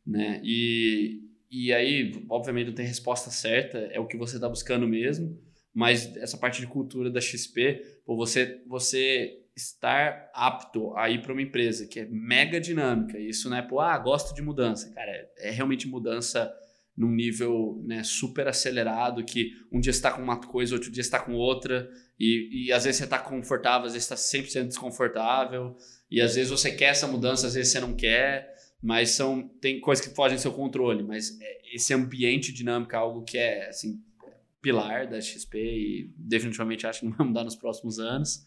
né? 0.08 0.40
E, 0.42 1.22
e 1.52 1.74
aí, 1.74 2.26
obviamente, 2.30 2.68
não 2.68 2.74
tem 2.74 2.86
resposta 2.86 3.30
certa, 3.30 3.78
é 3.92 4.00
o 4.00 4.08
que 4.08 4.16
você 4.16 4.36
está 4.36 4.48
buscando 4.48 4.88
mesmo, 4.88 5.38
mas 5.74 6.16
essa 6.18 6.38
parte 6.38 6.62
de 6.62 6.68
cultura 6.68 7.12
da 7.12 7.20
XP, 7.20 8.00
pô, 8.06 8.16
você, 8.16 8.62
você 8.66 9.44
estar 9.56 10.32
apto 10.34 10.96
a 10.96 11.10
ir 11.10 11.22
para 11.22 11.34
uma 11.34 11.42
empresa 11.42 11.86
que 11.86 12.00
é 12.00 12.06
mega 12.06 12.60
dinâmica, 12.60 13.20
isso 13.20 13.50
não 13.50 13.58
é, 13.58 13.62
pô, 13.62 13.80
ah, 13.80 13.98
gosto 13.98 14.34
de 14.34 14.42
mudança, 14.42 14.90
cara, 14.94 15.12
é, 15.12 15.50
é 15.50 15.52
realmente 15.52 15.88
mudança 15.88 16.52
num 16.96 17.12
nível 17.12 17.80
né, 17.86 18.04
super 18.04 18.48
acelerado, 18.48 19.24
que 19.24 19.52
um 19.72 19.80
dia 19.80 19.92
está 19.92 20.12
com 20.12 20.22
uma 20.22 20.40
coisa, 20.42 20.74
outro 20.74 20.90
dia 20.90 21.02
está 21.02 21.20
com 21.20 21.34
outra, 21.34 21.88
e, 22.20 22.66
e 22.66 22.72
às 22.72 22.86
vezes 22.86 22.98
você 22.98 23.04
está 23.04 23.20
confortável, 23.20 23.86
às 23.86 23.94
vezes 23.94 24.10
está 24.10 24.16
100% 24.16 24.68
desconfortável, 24.68 25.76
e 26.10 26.20
às 26.20 26.34
vezes 26.34 26.50
você 26.50 26.72
quer 26.72 26.86
essa 26.86 27.06
mudança, 27.06 27.46
às 27.46 27.54
vezes 27.54 27.72
você 27.72 27.80
não 27.80 27.94
quer, 27.94 28.57
mas 28.82 29.12
são 29.12 29.48
tem 29.62 29.80
coisas 29.80 30.06
que 30.06 30.14
fogem 30.14 30.38
do 30.38 30.42
seu 30.42 30.54
controle, 30.54 31.04
mas 31.04 31.40
é, 31.42 31.76
esse 31.76 31.94
ambiente 31.94 32.54
dinâmico 32.54 32.94
é 32.94 32.98
algo 32.98 33.24
que 33.24 33.38
é 33.38 33.70
assim 33.70 34.02
pilar 34.62 35.08
da 35.08 35.20
XP 35.22 35.58
e 35.58 36.14
definitivamente 36.18 36.86
acho 36.86 37.00
que 37.02 37.06
não 37.06 37.16
vai 37.16 37.28
mudar 37.28 37.44
nos 37.44 37.56
próximos 37.56 38.00
anos. 38.00 38.46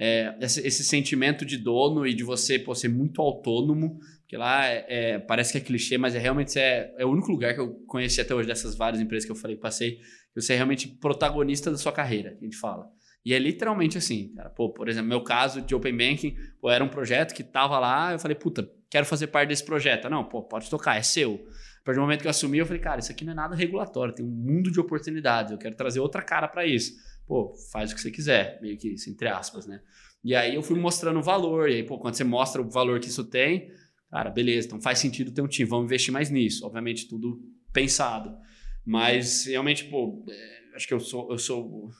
É, 0.00 0.36
esse, 0.40 0.64
esse, 0.64 0.84
sentimento 0.84 1.44
de 1.44 1.56
dono 1.56 2.06
e 2.06 2.14
de 2.14 2.22
você 2.22 2.56
pô, 2.56 2.72
ser 2.72 2.88
muito 2.88 3.20
autônomo, 3.20 3.98
que 4.28 4.36
lá 4.36 4.64
é, 4.64 4.86
é, 4.88 5.18
parece 5.18 5.50
que 5.50 5.58
é 5.58 5.60
clichê, 5.60 5.98
mas 5.98 6.14
é 6.14 6.18
realmente 6.20 6.56
é, 6.56 6.94
é 6.96 7.04
o 7.04 7.10
único 7.10 7.32
lugar 7.32 7.52
que 7.52 7.60
eu 7.60 7.74
conheci 7.84 8.20
até 8.20 8.32
hoje 8.32 8.46
dessas 8.46 8.76
várias 8.76 9.02
empresas 9.02 9.24
que 9.24 9.32
eu 9.32 9.36
falei 9.36 9.56
que 9.56 9.62
passei, 9.62 9.96
que 9.96 10.40
você 10.40 10.52
é 10.52 10.56
realmente 10.56 10.86
protagonista 10.86 11.68
da 11.68 11.76
sua 11.76 11.90
carreira, 11.90 12.36
a 12.40 12.44
gente 12.44 12.56
fala. 12.56 12.88
E 13.24 13.34
é 13.34 13.38
literalmente 13.38 13.98
assim, 13.98 14.32
cara. 14.34 14.50
Pô, 14.50 14.70
por 14.70 14.88
exemplo, 14.88 15.08
meu 15.08 15.22
caso 15.22 15.60
de 15.60 15.74
Open 15.74 15.96
Banking, 15.96 16.36
pô, 16.60 16.70
era 16.70 16.82
um 16.82 16.88
projeto 16.88 17.34
que 17.34 17.42
tava 17.42 17.78
lá, 17.78 18.12
eu 18.12 18.18
falei, 18.18 18.34
puta, 18.34 18.70
quero 18.90 19.04
fazer 19.04 19.26
parte 19.28 19.48
desse 19.48 19.64
projeto. 19.64 20.08
Não, 20.08 20.24
pô, 20.24 20.42
pode 20.42 20.70
tocar, 20.70 20.96
é 20.96 21.02
seu. 21.02 21.34
A 21.80 21.84
partir 21.84 21.98
do 21.98 22.02
momento 22.02 22.20
que 22.20 22.26
eu 22.26 22.30
assumi, 22.30 22.58
eu 22.58 22.66
falei, 22.66 22.80
cara, 22.80 23.00
isso 23.00 23.10
aqui 23.10 23.24
não 23.24 23.32
é 23.32 23.36
nada 23.36 23.54
regulatório, 23.54 24.14
tem 24.14 24.24
um 24.24 24.28
mundo 24.28 24.70
de 24.70 24.78
oportunidades, 24.78 25.52
eu 25.52 25.58
quero 25.58 25.74
trazer 25.74 26.00
outra 26.00 26.22
cara 26.22 26.46
para 26.46 26.66
isso. 26.66 26.94
Pô, 27.26 27.54
faz 27.72 27.92
o 27.92 27.94
que 27.94 28.00
você 28.00 28.10
quiser, 28.10 28.58
meio 28.60 28.76
que 28.76 28.88
isso, 28.88 29.10
entre 29.10 29.28
aspas, 29.28 29.66
né? 29.66 29.80
E 30.24 30.34
aí 30.34 30.54
eu 30.54 30.62
fui 30.62 30.78
mostrando 30.78 31.18
o 31.18 31.22
valor, 31.22 31.68
e 31.68 31.74
aí, 31.74 31.82
pô, 31.82 31.98
quando 31.98 32.14
você 32.14 32.24
mostra 32.24 32.60
o 32.60 32.68
valor 32.68 33.00
que 33.00 33.08
isso 33.08 33.24
tem, 33.24 33.70
cara, 34.10 34.30
beleza, 34.30 34.66
então 34.66 34.80
faz 34.80 34.98
sentido 34.98 35.30
ter 35.30 35.42
um 35.42 35.46
time, 35.46 35.68
vamos 35.68 35.84
investir 35.86 36.12
mais 36.12 36.30
nisso. 36.30 36.66
Obviamente, 36.66 37.08
tudo 37.08 37.40
pensado. 37.72 38.36
Mas 38.84 39.44
realmente, 39.46 39.84
pô, 39.84 40.24
é, 40.28 40.76
acho 40.76 40.88
que 40.88 40.94
eu 40.94 41.00
sou, 41.00 41.30
eu 41.30 41.38
sou 41.38 41.90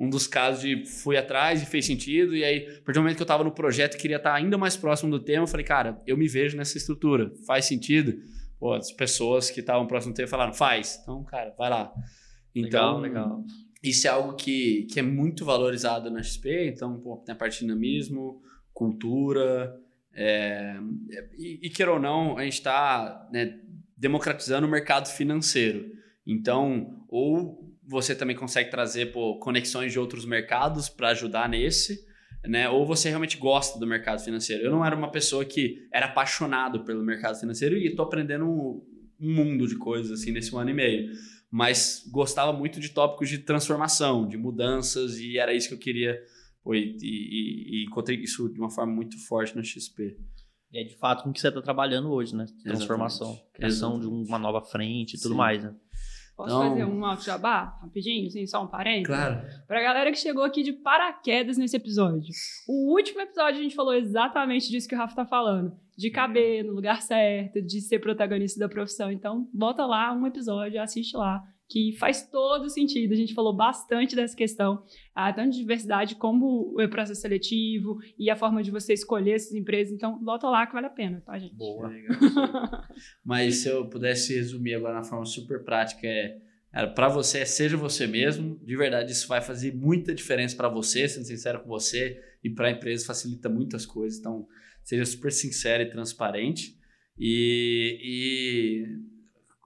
um 0.00 0.08
dos 0.08 0.26
casos 0.26 0.62
de 0.62 0.86
fui 0.86 1.18
atrás 1.18 1.62
e 1.62 1.66
fez 1.66 1.84
sentido. 1.84 2.34
E 2.34 2.42
aí, 2.42 2.62
a 2.62 2.82
partir 2.82 2.94
do 2.94 3.02
momento 3.02 3.16
que 3.16 3.22
eu 3.22 3.24
estava 3.24 3.44
no 3.44 3.52
projeto 3.52 3.96
e 3.96 3.98
queria 3.98 4.16
estar 4.16 4.34
ainda 4.34 4.56
mais 4.56 4.74
próximo 4.74 5.10
do 5.10 5.20
tema, 5.20 5.42
eu 5.42 5.46
falei, 5.46 5.64
cara, 5.64 6.00
eu 6.06 6.16
me 6.16 6.26
vejo 6.26 6.56
nessa 6.56 6.78
estrutura, 6.78 7.30
faz 7.46 7.66
sentido? 7.66 8.18
Pô, 8.58 8.72
as 8.72 8.90
pessoas 8.90 9.50
que 9.50 9.60
estavam 9.60 9.86
próximo 9.86 10.14
do 10.14 10.16
tema 10.16 10.26
falaram, 10.26 10.54
faz. 10.54 10.98
Então, 11.02 11.22
cara, 11.24 11.54
vai 11.56 11.68
lá. 11.68 11.92
Então, 12.54 12.98
legal, 12.98 13.00
legal. 13.00 13.44
Isso 13.82 14.06
é 14.06 14.10
algo 14.10 14.34
que, 14.34 14.86
que 14.90 14.98
é 14.98 15.02
muito 15.02 15.44
valorizado 15.44 16.10
na 16.10 16.22
XP. 16.22 16.68
Então, 16.68 16.98
pô, 16.98 17.18
tem 17.18 17.34
a 17.34 17.36
parte 17.36 17.60
de 17.60 17.66
dinamismo, 17.66 18.42
cultura. 18.72 19.78
É, 20.14 20.78
e, 21.38 21.60
e, 21.62 21.70
queira 21.70 21.92
ou 21.92 22.00
não, 22.00 22.38
a 22.38 22.44
gente 22.44 22.54
está 22.54 23.28
né, 23.30 23.60
democratizando 23.96 24.66
o 24.66 24.70
mercado 24.70 25.08
financeiro. 25.08 25.92
Então, 26.26 27.04
ou 27.08 27.69
você 27.90 28.14
também 28.14 28.36
consegue 28.36 28.70
trazer 28.70 29.06
pô, 29.06 29.36
conexões 29.40 29.90
de 29.90 29.98
outros 29.98 30.24
mercados 30.24 30.88
para 30.88 31.08
ajudar 31.08 31.48
nesse, 31.48 32.06
né? 32.44 32.68
Ou 32.68 32.86
você 32.86 33.08
realmente 33.08 33.36
gosta 33.36 33.80
do 33.80 33.86
mercado 33.86 34.22
financeiro. 34.22 34.62
Eu 34.62 34.70
não 34.70 34.86
era 34.86 34.94
uma 34.94 35.10
pessoa 35.10 35.44
que 35.44 35.88
era 35.92 36.06
apaixonado 36.06 36.84
pelo 36.84 37.02
mercado 37.02 37.38
financeiro 37.38 37.76
e 37.76 37.88
estou 37.88 38.06
aprendendo 38.06 38.44
um, 38.44 38.80
um 39.20 39.34
mundo 39.34 39.66
de 39.66 39.74
coisas 39.76 40.12
assim 40.12 40.30
nesse 40.30 40.54
um 40.54 40.58
ano 40.58 40.70
e 40.70 40.74
meio. 40.74 41.10
Mas 41.50 42.08
gostava 42.12 42.52
muito 42.52 42.78
de 42.78 42.90
tópicos 42.90 43.28
de 43.28 43.38
transformação, 43.38 44.28
de 44.28 44.38
mudanças, 44.38 45.18
e 45.18 45.36
era 45.36 45.52
isso 45.52 45.66
que 45.66 45.74
eu 45.74 45.78
queria. 45.78 46.16
Pô, 46.62 46.76
e, 46.76 46.96
e, 47.02 47.82
e 47.82 47.86
encontrei 47.86 48.16
isso 48.18 48.48
de 48.48 48.60
uma 48.60 48.70
forma 48.70 48.92
muito 48.92 49.18
forte 49.26 49.56
na 49.56 49.64
XP. 49.64 50.16
E 50.72 50.78
é 50.78 50.84
de 50.84 50.96
fato 50.96 51.24
com 51.24 51.32
que 51.32 51.40
você 51.40 51.48
está 51.48 51.60
trabalhando 51.60 52.12
hoje, 52.12 52.36
né? 52.36 52.46
Transformação, 52.62 53.30
Exatamente. 53.30 53.52
criação 53.52 53.96
Exatamente. 53.96 54.22
de 54.22 54.28
uma 54.28 54.38
nova 54.38 54.62
frente 54.62 55.16
e 55.16 55.20
tudo 55.20 55.32
Sim. 55.32 55.38
mais, 55.38 55.64
né? 55.64 55.74
Posso 56.40 56.56
então... 56.56 56.70
fazer 56.70 56.84
um 56.86 57.04
alto 57.04 57.22
jabá, 57.22 57.78
rapidinho, 57.82 58.26
assim, 58.26 58.46
só 58.46 58.64
um 58.64 58.66
parênteses? 58.66 59.06
Claro. 59.06 59.42
Pra 59.66 59.82
galera 59.82 60.10
que 60.10 60.18
chegou 60.18 60.42
aqui 60.42 60.62
de 60.62 60.72
paraquedas 60.72 61.58
nesse 61.58 61.76
episódio. 61.76 62.32
O 62.66 62.94
último 62.96 63.20
episódio 63.20 63.60
a 63.60 63.62
gente 63.62 63.74
falou 63.74 63.92
exatamente 63.92 64.70
disso 64.70 64.88
que 64.88 64.94
o 64.94 64.98
Rafa 64.98 65.14
tá 65.14 65.26
falando. 65.26 65.76
De 65.98 66.10
caber 66.10 66.64
no 66.64 66.72
lugar 66.72 67.02
certo, 67.02 67.60
de 67.60 67.82
ser 67.82 67.98
protagonista 67.98 68.58
da 68.58 68.70
profissão. 68.70 69.12
Então, 69.12 69.46
bota 69.52 69.84
lá 69.84 70.14
um 70.14 70.26
episódio, 70.26 70.80
assiste 70.80 71.14
lá 71.14 71.42
que 71.70 71.92
faz 71.92 72.28
todo 72.28 72.68
sentido. 72.68 73.12
A 73.12 73.16
gente 73.16 73.32
falou 73.32 73.54
bastante 73.54 74.16
dessa 74.16 74.36
questão, 74.36 74.82
ah, 75.14 75.32
tanto 75.32 75.52
de 75.52 75.58
diversidade 75.58 76.16
como 76.16 76.74
o 76.76 76.88
processo 76.88 77.20
seletivo 77.20 78.00
e 78.18 78.28
a 78.28 78.34
forma 78.34 78.60
de 78.60 78.72
você 78.72 78.92
escolher 78.92 79.36
essas 79.36 79.54
empresas. 79.54 79.94
Então, 79.94 80.22
volta 80.24 80.48
lá 80.48 80.66
que 80.66 80.72
vale 80.72 80.88
a 80.88 80.90
pena, 80.90 81.22
tá, 81.24 81.38
gente? 81.38 81.54
Boa. 81.54 81.88
Mas 83.24 83.58
se 83.58 83.68
eu 83.68 83.88
pudesse 83.88 84.34
resumir 84.34 84.74
agora 84.74 84.94
na 84.94 85.04
forma 85.04 85.24
super 85.24 85.62
prática, 85.62 86.08
é 86.08 86.40
para 86.94 87.08
você, 87.08 87.46
seja 87.46 87.76
você 87.76 88.04
mesmo, 88.04 88.58
de 88.64 88.76
verdade, 88.76 89.12
isso 89.12 89.28
vai 89.28 89.40
fazer 89.40 89.72
muita 89.72 90.12
diferença 90.12 90.56
para 90.56 90.68
você, 90.68 91.08
sendo 91.08 91.24
sincero 91.24 91.60
com 91.60 91.68
você, 91.68 92.20
e 92.42 92.50
para 92.50 92.66
a 92.66 92.72
empresa 92.72 93.06
facilita 93.06 93.48
muitas 93.48 93.86
coisas. 93.86 94.18
Então, 94.18 94.44
seja 94.82 95.04
super 95.04 95.30
sincero 95.30 95.84
e 95.84 95.90
transparente. 95.90 96.76
E, 97.16 98.00
e 98.02 99.19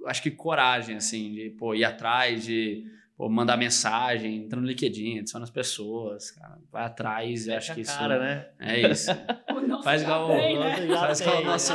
acho 0.07 0.23
que 0.23 0.31
coragem, 0.31 0.97
assim, 0.97 1.33
de 1.33 1.51
pô, 1.51 1.75
ir 1.75 1.85
atrás, 1.85 2.45
de 2.45 2.85
pô, 3.17 3.29
mandar 3.29 3.57
mensagem, 3.57 4.45
entrar 4.45 4.61
no 4.61 4.67
LinkedIn, 4.67 5.21
adiciona 5.21 5.45
as 5.45 5.51
pessoas, 5.51 6.31
cara, 6.33 6.59
vai 6.73 6.85
atrás, 6.85 7.47
eu 7.47 7.57
acho 7.57 7.75
que 7.75 7.81
isso. 7.81 7.97
Cara, 7.97 8.19
né? 8.19 8.47
É 8.59 8.91
isso. 8.91 9.11
faz 9.83 10.03
igual, 10.03 10.29
bem, 10.29 10.59
né? 10.59 10.87
faz 10.89 11.21
igual 11.21 11.43
o 11.43 11.45
nosso, 11.45 11.73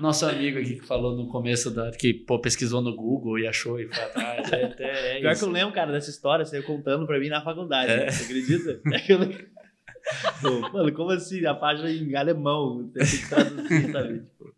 nosso 0.00 0.26
amigo 0.26 0.58
aqui 0.58 0.76
que 0.76 0.86
falou 0.86 1.16
no 1.16 1.28
começo 1.28 1.70
da, 1.70 1.90
que 1.90 2.14
pô, 2.14 2.38
pesquisou 2.38 2.80
no 2.80 2.94
Google 2.94 3.38
e 3.38 3.46
achou 3.46 3.80
e 3.80 3.88
foi 3.88 4.04
atrás. 4.04 4.52
É, 4.52 4.64
até, 4.64 5.16
é 5.16 5.20
Pior 5.20 5.32
isso. 5.32 5.42
que 5.42 5.48
eu 5.48 5.52
lembro, 5.52 5.74
cara, 5.74 5.92
dessa 5.92 6.10
história, 6.10 6.44
você 6.44 6.62
contando 6.62 7.06
pra 7.06 7.18
mim 7.18 7.28
na 7.28 7.42
faculdade. 7.42 7.90
É. 7.90 8.10
Você 8.10 8.24
acredita? 8.24 8.80
É 8.92 8.98
que 9.00 9.12
eu 9.12 9.18
Pô, 10.40 10.60
mano, 10.72 10.92
como 10.92 11.10
assim? 11.10 11.44
A 11.46 11.54
página 11.54 11.90
em 11.90 12.14
alemão, 12.14 12.90
tem 12.92 13.06
que 13.06 13.28
traduzir, 13.28 13.92
sabe? 13.92 14.20
Tipo, 14.20 14.54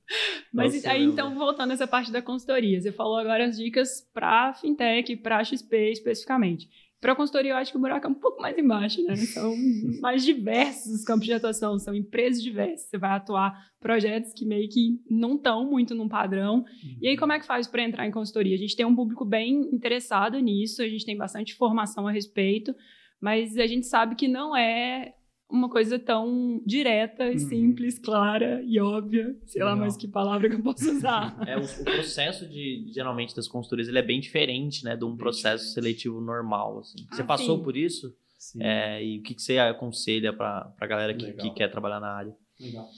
Mas 0.52 0.74
nossa, 0.74 0.90
aí, 0.90 1.04
então, 1.04 1.34
voltando 1.34 1.72
essa 1.72 1.86
parte 1.86 2.12
da 2.12 2.22
consultoria, 2.22 2.80
você 2.80 2.92
falou 2.92 3.16
agora 3.16 3.46
as 3.46 3.56
dicas 3.56 4.08
para 4.12 4.54
fintech, 4.54 5.16
para 5.16 5.44
XP 5.44 5.90
especificamente. 5.90 6.68
Para 7.00 7.12
a 7.12 7.16
consultoria, 7.16 7.52
eu 7.52 7.56
acho 7.56 7.72
que 7.72 7.78
o 7.78 7.80
buraco 7.80 8.06
é 8.06 8.10
um 8.10 8.14
pouco 8.14 8.42
mais 8.42 8.58
embaixo, 8.58 9.02
né? 9.04 9.16
São 9.16 9.54
mais 10.02 10.22
diversos 10.22 10.96
os 10.96 11.04
campos 11.04 11.24
de 11.24 11.32
atuação, 11.32 11.78
são 11.78 11.94
empresas 11.94 12.42
diversas. 12.42 12.90
Você 12.90 12.98
vai 12.98 13.12
atuar 13.12 13.58
projetos 13.80 14.34
que 14.34 14.44
meio 14.44 14.68
que 14.68 15.00
não 15.10 15.36
estão 15.36 15.64
muito 15.64 15.94
num 15.94 16.08
padrão. 16.08 16.56
Uhum. 16.56 16.98
E 17.00 17.08
aí, 17.08 17.16
como 17.16 17.32
é 17.32 17.40
que 17.40 17.46
faz 17.46 17.66
para 17.66 17.82
entrar 17.82 18.06
em 18.06 18.10
consultoria? 18.10 18.54
A 18.54 18.58
gente 18.58 18.76
tem 18.76 18.84
um 18.84 18.94
público 18.94 19.24
bem 19.24 19.62
interessado 19.72 20.38
nisso, 20.38 20.82
a 20.82 20.88
gente 20.88 21.06
tem 21.06 21.16
bastante 21.16 21.54
informação 21.54 22.06
a 22.06 22.12
respeito, 22.12 22.74
mas 23.18 23.56
a 23.56 23.66
gente 23.66 23.86
sabe 23.86 24.14
que 24.14 24.28
não 24.28 24.54
é 24.54 25.14
uma 25.50 25.68
coisa 25.68 25.98
tão 25.98 26.62
direta 26.64 27.26
e 27.26 27.32
uhum. 27.32 27.38
simples, 27.38 27.98
clara 27.98 28.62
e 28.62 28.78
óbvia. 28.80 29.36
Sei 29.46 29.60
Legal. 29.60 29.74
lá 29.74 29.80
mais 29.80 29.96
que 29.96 30.06
palavra 30.06 30.48
que 30.48 30.56
eu 30.56 30.62
posso 30.62 30.90
usar. 30.90 31.36
É, 31.46 31.56
o, 31.56 31.64
o, 31.64 31.84
processo 31.84 32.46
de, 32.46 32.86
geralmente, 32.92 33.34
das 33.34 33.48
consultorias, 33.48 33.88
ele 33.88 33.98
é 33.98 34.02
bem 34.02 34.20
diferente, 34.20 34.84
né, 34.84 34.96
de 34.96 35.04
um 35.04 35.16
processo 35.16 35.72
seletivo 35.72 36.20
normal, 36.20 36.78
assim. 36.78 37.06
Você 37.10 37.22
ah, 37.22 37.24
passou 37.24 37.58
sim. 37.58 37.64
por 37.64 37.76
isso? 37.76 38.14
É, 38.58 39.04
e 39.04 39.18
o 39.18 39.22
que, 39.22 39.34
que 39.34 39.42
você 39.42 39.58
aconselha 39.58 40.32
para 40.32 40.72
a 40.80 40.86
galera 40.86 41.14
que, 41.14 41.32
que, 41.32 41.50
quer 41.50 41.68
trabalhar 41.68 42.00
na 42.00 42.08
área? 42.08 42.34
Legal. 42.58 42.88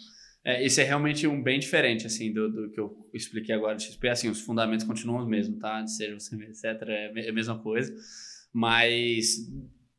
É, 0.45 0.65
esse 0.65 0.81
é 0.81 0.85
realmente 0.85 1.27
um 1.27 1.43
bem 1.43 1.59
diferente, 1.59 2.07
assim, 2.07 2.33
do, 2.33 2.51
do 2.51 2.71
que 2.71 2.81
eu 2.81 3.09
expliquei 3.15 3.55
agora 3.55 3.77
de 3.77 3.85
XP. 3.85 4.09
Assim, 4.09 4.29
os 4.29 4.41
fundamentos 4.41 4.85
continuam 4.85 5.21
os 5.21 5.29
mesmos, 5.29 5.59
tá? 5.59 5.81
De 5.83 5.93
ser 5.93 6.15
você, 6.15 6.35
etc. 6.37 6.65
É 6.89 7.29
a 7.29 7.33
mesma 7.33 7.59
coisa. 7.59 7.95
Mas 8.53 9.49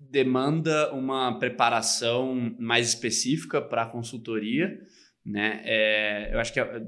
demanda 0.09 0.93
uma 0.93 1.37
preparação 1.39 2.55
mais 2.59 2.89
específica 2.89 3.61
para 3.61 3.83
a 3.83 3.89
consultoria, 3.89 4.79
né? 5.25 5.61
É, 5.63 6.33
eu 6.33 6.39
acho 6.39 6.51
que 6.51 6.59
é, 6.59 6.81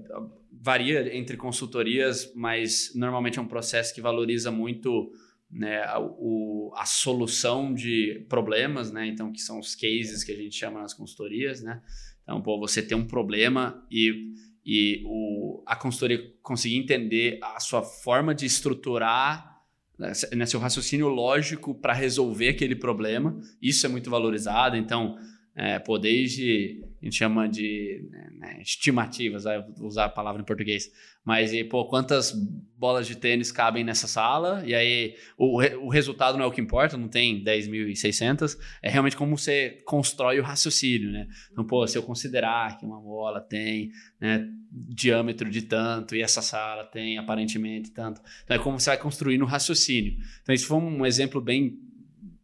varia 0.51 1.15
entre 1.15 1.37
consultorias, 1.37 2.33
mas 2.35 2.91
normalmente 2.95 3.39
é 3.39 3.41
um 3.41 3.47
processo 3.47 3.93
que 3.93 4.01
valoriza 4.01 4.51
muito 4.51 5.11
né, 5.49 5.83
a, 5.83 5.99
o, 5.99 6.73
a 6.75 6.85
solução 6.85 7.73
de 7.73 8.25
problemas, 8.27 8.91
né? 8.91 9.07
Então, 9.07 9.31
que 9.31 9.41
são 9.41 9.59
os 9.59 9.75
cases 9.75 10.23
que 10.23 10.31
a 10.31 10.35
gente 10.35 10.55
chama 10.55 10.81
nas 10.81 10.93
consultorias, 10.93 11.61
né? 11.61 11.81
Então, 12.23 12.41
pô, 12.41 12.59
você 12.59 12.81
tem 12.81 12.97
um 12.97 13.05
problema 13.05 13.85
e, 13.91 14.33
e 14.65 15.03
o, 15.05 15.63
a 15.65 15.75
consultoria 15.75 16.19
conseguir 16.41 16.77
entender 16.77 17.39
a 17.41 17.59
sua 17.59 17.83
forma 17.83 18.33
de 18.33 18.45
estruturar 18.45 19.54
né, 19.97 20.11
né, 20.35 20.45
seu 20.45 20.59
raciocínio 20.59 21.07
lógico 21.07 21.73
para 21.73 21.93
resolver 21.93 22.49
aquele 22.49 22.75
problema. 22.75 23.39
Isso 23.61 23.85
é 23.85 23.89
muito 23.89 24.09
valorizado. 24.09 24.75
Então, 24.75 25.17
é, 25.55 25.79
pô, 25.79 25.97
desde 25.97 26.83
a 27.05 27.07
gente 27.07 27.17
chama 27.17 27.47
de 27.47 28.03
né, 28.09 28.29
né 28.33 28.61
estimativas, 28.61 29.43
vai 29.43 29.63
usar 29.79 30.05
a 30.05 30.09
palavra 30.09 30.41
em 30.41 30.45
português, 30.45 30.91
mas 31.23 31.53
e, 31.53 31.63
pô, 31.63 31.85
quantas 31.85 32.31
bolas 32.75 33.05
de 33.05 33.15
tênis 33.15 33.51
cabem 33.51 33.83
nessa 33.83 34.07
sala? 34.07 34.63
E 34.65 34.73
aí 34.73 35.15
o, 35.37 35.61
o 35.85 35.89
resultado 35.89 36.35
não 36.35 36.45
é 36.45 36.47
o 36.47 36.51
que 36.51 36.59
importa, 36.59 36.97
não 36.97 37.07
tem 37.07 37.43
10.600, 37.43 38.57
é 38.81 38.89
realmente 38.89 39.15
como 39.15 39.37
você 39.37 39.83
constrói 39.85 40.39
o 40.39 40.43
raciocínio, 40.43 41.11
né? 41.11 41.27
Então, 41.51 41.63
pô, 41.63 41.85
se 41.85 41.95
eu 41.95 42.01
considerar 42.01 42.75
que 42.79 42.85
uma 42.85 42.99
bola 42.99 43.39
tem 43.39 43.91
né, 44.19 44.47
diâmetro 44.71 45.47
de 45.47 45.61
tanto 45.61 46.15
e 46.15 46.23
essa 46.23 46.41
sala 46.41 46.85
tem 46.85 47.19
aparentemente 47.19 47.91
tanto, 47.91 48.19
então 48.43 48.57
é 48.57 48.59
como 48.59 48.79
você 48.79 48.89
vai 48.89 48.97
construir 48.97 49.37
no 49.37 49.45
raciocínio. 49.45 50.17
Então, 50.41 50.55
isso 50.55 50.65
foi 50.65 50.77
um 50.77 51.05
exemplo 51.05 51.39
bem 51.39 51.77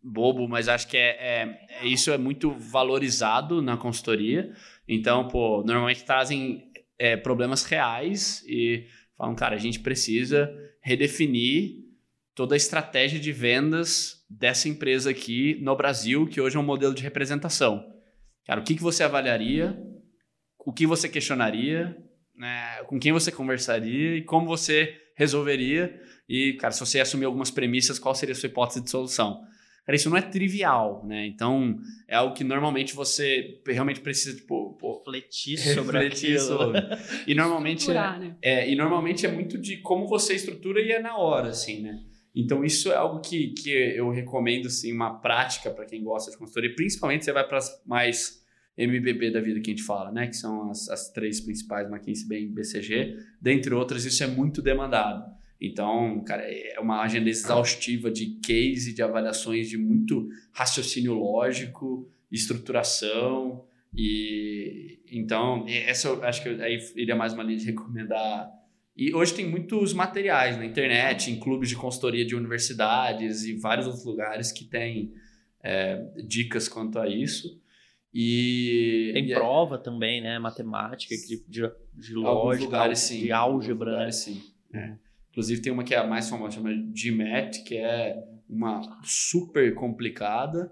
bobo, 0.03 0.47
mas 0.47 0.67
acho 0.67 0.87
que 0.87 0.97
é, 0.97 1.09
é, 1.19 1.67
é, 1.81 1.87
isso 1.87 2.11
é 2.11 2.17
muito 2.17 2.51
valorizado 2.51 3.61
na 3.61 3.77
consultoria. 3.77 4.51
Então, 4.87 5.27
pô, 5.27 5.63
normalmente 5.63 6.03
trazem 6.03 6.71
é, 6.97 7.15
problemas 7.15 7.63
reais 7.63 8.43
e 8.47 8.87
falam, 9.17 9.35
cara, 9.35 9.55
a 9.55 9.59
gente 9.59 9.79
precisa 9.79 10.51
redefinir 10.81 11.81
toda 12.33 12.55
a 12.55 12.57
estratégia 12.57 13.19
de 13.19 13.31
vendas 13.31 14.25
dessa 14.29 14.67
empresa 14.67 15.11
aqui 15.11 15.59
no 15.61 15.75
Brasil, 15.75 16.25
que 16.27 16.41
hoje 16.41 16.57
é 16.57 16.59
um 16.59 16.63
modelo 16.63 16.93
de 16.93 17.03
representação. 17.03 17.85
Cara, 18.45 18.61
o 18.61 18.63
que, 18.63 18.75
que 18.75 18.81
você 18.81 19.03
avaliaria? 19.03 19.77
O 20.65 20.73
que 20.73 20.87
você 20.87 21.07
questionaria? 21.07 21.95
Né? 22.35 22.83
Com 22.87 22.99
quem 22.99 23.11
você 23.11 23.31
conversaria? 23.31 24.17
E 24.17 24.23
como 24.23 24.47
você 24.47 24.97
resolveria? 25.15 26.01
E, 26.27 26.53
cara, 26.53 26.71
se 26.71 26.79
você 26.79 26.99
assumir 26.99 27.25
algumas 27.25 27.51
premissas, 27.51 27.99
qual 27.99 28.15
seria 28.15 28.33
a 28.33 28.35
sua 28.35 28.47
hipótese 28.47 28.81
de 28.81 28.89
solução? 28.89 29.43
Cara, 29.85 29.95
isso 29.95 30.09
não 30.09 30.17
é 30.17 30.21
trivial, 30.21 31.03
né? 31.07 31.25
Então, 31.25 31.79
é 32.07 32.15
algo 32.15 32.35
que 32.35 32.43
normalmente 32.43 32.93
você 32.93 33.59
realmente 33.65 33.99
precisa, 33.99 34.35
tipo, 34.35 34.77
pô, 34.79 34.97
refletir 34.99 35.57
sobre 35.57 35.97
refletir 35.97 36.37
aquilo. 36.37 36.57
Sobre. 36.57 36.81
E 37.25 37.33
normalmente, 37.33 37.89
é, 37.89 37.93
né? 37.93 38.35
é, 38.41 38.69
e 38.71 38.75
normalmente 38.75 39.25
é 39.25 39.31
muito 39.31 39.57
de 39.57 39.77
como 39.77 40.07
você 40.07 40.35
estrutura 40.35 40.79
e 40.79 40.91
é 40.91 41.01
na 41.01 41.17
hora, 41.17 41.49
assim, 41.49 41.81
né? 41.81 41.99
Então, 42.33 42.63
isso 42.63 42.91
é 42.91 42.95
algo 42.95 43.19
que, 43.19 43.49
que 43.49 43.69
eu 43.69 44.09
recomendo, 44.09 44.67
assim, 44.67 44.93
uma 44.93 45.19
prática 45.19 45.69
para 45.69 45.85
quem 45.85 46.03
gosta 46.03 46.31
de 46.31 46.37
consultoria. 46.37 46.73
Principalmente, 46.75 47.25
você 47.25 47.33
vai 47.33 47.45
para 47.45 47.59
mais 47.85 48.41
MBB 48.77 49.31
da 49.31 49.41
vida 49.41 49.59
que 49.59 49.71
a 49.71 49.73
gente 49.73 49.83
fala, 49.83 50.11
né? 50.11 50.27
Que 50.27 50.35
são 50.35 50.69
as, 50.69 50.87
as 50.89 51.11
três 51.11 51.41
principais, 51.41 51.89
McKinsey, 51.89 52.27
bem 52.27 52.53
BCG. 52.53 53.17
Dentre 53.41 53.73
outras, 53.73 54.05
isso 54.05 54.23
é 54.23 54.27
muito 54.27 54.61
demandado. 54.61 55.40
Então, 55.61 56.23
cara, 56.23 56.41
é 56.43 56.79
uma 56.79 57.01
agenda 57.01 57.29
exaustiva 57.29 58.09
de 58.09 58.39
case, 58.43 58.95
de 58.95 59.03
avaliações 59.03 59.69
de 59.69 59.77
muito 59.77 60.27
raciocínio 60.51 61.13
lógico, 61.13 62.09
estruturação. 62.31 63.63
E 63.95 64.99
então, 65.11 65.63
essa 65.67 66.07
eu 66.07 66.23
acho 66.23 66.41
que 66.41 66.49
eu, 66.49 66.63
aí 66.63 66.79
iria 66.95 67.15
mais 67.15 67.33
uma 67.33 67.43
linha 67.43 67.59
de 67.59 67.65
recomendar. 67.65 68.49
E 68.97 69.13
hoje 69.13 69.35
tem 69.35 69.47
muitos 69.47 69.93
materiais 69.93 70.57
na 70.57 70.65
internet, 70.65 71.29
em 71.29 71.39
clubes 71.39 71.69
de 71.69 71.75
consultoria 71.75 72.25
de 72.25 72.35
universidades 72.35 73.43
e 73.43 73.53
vários 73.53 73.85
outros 73.85 74.03
lugares 74.03 74.51
que 74.51 74.65
têm 74.65 75.13
é, 75.63 76.03
dicas 76.25 76.67
quanto 76.67 76.97
a 76.97 77.07
isso. 77.07 77.61
E 78.11 79.11
tem 79.13 79.29
e 79.29 79.33
prova 79.33 79.75
é... 79.75 79.77
também, 79.77 80.21
né? 80.21 80.39
Matemática, 80.39 81.15
de, 81.15 81.43
de, 81.47 81.71
de 81.93 82.13
lógica, 82.15 82.65
lugares, 82.65 82.99
sim. 82.99 83.21
de 83.21 83.31
álgebra, 83.31 83.91
lugares, 83.91 84.27
né? 84.27 84.31
Sim. 84.33 84.51
É. 84.73 85.10
Inclusive 85.31 85.61
tem 85.61 85.71
uma 85.71 85.83
que 85.83 85.93
é 85.93 85.97
a 85.97 86.05
mais 86.05 86.29
famosa, 86.29 86.55
chama 86.55 86.71
GMAT, 86.71 87.63
que 87.63 87.77
é 87.77 88.21
uma 88.49 88.81
super 89.03 89.73
complicada, 89.73 90.71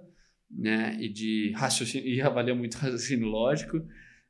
né, 0.51 0.97
e 0.99 1.07
de 1.07 1.51
raciocínio, 1.55 2.07
e 2.07 2.22
avalia 2.22 2.53
muito 2.53 2.76
raciocínio 2.78 3.28
lógico, 3.28 3.82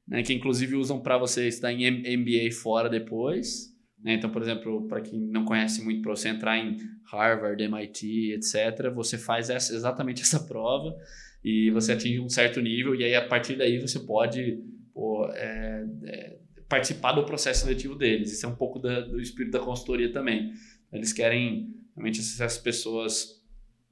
né, 0.08 0.22
que 0.22 0.34
inclusive 0.34 0.76
usam 0.76 1.00
para 1.00 1.18
você 1.18 1.48
estudar 1.48 1.74
em 1.74 2.18
MBA 2.18 2.52
fora 2.52 2.90
depois. 2.90 3.76
Né? 4.02 4.14
Então, 4.14 4.30
por 4.30 4.42
exemplo, 4.42 4.88
para 4.88 5.02
quem 5.02 5.20
não 5.20 5.44
conhece 5.44 5.84
muito, 5.84 6.02
para 6.02 6.16
você 6.16 6.30
entrar 6.30 6.58
em 6.58 6.78
Harvard, 7.12 7.62
MIT, 7.62 8.34
etc., 8.34 8.94
você 8.94 9.18
faz 9.18 9.50
essa, 9.50 9.74
exatamente 9.74 10.22
essa 10.22 10.40
prova 10.40 10.96
e 11.44 11.72
você 11.72 11.94
atinge 11.94 12.20
um 12.20 12.30
certo 12.30 12.62
nível, 12.62 12.94
e 12.96 13.04
aí 13.04 13.16
a 13.16 13.28
partir 13.28 13.56
daí 13.56 13.80
você 13.80 14.00
pode 14.00 14.62
pô, 14.94 15.26
é, 15.34 15.86
é, 16.04 16.38
participar 16.70 17.14
do 17.14 17.26
processo 17.26 17.62
seletivo 17.62 17.96
deles. 17.96 18.32
Isso 18.32 18.46
é 18.46 18.50
um 18.50 18.56
pouco 18.56 18.80
da, 18.80 19.02
do 19.02 19.20
espírito 19.20 19.54
da 19.54 19.60
consultoria 19.60 20.14
também. 20.14 20.54
Eles 20.94 21.12
querem 21.12 21.74
realmente 21.96 22.20
essas 22.20 22.58
pessoas 22.58 23.40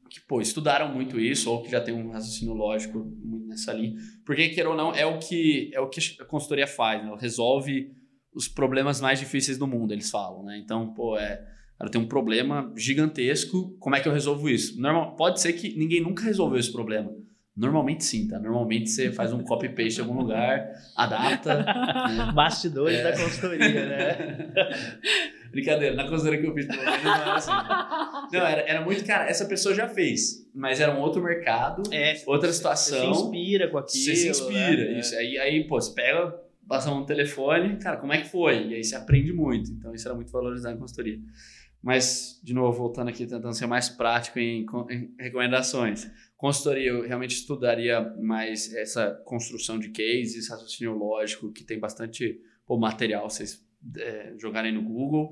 que 0.10 0.22
pô, 0.22 0.40
estudaram 0.40 0.94
muito 0.94 1.20
isso 1.20 1.52
ou 1.52 1.64
que 1.64 1.72
já 1.72 1.82
tem 1.82 1.94
um 1.94 2.12
raciocínio 2.12 2.54
lógico 2.54 3.00
muito 3.00 3.48
nessa 3.48 3.74
linha. 3.74 3.96
Porque, 4.26 4.50
queira 4.50 4.70
ou 4.70 4.76
não, 4.76 4.94
é 4.94 5.06
o 5.06 5.20
que, 5.20 5.72
é 5.74 5.80
o 5.80 5.90
que 5.90 6.00
a 6.22 6.26
consultoria 6.26 6.68
faz. 6.68 7.02
Né? 7.02 7.10
Ela 7.10 7.20
resolve 7.20 7.92
os 8.34 8.48
problemas 8.48 9.02
mais 9.02 9.20
difíceis 9.20 9.58
do 9.58 9.68
mundo, 9.68 9.92
eles 9.92 10.10
falam. 10.10 10.44
Né? 10.44 10.60
Então, 10.60 10.94
pô, 10.94 11.18
é, 11.18 11.44
ela 11.80 11.90
tem 11.90 12.00
um 12.00 12.08
problema 12.08 12.72
gigantesco, 12.76 13.76
como 13.80 13.96
é 13.96 14.00
que 14.00 14.08
eu 14.08 14.14
resolvo 14.14 14.48
isso? 14.48 14.80
Normal, 14.80 15.16
pode 15.16 15.42
ser 15.42 15.54
que 15.54 15.76
ninguém 15.78 16.02
nunca 16.02 16.24
resolveu 16.24 16.60
esse 16.60 16.72
problema. 16.72 17.12
Normalmente 17.58 18.04
sim, 18.04 18.28
tá? 18.28 18.38
Normalmente 18.38 18.88
você 18.88 19.12
faz 19.12 19.34
um 19.34 19.42
copy-paste 19.42 20.00
em 20.00 20.04
algum 20.04 20.20
lugar, 20.20 20.72
adapta. 20.96 21.56
Né? 21.56 22.32
Bastidores 22.36 23.00
é. 23.00 23.04
da 23.04 23.18
consultoria, 23.18 23.86
né? 23.88 24.54
Brincadeira, 25.50 25.96
na 25.96 26.08
consultoria 26.08 26.40
que 26.40 26.46
eu 26.46 26.54
fiz, 26.54 26.68
pelo 26.68 26.84
menos 26.84 27.04
não 27.04 27.16
era 27.16 27.34
assim. 27.34 27.52
Não, 28.32 28.46
era, 28.46 28.62
era 28.62 28.82
muito, 28.82 29.04
cara, 29.04 29.28
essa 29.28 29.46
pessoa 29.46 29.74
já 29.74 29.90
fez, 29.90 30.48
mas 30.54 30.80
era 30.80 30.94
um 30.94 31.00
outro 31.00 31.24
mercado, 31.24 31.82
é, 31.92 32.22
outra 32.28 32.54
situação. 32.54 33.00
Você 33.00 33.16
se 33.16 33.24
inspira 33.24 33.68
com 33.70 33.80
aquilo. 33.80 34.04
Você 34.04 34.16
se 34.16 34.30
inspira, 34.30 34.92
né? 34.92 35.00
isso. 35.00 35.16
Aí, 35.16 35.40
aí, 35.40 35.68
pô, 35.68 35.82
você 35.82 35.96
pega, 35.96 36.40
passa 36.68 36.92
um 36.92 37.06
telefone, 37.06 37.78
cara, 37.78 37.98
como 37.98 38.14
é 38.14 38.22
que 38.22 38.30
foi? 38.30 38.68
E 38.68 38.76
aí 38.76 38.84
você 38.84 38.96
aprende 38.96 39.34
muito. 39.34 39.72
Então 39.72 39.96
isso 39.96 40.08
era 40.08 40.14
muito 40.14 40.32
valorizado 40.32 40.76
na 40.76 40.82
consultoria. 40.82 41.18
Mas, 41.82 42.40
de 42.44 42.54
novo, 42.54 42.78
voltando 42.78 43.10
aqui, 43.10 43.26
tentando 43.26 43.54
ser 43.54 43.66
mais 43.66 43.88
prático 43.90 44.38
em, 44.38 44.66
em 44.90 45.16
recomendações. 45.20 46.08
Consultoria, 46.38 46.90
eu 46.90 47.02
realmente 47.02 47.36
estudaria 47.36 48.00
mais 48.22 48.72
essa 48.74 49.12
construção 49.26 49.80
de 49.80 49.90
cases, 49.90 50.50
raciocínio 50.50 50.94
lógico, 50.94 51.52
que 51.52 51.64
tem 51.64 51.80
bastante 51.80 52.40
pô, 52.66 52.78
material, 52.78 53.28
vocês 53.28 53.66
é, 53.98 54.34
jogarem 54.40 54.72
no 54.72 54.84
Google. 54.84 55.32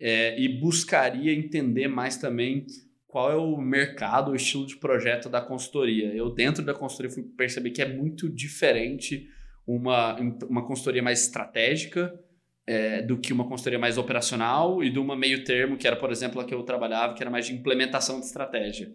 É, 0.00 0.38
e 0.38 0.48
buscaria 0.60 1.32
entender 1.32 1.88
mais 1.88 2.16
também 2.16 2.66
qual 3.06 3.30
é 3.30 3.36
o 3.36 3.56
mercado, 3.56 4.32
o 4.32 4.36
estilo 4.36 4.66
de 4.66 4.76
projeto 4.76 5.28
da 5.28 5.40
consultoria. 5.40 6.14
Eu, 6.14 6.30
dentro 6.30 6.64
da 6.64 6.74
consultoria, 6.74 7.10
fui 7.10 7.22
perceber 7.22 7.70
que 7.70 7.80
é 7.80 7.88
muito 7.88 8.28
diferente 8.28 9.28
uma, 9.66 10.16
uma 10.48 10.66
consultoria 10.66 11.02
mais 11.02 11.22
estratégica 11.22 12.18
é, 12.66 13.00
do 13.02 13.18
que 13.18 13.32
uma 13.32 13.48
consultoria 13.48 13.78
mais 13.78 13.96
operacional 13.96 14.82
e 14.82 14.90
de 14.90 14.98
uma 14.98 15.16
meio 15.16 15.44
termo, 15.44 15.76
que 15.76 15.86
era, 15.86 15.96
por 15.96 16.10
exemplo, 16.10 16.40
a 16.40 16.44
que 16.44 16.54
eu 16.54 16.62
trabalhava, 16.62 17.14
que 17.14 17.22
era 17.22 17.30
mais 17.30 17.46
de 17.46 17.54
implementação 17.54 18.20
de 18.20 18.26
estratégia. 18.26 18.92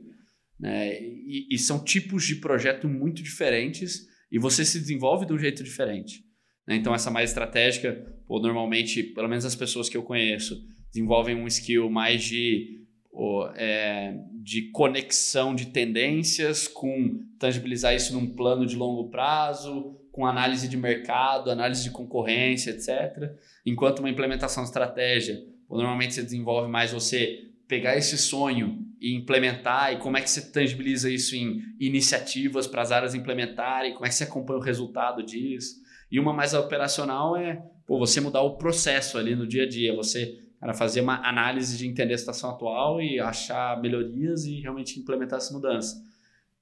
Né? 0.61 1.01
E, 1.01 1.47
e 1.49 1.57
são 1.57 1.83
tipos 1.83 2.23
de 2.23 2.35
projeto 2.35 2.87
muito 2.87 3.23
diferentes 3.23 4.07
e 4.31 4.37
você 4.37 4.63
se 4.63 4.79
desenvolve 4.79 5.25
de 5.25 5.33
um 5.33 5.39
jeito 5.39 5.63
diferente. 5.63 6.23
Né? 6.67 6.75
Então, 6.75 6.93
essa 6.93 7.09
mais 7.09 7.31
estratégica, 7.31 7.93
pô, 8.27 8.39
normalmente, 8.39 9.01
pelo 9.01 9.27
menos 9.27 9.43
as 9.43 9.55
pessoas 9.55 9.89
que 9.89 9.97
eu 9.97 10.03
conheço, 10.03 10.63
desenvolvem 10.93 11.35
um 11.35 11.47
skill 11.47 11.89
mais 11.89 12.23
de, 12.23 12.85
pô, 13.11 13.47
é, 13.55 14.15
de 14.43 14.69
conexão 14.71 15.55
de 15.55 15.67
tendências, 15.67 16.67
com 16.67 17.19
tangibilizar 17.39 17.95
isso 17.95 18.13
num 18.13 18.27
plano 18.27 18.65
de 18.65 18.75
longo 18.75 19.09
prazo, 19.09 19.97
com 20.11 20.27
análise 20.27 20.67
de 20.67 20.77
mercado, 20.77 21.49
análise 21.49 21.83
de 21.83 21.89
concorrência, 21.89 22.71
etc. 22.71 23.31
Enquanto 23.65 23.99
uma 23.99 24.09
implementação 24.09 24.63
estratégia, 24.63 25.43
pô, 25.67 25.77
normalmente 25.77 26.13
você 26.13 26.21
desenvolve 26.21 26.69
mais 26.69 26.91
você 26.91 27.49
pegar 27.67 27.97
esse 27.97 28.17
sonho 28.17 28.90
e 29.01 29.15
implementar 29.15 29.91
e 29.91 29.97
como 29.97 30.15
é 30.15 30.21
que 30.21 30.29
você 30.29 30.51
tangibiliza 30.51 31.09
isso 31.09 31.35
em 31.35 31.59
iniciativas 31.79 32.67
para 32.67 32.83
as 32.83 32.91
áreas 32.91 33.15
implementarem, 33.15 33.93
como 33.93 34.05
é 34.05 34.09
que 34.09 34.15
você 34.15 34.25
acompanha 34.25 34.59
o 34.59 34.63
resultado 34.63 35.23
disso. 35.23 35.81
E 36.11 36.19
uma 36.19 36.31
mais 36.31 36.53
operacional 36.53 37.35
é 37.35 37.63
pô, 37.87 37.97
você 37.97 38.21
mudar 38.21 38.41
o 38.41 38.57
processo 38.57 39.17
ali 39.17 39.35
no 39.35 39.47
dia 39.47 39.63
a 39.63 39.67
dia, 39.67 39.95
você 39.95 40.37
cara, 40.59 40.75
fazer 40.75 41.01
uma 41.01 41.27
análise 41.27 41.75
de 41.77 41.87
entender 41.87 42.13
a 42.13 42.17
situação 42.17 42.51
atual 42.51 43.01
e 43.01 43.19
achar 43.19 43.81
melhorias 43.81 44.45
e 44.45 44.61
realmente 44.61 44.99
implementar 44.99 45.37
essa 45.37 45.51
mudança. 45.51 45.99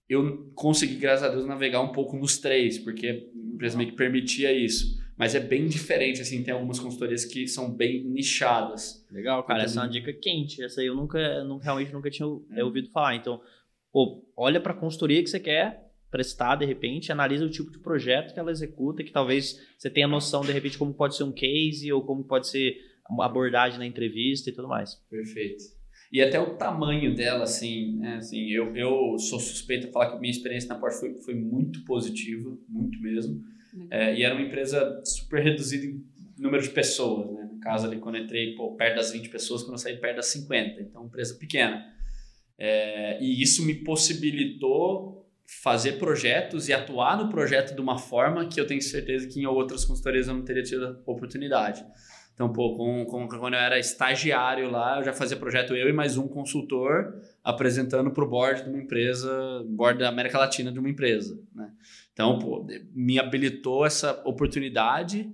Eu 0.07 0.49
consegui, 0.55 0.95
graças 0.95 1.23
a 1.23 1.29
Deus, 1.29 1.45
navegar 1.45 1.81
um 1.81 1.91
pouco 1.91 2.17
nos 2.17 2.37
três, 2.37 2.79
porque 2.79 3.07
a 3.07 3.53
empresa 3.53 3.77
meio 3.77 3.91
que 3.91 3.95
permitia 3.97 4.51
isso 4.51 4.98
mas 5.19 5.35
é 5.35 5.39
bem 5.41 5.67
diferente, 5.67 6.21
assim, 6.21 6.41
tem 6.41 6.53
algumas 6.53 6.79
consultorias 6.79 7.25
que 7.25 7.45
são 7.45 7.69
bem 7.69 8.05
nichadas. 8.05 9.05
Legal, 9.11 9.43
cara, 9.43 9.63
essa 9.63 9.81
é 9.81 9.83
uma 9.83 9.89
dica 9.89 10.13
quente, 10.13 10.63
essa 10.63 10.79
aí 10.79 10.87
eu 10.87 10.95
nunca, 10.95 11.43
nunca 11.43 11.65
realmente 11.65 11.91
nunca 11.91 12.09
tinha 12.09 12.25
é. 12.55 12.63
ouvido 12.63 12.89
falar, 12.89 13.15
então, 13.15 13.41
pô, 13.91 14.25
olha 14.37 14.61
para 14.61 14.71
a 14.71 14.77
consultoria 14.77 15.21
que 15.21 15.29
você 15.29 15.37
quer 15.37 15.91
prestar, 16.09 16.55
de 16.55 16.65
repente, 16.65 17.11
analisa 17.11 17.45
o 17.45 17.49
tipo 17.49 17.69
de 17.69 17.79
projeto 17.79 18.33
que 18.33 18.39
ela 18.39 18.49
executa, 18.49 19.03
que 19.03 19.11
talvez 19.11 19.59
você 19.77 19.89
tenha 19.89 20.07
noção, 20.07 20.39
de 20.39 20.53
repente, 20.53 20.77
como 20.77 20.93
pode 20.93 21.17
ser 21.17 21.25
um 21.25 21.33
case, 21.33 21.91
ou 21.91 22.01
como 22.01 22.23
pode 22.23 22.47
ser 22.47 22.77
uma 23.09 23.25
abordagem 23.25 23.77
na 23.77 23.85
entrevista 23.85 24.49
e 24.49 24.53
tudo 24.53 24.69
mais. 24.69 24.95
Perfeito. 25.09 25.65
E 26.13 26.21
até 26.21 26.39
o 26.39 26.55
tamanho 26.55 27.13
dela, 27.13 27.43
assim, 27.43 27.97
né? 27.97 28.15
assim 28.15 28.49
eu, 28.51 28.73
eu 28.73 29.19
sou 29.19 29.37
suspeito 29.37 29.87
de 29.87 29.91
falar 29.91 30.11
que 30.11 30.15
a 30.15 30.19
minha 30.19 30.31
experiência 30.31 30.69
na 30.69 30.79
Porsche 30.79 30.99
foi, 30.99 31.13
foi 31.21 31.35
muito 31.35 31.83
positiva, 31.83 32.57
muito 32.69 32.99
mesmo. 33.01 33.43
É, 33.89 34.15
e 34.15 34.23
era 34.23 34.33
uma 34.35 34.43
empresa 34.43 35.01
super 35.05 35.43
reduzida 35.43 35.85
em 35.85 36.03
número 36.37 36.63
de 36.63 36.69
pessoas, 36.69 37.31
né? 37.31 37.49
No 37.51 37.59
caso 37.59 37.87
ali, 37.87 37.99
quando 37.99 38.15
eu 38.15 38.23
entrei 38.23 38.55
pô, 38.55 38.75
perto 38.75 38.95
das 38.95 39.11
20 39.11 39.29
pessoas, 39.29 39.63
quando 39.63 39.73
eu 39.73 39.77
saí 39.77 39.97
perto 39.97 40.17
das 40.17 40.27
50. 40.27 40.81
Então, 40.81 41.05
empresa 41.05 41.35
pequena. 41.35 41.85
É, 42.57 43.21
e 43.21 43.41
isso 43.41 43.65
me 43.65 43.73
possibilitou 43.73 45.29
fazer 45.63 45.93
projetos 45.93 46.69
e 46.69 46.73
atuar 46.73 47.17
no 47.17 47.29
projeto 47.29 47.73
de 47.73 47.81
uma 47.81 47.97
forma 47.97 48.47
que 48.47 48.59
eu 48.59 48.67
tenho 48.67 48.81
certeza 48.81 49.27
que 49.27 49.39
em 49.39 49.45
outras 49.45 49.83
consultorias 49.83 50.27
eu 50.27 50.35
não 50.35 50.43
teria 50.43 50.61
tido 50.61 51.01
oportunidade. 51.05 51.83
Então, 52.39 52.53
pô, 52.53 52.73
com, 52.77 53.03
com, 53.05 53.27
quando 53.27 53.55
eu 53.55 53.59
era 53.59 53.77
estagiário 53.77 54.69
lá, 54.71 54.99
eu 54.99 55.03
já 55.03 55.11
fazia 55.11 55.35
projeto 55.35 55.75
eu 55.75 55.89
e 55.89 55.91
mais 55.91 56.15
um 56.15 56.25
consultor 56.25 57.19
apresentando 57.43 58.11
para 58.11 58.23
o 58.23 58.29
board 58.29 58.63
de 58.63 58.69
uma 58.69 58.79
empresa, 58.79 59.61
board 59.67 59.99
da 59.99 60.07
América 60.07 60.37
Latina 60.37 60.71
de 60.71 60.79
uma 60.79 60.89
empresa, 60.89 61.37
né? 61.53 61.69
Então, 62.19 62.37
pô, 62.37 62.67
me 62.93 63.17
habilitou 63.17 63.85
essa 63.85 64.21
oportunidade. 64.25 65.33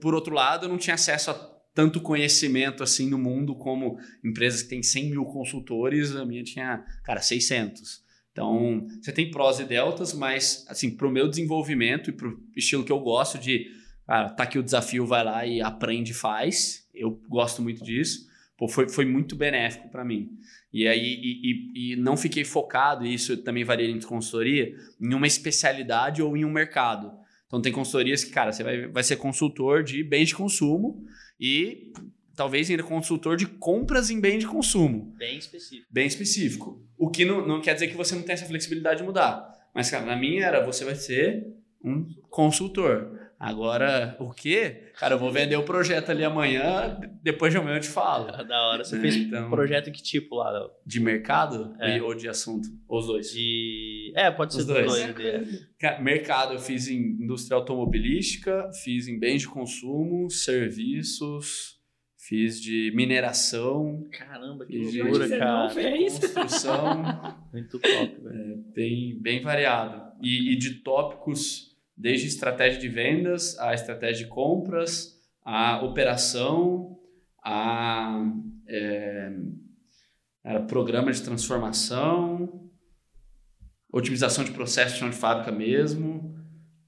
Por 0.00 0.14
outro 0.14 0.34
lado, 0.34 0.64
eu 0.64 0.70
não 0.70 0.78
tinha 0.78 0.94
acesso 0.94 1.30
a 1.30 1.34
tanto 1.74 2.00
conhecimento 2.00 2.82
assim 2.82 3.10
no 3.10 3.18
mundo 3.18 3.54
como 3.54 3.98
empresas 4.24 4.62
que 4.62 4.70
têm 4.70 4.82
100 4.82 5.10
mil 5.10 5.26
consultores, 5.26 6.16
a 6.16 6.24
minha 6.24 6.42
tinha, 6.42 6.82
cara, 7.04 7.20
600. 7.20 8.02
Então, 8.32 8.86
você 9.02 9.12
tem 9.12 9.30
prós 9.30 9.60
e 9.60 9.64
deltas, 9.64 10.14
mas, 10.14 10.64
assim, 10.66 10.96
para 10.96 11.06
o 11.06 11.10
meu 11.10 11.28
desenvolvimento 11.28 12.08
e 12.08 12.12
para 12.14 12.26
o 12.26 12.40
estilo 12.56 12.84
que 12.84 12.92
eu 12.92 13.00
gosto 13.00 13.38
de, 13.38 13.66
cara, 14.06 14.30
tá 14.30 14.44
aqui 14.44 14.58
o 14.58 14.62
desafio, 14.62 15.06
vai 15.06 15.22
lá 15.22 15.44
e 15.44 15.60
aprende 15.60 16.12
e 16.12 16.14
faz. 16.14 16.88
Eu 16.94 17.20
gosto 17.28 17.60
muito 17.60 17.84
disso. 17.84 18.26
Pô, 18.56 18.66
foi, 18.66 18.88
foi 18.88 19.04
muito 19.04 19.36
benéfico 19.36 19.90
para 19.90 20.06
mim. 20.06 20.30
E 20.72 20.88
aí 20.88 21.20
e, 21.22 21.40
e, 21.42 21.92
e, 21.92 21.96
não 21.96 22.16
fiquei 22.16 22.44
focado, 22.44 23.04
e 23.04 23.12
isso 23.12 23.36
também 23.36 23.62
varia 23.62 23.90
entre 23.90 24.06
consultoria, 24.06 24.74
em 25.00 25.14
uma 25.14 25.26
especialidade 25.26 26.22
ou 26.22 26.36
em 26.36 26.44
um 26.44 26.50
mercado. 26.50 27.12
Então 27.46 27.60
tem 27.60 27.70
consultorias 27.70 28.24
que, 28.24 28.30
cara, 28.30 28.50
você 28.50 28.64
vai, 28.64 28.86
vai 28.86 29.02
ser 29.02 29.16
consultor 29.16 29.82
de 29.82 30.02
bens 30.02 30.28
de 30.28 30.34
consumo 30.34 31.04
e 31.38 31.92
talvez 32.34 32.70
ainda 32.70 32.82
consultor 32.82 33.36
de 33.36 33.46
compras 33.46 34.08
em 34.08 34.18
bem 34.18 34.38
de 34.38 34.46
consumo. 34.46 35.14
Bem 35.18 35.36
específico. 35.36 35.86
Bem 35.90 36.06
específico. 36.06 36.86
O 36.96 37.10
que 37.10 37.24
não, 37.24 37.46
não 37.46 37.60
quer 37.60 37.74
dizer 37.74 37.88
que 37.88 37.96
você 37.96 38.14
não 38.14 38.22
tem 38.22 38.32
essa 38.32 38.46
flexibilidade 38.46 39.00
de 39.00 39.04
mudar. 39.04 39.52
Mas, 39.74 39.90
cara, 39.90 40.06
na 40.06 40.16
minha 40.16 40.44
era, 40.44 40.64
você 40.64 40.84
vai 40.84 40.94
ser 40.94 41.46
um 41.84 42.06
consultor. 42.30 43.21
Agora, 43.42 44.16
o 44.20 44.30
quê? 44.30 44.92
Cara, 44.96 45.16
eu 45.16 45.18
vou 45.18 45.32
vender 45.32 45.56
o 45.56 45.64
projeto 45.64 46.10
ali 46.10 46.22
amanhã, 46.22 46.96
depois 47.24 47.52
de 47.52 47.58
amanhã 47.58 47.78
eu 47.78 47.80
te 47.80 47.88
falo. 47.88 48.30
Da 48.46 48.68
hora. 48.68 48.84
Você 48.84 48.96
é, 48.96 49.00
fez 49.00 49.16
então, 49.16 49.50
projeto 49.50 49.90
que 49.90 50.00
tipo 50.00 50.36
lá? 50.36 50.70
De 50.86 51.00
mercado 51.00 51.74
é. 51.80 52.00
ou 52.00 52.14
de 52.14 52.28
assunto? 52.28 52.68
Os 52.88 53.06
dois? 53.06 53.32
De... 53.32 54.12
É, 54.14 54.30
pode 54.30 54.56
Os 54.56 54.64
ser 54.64 54.72
dois. 54.72 55.14
dois. 55.14 55.66
Cara, 55.76 56.00
mercado 56.00 56.54
eu 56.54 56.60
fiz 56.60 56.86
em 56.86 56.98
indústria 56.98 57.56
automobilística, 57.56 58.70
fiz 58.84 59.08
em 59.08 59.18
bens 59.18 59.40
de 59.40 59.48
consumo, 59.48 60.30
serviços, 60.30 61.80
fiz 62.16 62.60
de 62.60 62.92
mineração. 62.94 64.06
Caramba, 64.12 64.66
que 64.66 64.78
loucura, 64.78 65.28
cara. 65.28 65.74
Construção. 65.74 67.02
Muito 67.52 67.76
top, 67.80 68.20
velho. 68.22 68.52
É, 68.52 68.56
bem, 68.72 69.18
bem 69.20 69.40
variado. 69.40 70.12
E, 70.22 70.52
e 70.52 70.56
de 70.56 70.74
tópicos 70.74 71.71
desde 72.02 72.26
estratégia 72.26 72.80
de 72.80 72.88
vendas, 72.88 73.56
a 73.60 73.72
estratégia 73.72 74.24
de 74.24 74.30
compras, 74.30 75.16
a 75.44 75.80
operação, 75.84 76.98
a 77.44 78.24
é, 78.66 79.30
programa 80.66 81.12
de 81.12 81.22
transformação, 81.22 82.68
otimização 83.92 84.42
de 84.42 84.50
processo 84.50 84.94
de 84.94 84.98
chão 84.98 85.10
de 85.10 85.16
fábrica 85.16 85.52
mesmo. 85.52 86.34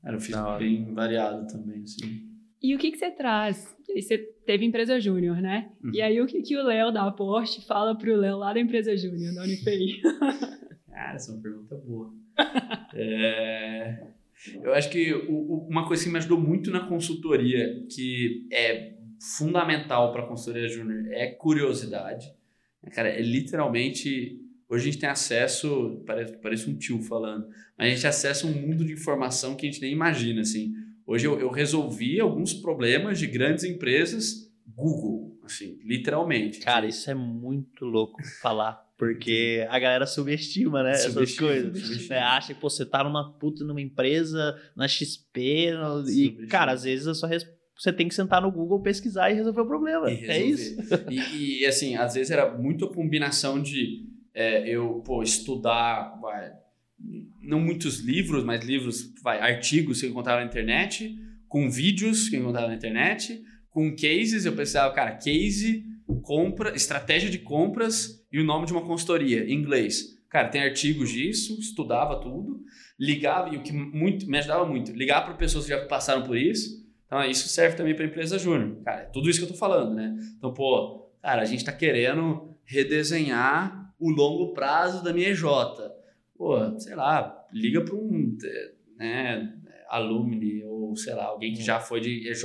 Era, 0.04 0.16
eu 0.16 0.20
fiz 0.20 0.36
bem 0.58 0.92
variado 0.92 1.46
também, 1.46 1.84
assim. 1.84 2.24
E 2.60 2.74
o 2.74 2.78
que, 2.78 2.90
que 2.90 2.98
você 2.98 3.10
traz? 3.10 3.72
Você 3.94 4.18
teve 4.44 4.64
empresa 4.64 4.98
júnior, 4.98 5.40
né? 5.40 5.70
Uhum. 5.82 5.92
E 5.94 6.02
aí 6.02 6.20
o 6.20 6.26
que, 6.26 6.42
que 6.42 6.56
o 6.56 6.62
Léo 6.64 6.90
da 6.90 7.08
Porsche 7.12 7.64
fala 7.64 7.96
pro 7.96 8.16
Léo 8.16 8.38
lá 8.38 8.52
da 8.52 8.60
empresa 8.60 8.96
júnior, 8.96 9.32
da 9.34 9.42
Unipay? 9.44 10.00
Cara, 10.90 11.14
essa 11.14 11.30
é 11.30 11.34
uma 11.34 11.42
pergunta 11.42 11.76
boa. 11.76 12.12
é... 12.94 14.13
Eu 14.62 14.74
acho 14.74 14.90
que 14.90 15.12
o, 15.12 15.66
uma 15.68 15.86
coisa 15.86 16.04
que 16.04 16.10
me 16.10 16.18
ajudou 16.18 16.40
muito 16.40 16.70
na 16.70 16.86
consultoria, 16.86 17.84
que 17.90 18.46
é 18.52 18.94
fundamental 19.36 20.12
para 20.12 20.22
a 20.22 20.26
consultoria 20.26 20.68
júnior, 20.68 21.06
é 21.12 21.26
curiosidade. 21.28 22.32
Cara, 22.92 23.08
é 23.08 23.20
literalmente. 23.20 24.40
Hoje 24.68 24.88
a 24.88 24.92
gente 24.92 25.00
tem 25.00 25.08
acesso, 25.08 26.02
parece, 26.06 26.36
parece 26.38 26.70
um 26.70 26.76
tio 26.76 27.00
falando, 27.02 27.46
mas 27.78 27.86
a 27.86 27.90
gente 27.94 28.06
acessa 28.06 28.46
um 28.46 28.52
mundo 28.52 28.84
de 28.84 28.92
informação 28.92 29.54
que 29.54 29.66
a 29.66 29.70
gente 29.70 29.80
nem 29.80 29.92
imagina. 29.92 30.40
Assim. 30.40 30.72
Hoje 31.06 31.26
eu, 31.26 31.38
eu 31.38 31.50
resolvi 31.50 32.18
alguns 32.18 32.52
problemas 32.54 33.18
de 33.18 33.26
grandes 33.26 33.64
empresas 33.64 34.50
Google, 34.66 35.38
assim, 35.44 35.78
literalmente. 35.84 36.60
Cara, 36.60 36.86
isso 36.86 37.10
é 37.10 37.14
muito 37.14 37.84
louco 37.84 38.22
falar. 38.40 38.83
Porque 39.04 39.66
a 39.68 39.78
galera 39.78 40.06
subestima, 40.06 40.82
né? 40.82 40.94
Subestima, 40.94 41.22
essas 41.22 41.38
coisas. 41.38 41.82
Subestima. 41.82 42.14
É, 42.16 42.20
acha 42.20 42.54
que 42.54 42.60
pô, 42.60 42.70
você 42.70 42.86
tá 42.86 43.04
numa 43.04 43.32
puta 43.38 43.64
numa 43.64 43.80
empresa, 43.80 44.56
na 44.74 44.88
XP, 44.88 45.72
no, 45.72 46.08
e, 46.08 46.46
cara, 46.46 46.72
às 46.72 46.84
vezes 46.84 47.06
a 47.06 47.14
sua 47.14 47.28
você 47.76 47.92
tem 47.92 48.08
que 48.08 48.14
sentar 48.14 48.40
no 48.40 48.52
Google, 48.52 48.80
pesquisar 48.80 49.30
e 49.30 49.34
resolver 49.34 49.60
o 49.60 49.66
problema. 49.66 50.08
É 50.08 50.40
isso. 50.40 50.76
E, 51.10 51.60
e, 51.60 51.66
assim, 51.66 51.96
às 51.96 52.14
vezes 52.14 52.30
era 52.30 52.56
muito 52.56 52.84
a 52.84 52.94
combinação 52.94 53.60
de 53.60 54.06
é, 54.32 54.68
eu 54.68 55.02
pô, 55.04 55.22
estudar, 55.22 56.18
vai, 56.20 56.52
não 57.42 57.60
muitos 57.60 58.00
livros, 58.00 58.44
mas 58.44 58.64
livros, 58.64 59.12
vai, 59.22 59.40
artigos 59.40 60.00
que 60.00 60.06
eu 60.06 60.10
encontrava 60.10 60.40
na 60.40 60.46
internet, 60.46 61.16
com 61.48 61.70
vídeos 61.70 62.28
que 62.28 62.36
eu 62.36 62.40
encontrava 62.40 62.68
na 62.68 62.74
internet, 62.74 63.42
com 63.70 63.94
cases, 63.94 64.44
eu 64.44 64.54
pensava, 64.54 64.92
cara, 64.94 65.12
case, 65.16 65.84
compra, 66.22 66.74
estratégia 66.74 67.30
de 67.30 67.38
compras 67.38 68.23
e 68.34 68.40
o 68.40 68.44
nome 68.44 68.66
de 68.66 68.72
uma 68.72 68.82
consultoria 68.82 69.44
em 69.44 69.52
inglês. 69.52 70.20
Cara, 70.28 70.48
tem 70.48 70.60
artigos 70.60 71.10
disso, 71.10 71.56
estudava 71.60 72.20
tudo, 72.20 72.64
ligava, 72.98 73.54
e 73.54 73.56
o 73.56 73.62
que 73.62 73.72
muito, 73.72 74.28
me 74.28 74.36
ajudava 74.38 74.66
muito, 74.66 74.90
ligar 74.90 75.24
para 75.24 75.34
pessoas 75.34 75.66
que 75.66 75.70
já 75.70 75.86
passaram 75.86 76.24
por 76.24 76.36
isso. 76.36 76.84
Então, 77.06 77.24
isso 77.24 77.46
serve 77.46 77.76
também 77.76 77.94
para 77.94 78.06
empresa 78.06 78.36
júnior. 78.36 78.82
Cara, 78.84 79.02
é 79.02 79.04
tudo 79.04 79.30
isso 79.30 79.38
que 79.38 79.44
eu 79.44 79.52
tô 79.52 79.54
falando, 79.54 79.94
né? 79.94 80.16
Então, 80.36 80.52
pô, 80.52 81.12
cara, 81.22 81.42
a 81.42 81.44
gente 81.44 81.60
está 81.60 81.70
querendo 81.70 82.56
redesenhar 82.64 83.94
o 84.00 84.10
longo 84.10 84.52
prazo 84.52 85.04
da 85.04 85.12
minha 85.12 85.28
EJ. 85.28 85.44
Pô, 86.36 86.76
sei 86.80 86.96
lá, 86.96 87.40
liga 87.52 87.82
para 87.84 87.94
um 87.94 88.36
né, 88.96 89.54
alumni 89.88 90.64
ou, 90.64 90.96
sei 90.96 91.14
lá, 91.14 91.26
alguém 91.26 91.54
que 91.54 91.62
já 91.62 91.78
foi 91.78 92.00
de 92.00 92.28
EJ 92.28 92.42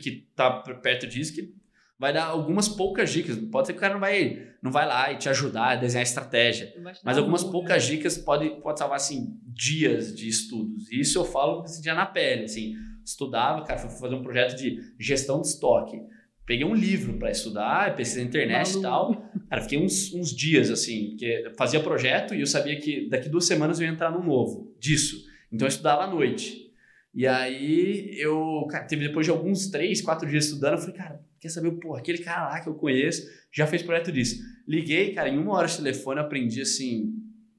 que 0.00 0.26
está 0.30 0.50
perto 0.50 1.06
disso, 1.06 1.34
que 1.34 1.54
vai 2.00 2.14
dar 2.14 2.24
algumas 2.24 2.66
poucas 2.66 3.12
dicas. 3.12 3.36
Pode 3.36 3.66
ser 3.66 3.74
que 3.74 3.78
o 3.78 3.80
cara 3.80 3.92
não 3.92 4.00
vai, 4.00 4.42
não 4.62 4.72
vai 4.72 4.86
lá 4.86 5.12
e 5.12 5.18
te 5.18 5.28
ajudar 5.28 5.72
a 5.72 5.76
desenhar 5.76 6.02
estratégia, 6.02 6.72
mas 7.04 7.18
algumas 7.18 7.44
poucas 7.44 7.84
dicas 7.84 8.16
pode, 8.16 8.48
pode 8.62 8.78
salvar 8.78 8.96
assim 8.96 9.38
dias 9.46 10.16
de 10.16 10.26
estudos. 10.26 10.90
E 10.90 11.00
isso 11.00 11.18
eu 11.18 11.26
falo 11.26 11.62
dia 11.82 11.94
na 11.94 12.06
pele, 12.06 12.44
assim, 12.44 12.72
estudava, 13.04 13.62
cara, 13.64 13.78
fui 13.78 13.90
fazer 14.00 14.14
um 14.14 14.22
projeto 14.22 14.56
de 14.56 14.80
gestão 14.98 15.42
de 15.42 15.48
estoque. 15.48 16.00
Peguei 16.46 16.64
um 16.64 16.74
livro 16.74 17.18
para 17.18 17.30
estudar, 17.30 17.94
pesquisei 17.94 18.24
na 18.24 18.28
internet 18.30 18.78
Malu. 18.78 18.78
e 18.78 18.82
tal. 18.82 19.30
Cara, 19.50 19.62
fiquei 19.62 19.78
uns, 19.78 20.14
uns 20.14 20.34
dias 20.34 20.70
assim, 20.70 21.10
porque 21.10 21.52
fazia 21.56 21.80
projeto 21.80 22.34
e 22.34 22.40
eu 22.40 22.46
sabia 22.46 22.80
que 22.80 23.10
daqui 23.10 23.28
duas 23.28 23.44
semanas 23.46 23.78
eu 23.78 23.86
ia 23.86 23.92
entrar 23.92 24.10
no 24.10 24.24
novo 24.24 24.74
disso. 24.80 25.22
Então 25.52 25.66
eu 25.66 25.70
estudava 25.70 26.04
à 26.04 26.06
noite. 26.06 26.72
E 27.14 27.26
aí 27.26 28.14
eu, 28.18 28.66
cara, 28.70 28.84
teve 28.84 29.06
depois 29.06 29.26
de 29.26 29.30
alguns 29.30 29.68
três, 29.68 30.00
quatro 30.00 30.26
dias 30.26 30.46
estudando, 30.46 30.72
eu 30.74 30.78
falei, 30.78 30.96
cara, 30.96 31.29
quer 31.40 31.48
saber, 31.48 31.70
pô, 31.72 31.96
aquele 31.96 32.18
cara 32.18 32.48
lá 32.48 32.60
que 32.60 32.68
eu 32.68 32.74
conheço 32.74 33.26
já 33.52 33.66
fez 33.66 33.82
projeto 33.82 34.12
disso. 34.12 34.42
Liguei, 34.68 35.14
cara, 35.14 35.28
em 35.28 35.38
uma 35.38 35.54
hora 35.54 35.66
de 35.66 35.76
telefone 35.76 36.20
aprendi 36.20 36.60
assim, 36.60 37.14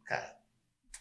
cara, 0.05 0.36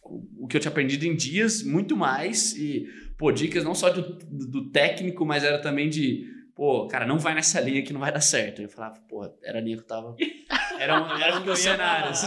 o 0.02 0.46
que 0.46 0.56
eu 0.56 0.60
tinha 0.60 0.70
aprendido 0.70 1.04
em 1.04 1.14
dias, 1.14 1.62
muito 1.62 1.96
mais. 1.96 2.56
E, 2.56 2.86
pô, 3.18 3.30
dicas 3.30 3.62
não 3.62 3.74
só 3.74 3.90
do, 3.90 4.16
do 4.48 4.70
técnico, 4.70 5.24
mas 5.24 5.44
era 5.44 5.60
também 5.60 5.88
de 5.88 6.26
pô, 6.61 6.86
cara, 6.86 7.06
não 7.06 7.18
vai 7.18 7.34
nessa 7.34 7.58
linha 7.58 7.82
que 7.82 7.90
não 7.90 8.00
vai 8.00 8.12
dar 8.12 8.20
certo. 8.20 8.61
Eu 8.61 8.68
falava, 8.68 9.00
pô, 9.08 9.26
era 9.42 9.56
a 9.56 9.62
linha 9.62 9.78
que 9.78 9.82
eu 9.82 9.86
tava. 9.86 10.14
Era, 10.78 10.98
um, 10.98 11.18
era 11.18 11.38
um 11.38 11.44
dos 11.44 11.58
cenários. 11.58 12.22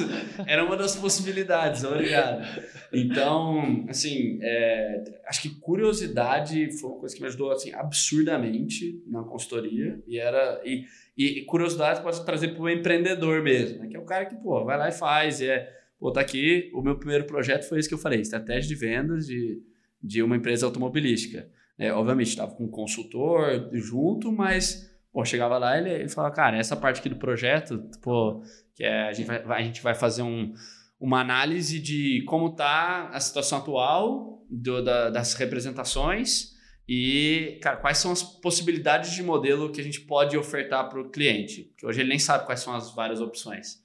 Era 0.46 0.64
uma 0.64 0.78
das 0.78 0.96
possibilidades, 0.96 1.84
obrigado. 1.84 2.46
Então, 2.94 3.84
assim, 3.90 4.38
é, 4.44 5.22
acho 5.28 5.42
que 5.42 5.60
curiosidade 5.60 6.72
foi 6.80 6.92
uma 6.92 7.00
coisa 7.00 7.16
que 7.16 7.22
me 7.22 7.28
ajudou 7.30 7.52
assim, 7.52 7.74
absurdamente 7.74 9.02
na 9.08 9.24
consultoria. 9.24 10.00
E 10.06 10.20
era. 10.20 10.62
E, 10.64 10.86
e 11.18 11.42
curiosidade 11.46 12.04
pode 12.04 12.24
trazer 12.24 12.50
para 12.50 12.62
o 12.62 12.70
empreendedor 12.70 13.42
mesmo, 13.42 13.80
né? 13.80 13.88
que 13.88 13.98
é 13.98 14.00
o 14.00 14.06
cara 14.06 14.26
que, 14.26 14.36
pô, 14.36 14.64
vai 14.64 14.78
lá 14.78 14.88
e 14.88 14.92
faz. 14.92 15.42
E 15.42 15.50
é, 15.50 15.68
pô, 15.98 16.12
tá 16.12 16.22
aqui. 16.22 16.70
O 16.76 16.84
meu 16.84 16.96
primeiro 16.96 17.26
projeto 17.26 17.68
foi 17.68 17.80
esse 17.80 17.90
que 17.90 17.96
eu 17.96 18.00
falei: 18.00 18.22
estratégia 18.22 18.68
de 18.68 18.76
vendas 18.76 19.26
de, 19.26 19.64
de 20.00 20.22
uma 20.22 20.38
empresa 20.38 20.68
automobilística. 20.68 21.50
É, 21.78 21.92
obviamente, 21.92 22.30
estava 22.30 22.54
com 22.54 22.66
um 22.66 22.72
consultor 22.72 23.70
junto, 23.74 24.32
mas 24.32 24.92
pô, 25.12 25.24
chegava 25.24 25.58
lá 25.58 25.78
ele, 25.78 25.90
ele 25.90 26.10
falava, 26.10 26.34
cara, 26.34 26.58
essa 26.58 26.76
parte 26.76 27.00
aqui 27.00 27.10
do 27.10 27.16
projeto, 27.18 27.90
pô, 28.02 28.42
que 28.76 28.84
é, 28.84 29.08
a, 29.08 29.14
gente 29.14 29.28
vai, 29.28 29.44
a 29.44 29.62
gente 29.62 29.82
vai 29.82 29.94
fazer 29.94 30.24
um, 30.24 30.54
uma 31.00 31.22
análise 31.22 31.80
de 31.80 32.24
como 32.28 32.48
está 32.48 33.10
a 33.10 33.20
situação 33.20 33.60
atual 33.60 34.44
do, 34.50 34.84
da, 34.84 35.10
das 35.10 35.34
representações 35.36 36.54
e, 36.88 37.60
cara, 37.62 37.78
quais 37.78 37.98
são 38.00 38.12
as 38.12 38.24
possibilidades 38.24 39.12
de 39.12 39.24
modelo 39.24 39.72
que 39.72 39.80
a 39.80 39.84
gente 39.84 40.02
pode 40.02 40.38
ofertar 40.38 40.90
para 40.90 41.00
o 41.00 41.10
cliente, 41.10 41.64
porque 41.64 41.86
hoje 41.86 42.02
ele 42.02 42.10
nem 42.10 42.20
sabe 42.20 42.46
quais 42.46 42.60
são 42.60 42.74
as 42.74 42.94
várias 42.94 43.22
opções. 43.22 43.82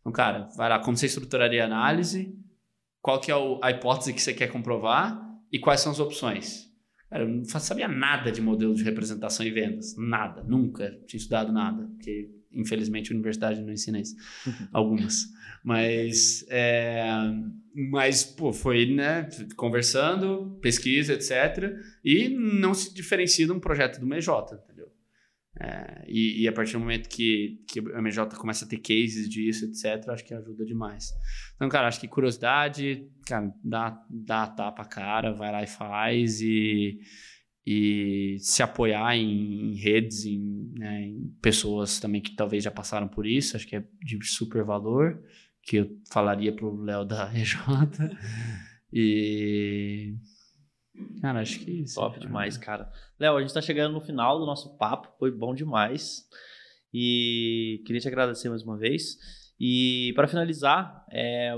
Então, 0.00 0.12
cara, 0.12 0.48
vai 0.56 0.68
lá, 0.68 0.80
como 0.80 0.96
você 0.96 1.06
estruturaria 1.06 1.62
a 1.62 1.66
análise, 1.66 2.36
qual 3.00 3.20
que 3.20 3.30
é 3.30 3.34
a 3.62 3.70
hipótese 3.70 4.12
que 4.12 4.20
você 4.20 4.34
quer 4.34 4.48
comprovar 4.48 5.20
e 5.50 5.58
quais 5.58 5.80
são 5.80 5.92
as 5.92 6.00
opções. 6.00 6.71
Cara, 7.12 7.24
eu 7.24 7.28
não 7.28 7.44
sabia 7.44 7.86
nada 7.86 8.32
de 8.32 8.40
modelo 8.40 8.74
de 8.74 8.82
representação 8.82 9.44
e 9.44 9.50
vendas. 9.50 9.94
Nada. 9.98 10.42
Nunca 10.42 10.98
tinha 11.06 11.18
estudado 11.18 11.52
nada. 11.52 11.86
Porque, 11.94 12.30
infelizmente, 12.50 13.12
a 13.12 13.14
universidade 13.14 13.60
não 13.60 13.70
ensina 13.70 14.00
isso. 14.00 14.16
Algumas. 14.72 15.28
Mas, 15.62 16.42
é, 16.48 17.04
mas 17.74 18.24
pô, 18.24 18.50
foi 18.50 18.86
né, 18.86 19.28
conversando, 19.56 20.58
pesquisa, 20.62 21.12
etc. 21.12 21.78
E 22.02 22.30
não 22.30 22.72
se 22.72 22.94
diferencia 22.94 23.44
de 23.44 23.52
um 23.52 23.60
projeto 23.60 24.00
do 24.00 24.06
MJ, 24.06 24.54
entendeu? 24.54 24.90
É, 25.64 26.04
e, 26.08 26.42
e, 26.42 26.48
a 26.48 26.52
partir 26.52 26.72
do 26.72 26.80
momento 26.80 27.08
que, 27.08 27.62
que 27.68 27.78
a 27.78 28.02
MJ 28.02 28.36
começa 28.36 28.64
a 28.64 28.68
ter 28.68 28.78
cases 28.78 29.28
disso, 29.28 29.64
etc., 29.64 30.08
acho 30.08 30.24
que 30.24 30.34
ajuda 30.34 30.64
demais. 30.64 31.12
Então, 31.54 31.68
cara, 31.68 31.86
acho 31.86 32.00
que 32.00 32.08
curiosidade, 32.08 33.08
cara, 33.24 33.54
dá, 33.62 34.04
dá 34.10 34.48
tapa 34.48 34.82
a 34.82 34.84
cara, 34.84 35.32
vai 35.32 35.52
lá 35.52 35.62
e 35.62 35.68
faz, 35.68 36.40
e, 36.40 36.98
e 37.64 38.38
se 38.40 38.60
apoiar 38.60 39.16
em, 39.16 39.70
em 39.70 39.74
redes, 39.76 40.24
em, 40.24 40.72
né, 40.76 41.02
em, 41.02 41.32
pessoas 41.40 42.00
também 42.00 42.20
que 42.20 42.34
talvez 42.34 42.64
já 42.64 42.70
passaram 42.72 43.06
por 43.06 43.24
isso, 43.24 43.56
acho 43.56 43.68
que 43.68 43.76
é 43.76 43.84
de 44.02 44.18
super 44.26 44.64
valor, 44.64 45.22
que 45.62 45.76
eu 45.76 45.96
falaria 46.10 46.52
pro 46.52 46.74
Léo 46.82 47.04
da 47.04 47.30
RJ. 47.30 48.16
e 48.92 50.16
Cara, 51.20 51.40
acho 51.40 51.60
que 51.60 51.70
isso. 51.70 51.94
Top 51.94 52.18
demais, 52.18 52.58
cara. 52.58 52.90
Léo, 53.18 53.36
a 53.36 53.40
gente 53.40 53.54
tá 53.54 53.62
chegando 53.62 53.92
no 53.92 54.00
final 54.00 54.38
do 54.38 54.46
nosso 54.46 54.76
papo, 54.76 55.08
foi 55.18 55.30
bom 55.30 55.54
demais. 55.54 56.28
E 56.92 57.82
queria 57.86 58.00
te 58.00 58.08
agradecer 58.08 58.48
mais 58.48 58.62
uma 58.62 58.76
vez. 58.76 59.16
E 59.58 60.12
para 60.14 60.28
finalizar, 60.28 61.06
é, 61.10 61.54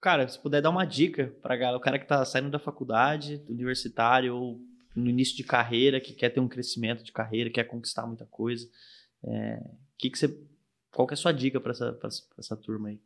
cara, 0.00 0.26
se 0.26 0.40
puder 0.40 0.60
dar 0.60 0.70
uma 0.70 0.84
dica 0.84 1.34
para 1.42 1.76
o 1.76 1.80
cara 1.80 1.98
que 1.98 2.06
tá 2.06 2.24
saindo 2.24 2.50
da 2.50 2.58
faculdade, 2.58 3.44
universitário 3.48 4.34
ou 4.34 4.60
no 4.96 5.08
início 5.08 5.36
de 5.36 5.44
carreira, 5.44 6.00
que 6.00 6.12
quer 6.12 6.30
ter 6.30 6.40
um 6.40 6.48
crescimento 6.48 7.04
de 7.04 7.12
carreira, 7.12 7.50
quer 7.50 7.64
conquistar 7.64 8.06
muita 8.06 8.26
coisa, 8.26 8.68
é, 9.24 9.62
que 9.96 10.10
que 10.10 10.18
você, 10.18 10.28
qual 10.90 11.06
que 11.06 11.14
é 11.14 11.16
a 11.16 11.18
sua 11.18 11.32
dica 11.32 11.60
para 11.60 11.72
essa, 11.72 11.92
pra 11.92 12.08
essa 12.38 12.56
turma 12.56 12.88
aí? 12.88 13.00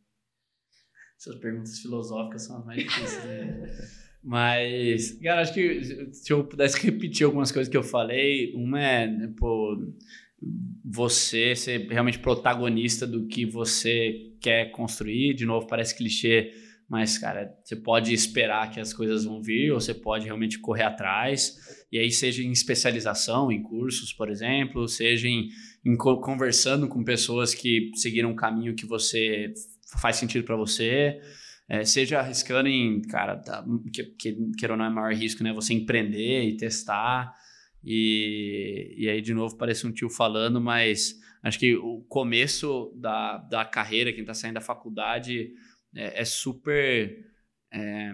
Essas 1.18 1.36
perguntas 1.36 1.78
filosóficas 1.78 2.42
são 2.42 2.58
as 2.58 2.64
mais 2.64 2.82
difíceis. 2.82 3.24
Né? 3.24 4.05
Mas, 4.26 5.12
cara, 5.22 5.40
acho 5.40 5.54
que 5.54 6.10
se 6.12 6.32
eu 6.32 6.42
pudesse 6.42 6.80
repetir 6.84 7.24
algumas 7.24 7.52
coisas 7.52 7.70
que 7.70 7.76
eu 7.76 7.82
falei, 7.84 8.52
uma 8.56 8.82
é, 8.82 9.06
né, 9.06 9.32
pô, 9.38 9.78
você 10.84 11.54
ser 11.54 11.86
realmente 11.88 12.18
protagonista 12.18 13.06
do 13.06 13.28
que 13.28 13.46
você 13.46 14.32
quer 14.40 14.72
construir. 14.72 15.32
De 15.32 15.46
novo, 15.46 15.68
parece 15.68 15.96
clichê, 15.96 16.50
mas, 16.88 17.16
cara, 17.16 17.56
você 17.62 17.76
pode 17.76 18.12
esperar 18.12 18.68
que 18.72 18.80
as 18.80 18.92
coisas 18.92 19.24
vão 19.24 19.40
vir, 19.40 19.70
ou 19.70 19.80
você 19.80 19.94
pode 19.94 20.24
realmente 20.24 20.58
correr 20.58 20.82
atrás. 20.82 21.86
E 21.92 21.96
aí, 21.96 22.10
seja 22.10 22.42
em 22.42 22.50
especialização, 22.50 23.52
em 23.52 23.62
cursos, 23.62 24.12
por 24.12 24.28
exemplo, 24.28 24.88
seja 24.88 25.28
em, 25.28 25.50
em 25.84 25.96
conversando 25.96 26.88
com 26.88 27.04
pessoas 27.04 27.54
que 27.54 27.92
seguiram 27.94 28.32
um 28.32 28.36
caminho 28.36 28.74
que 28.74 28.86
você 28.86 29.54
faz 30.00 30.16
sentido 30.16 30.44
para 30.44 30.56
você. 30.56 31.20
É, 31.68 31.84
seja 31.84 32.20
arriscando 32.20 32.68
em, 32.68 33.02
cara, 33.02 33.36
tá, 33.36 33.64
que, 33.92 34.04
que, 34.04 34.36
que 34.56 34.66
ou 34.66 34.76
não 34.76 34.84
é 34.84 34.90
maior 34.90 35.12
risco, 35.12 35.42
né? 35.42 35.52
Você 35.52 35.74
empreender 35.74 36.44
e 36.44 36.56
testar. 36.56 37.34
E, 37.82 38.94
e 38.96 39.08
aí, 39.08 39.20
de 39.20 39.34
novo, 39.34 39.56
parece 39.56 39.86
um 39.86 39.92
tio 39.92 40.08
falando, 40.08 40.60
mas 40.60 41.14
acho 41.42 41.58
que 41.58 41.74
o 41.76 42.04
começo 42.08 42.92
da, 42.96 43.38
da 43.38 43.64
carreira, 43.64 44.12
quem 44.12 44.22
está 44.22 44.34
saindo 44.34 44.54
da 44.54 44.60
faculdade, 44.60 45.52
é, 45.94 46.20
é 46.20 46.24
super 46.24 47.24
é, 47.72 48.12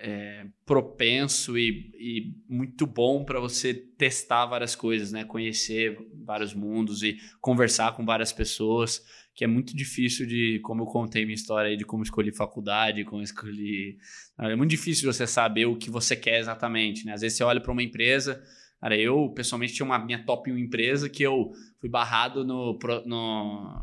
é, 0.00 0.46
propenso 0.64 1.58
e, 1.58 1.90
e, 1.98 2.34
muito 2.48 2.86
bom 2.86 3.24
para 3.24 3.40
você 3.40 3.74
testar 3.74 4.46
várias 4.46 4.74
coisas, 4.74 5.12
né? 5.12 5.24
Conhecer 5.24 5.98
vários 6.24 6.54
mundos 6.54 7.02
e 7.02 7.18
conversar 7.40 7.94
com 7.96 8.04
várias 8.04 8.32
pessoas 8.32 9.02
que 9.38 9.44
é 9.44 9.46
muito 9.46 9.76
difícil 9.76 10.26
de, 10.26 10.58
como 10.64 10.82
eu 10.82 10.86
contei 10.86 11.24
minha 11.24 11.36
história 11.36 11.70
aí, 11.70 11.76
de 11.76 11.84
como 11.84 12.02
escolhi 12.02 12.32
faculdade, 12.32 13.04
como 13.04 13.22
escolhi. 13.22 13.96
É 14.36 14.56
muito 14.56 14.70
difícil 14.70 15.12
você 15.12 15.28
saber 15.28 15.66
o 15.66 15.76
que 15.76 15.88
você 15.90 16.16
quer 16.16 16.40
exatamente, 16.40 17.06
né? 17.06 17.12
Às 17.12 17.20
vezes 17.20 17.38
você 17.38 17.44
olha 17.44 17.60
para 17.60 17.70
uma 17.70 17.82
empresa. 17.82 18.42
Cara, 18.80 18.96
eu 18.96 19.28
pessoalmente 19.30 19.74
tinha 19.74 19.86
uma 19.86 19.96
minha 19.96 20.24
top 20.24 20.50
1 20.50 20.58
empresa 20.58 21.08
que 21.08 21.22
eu 21.22 21.52
fui 21.80 21.88
barrado 21.88 22.44
no, 22.44 22.76
no 23.06 23.80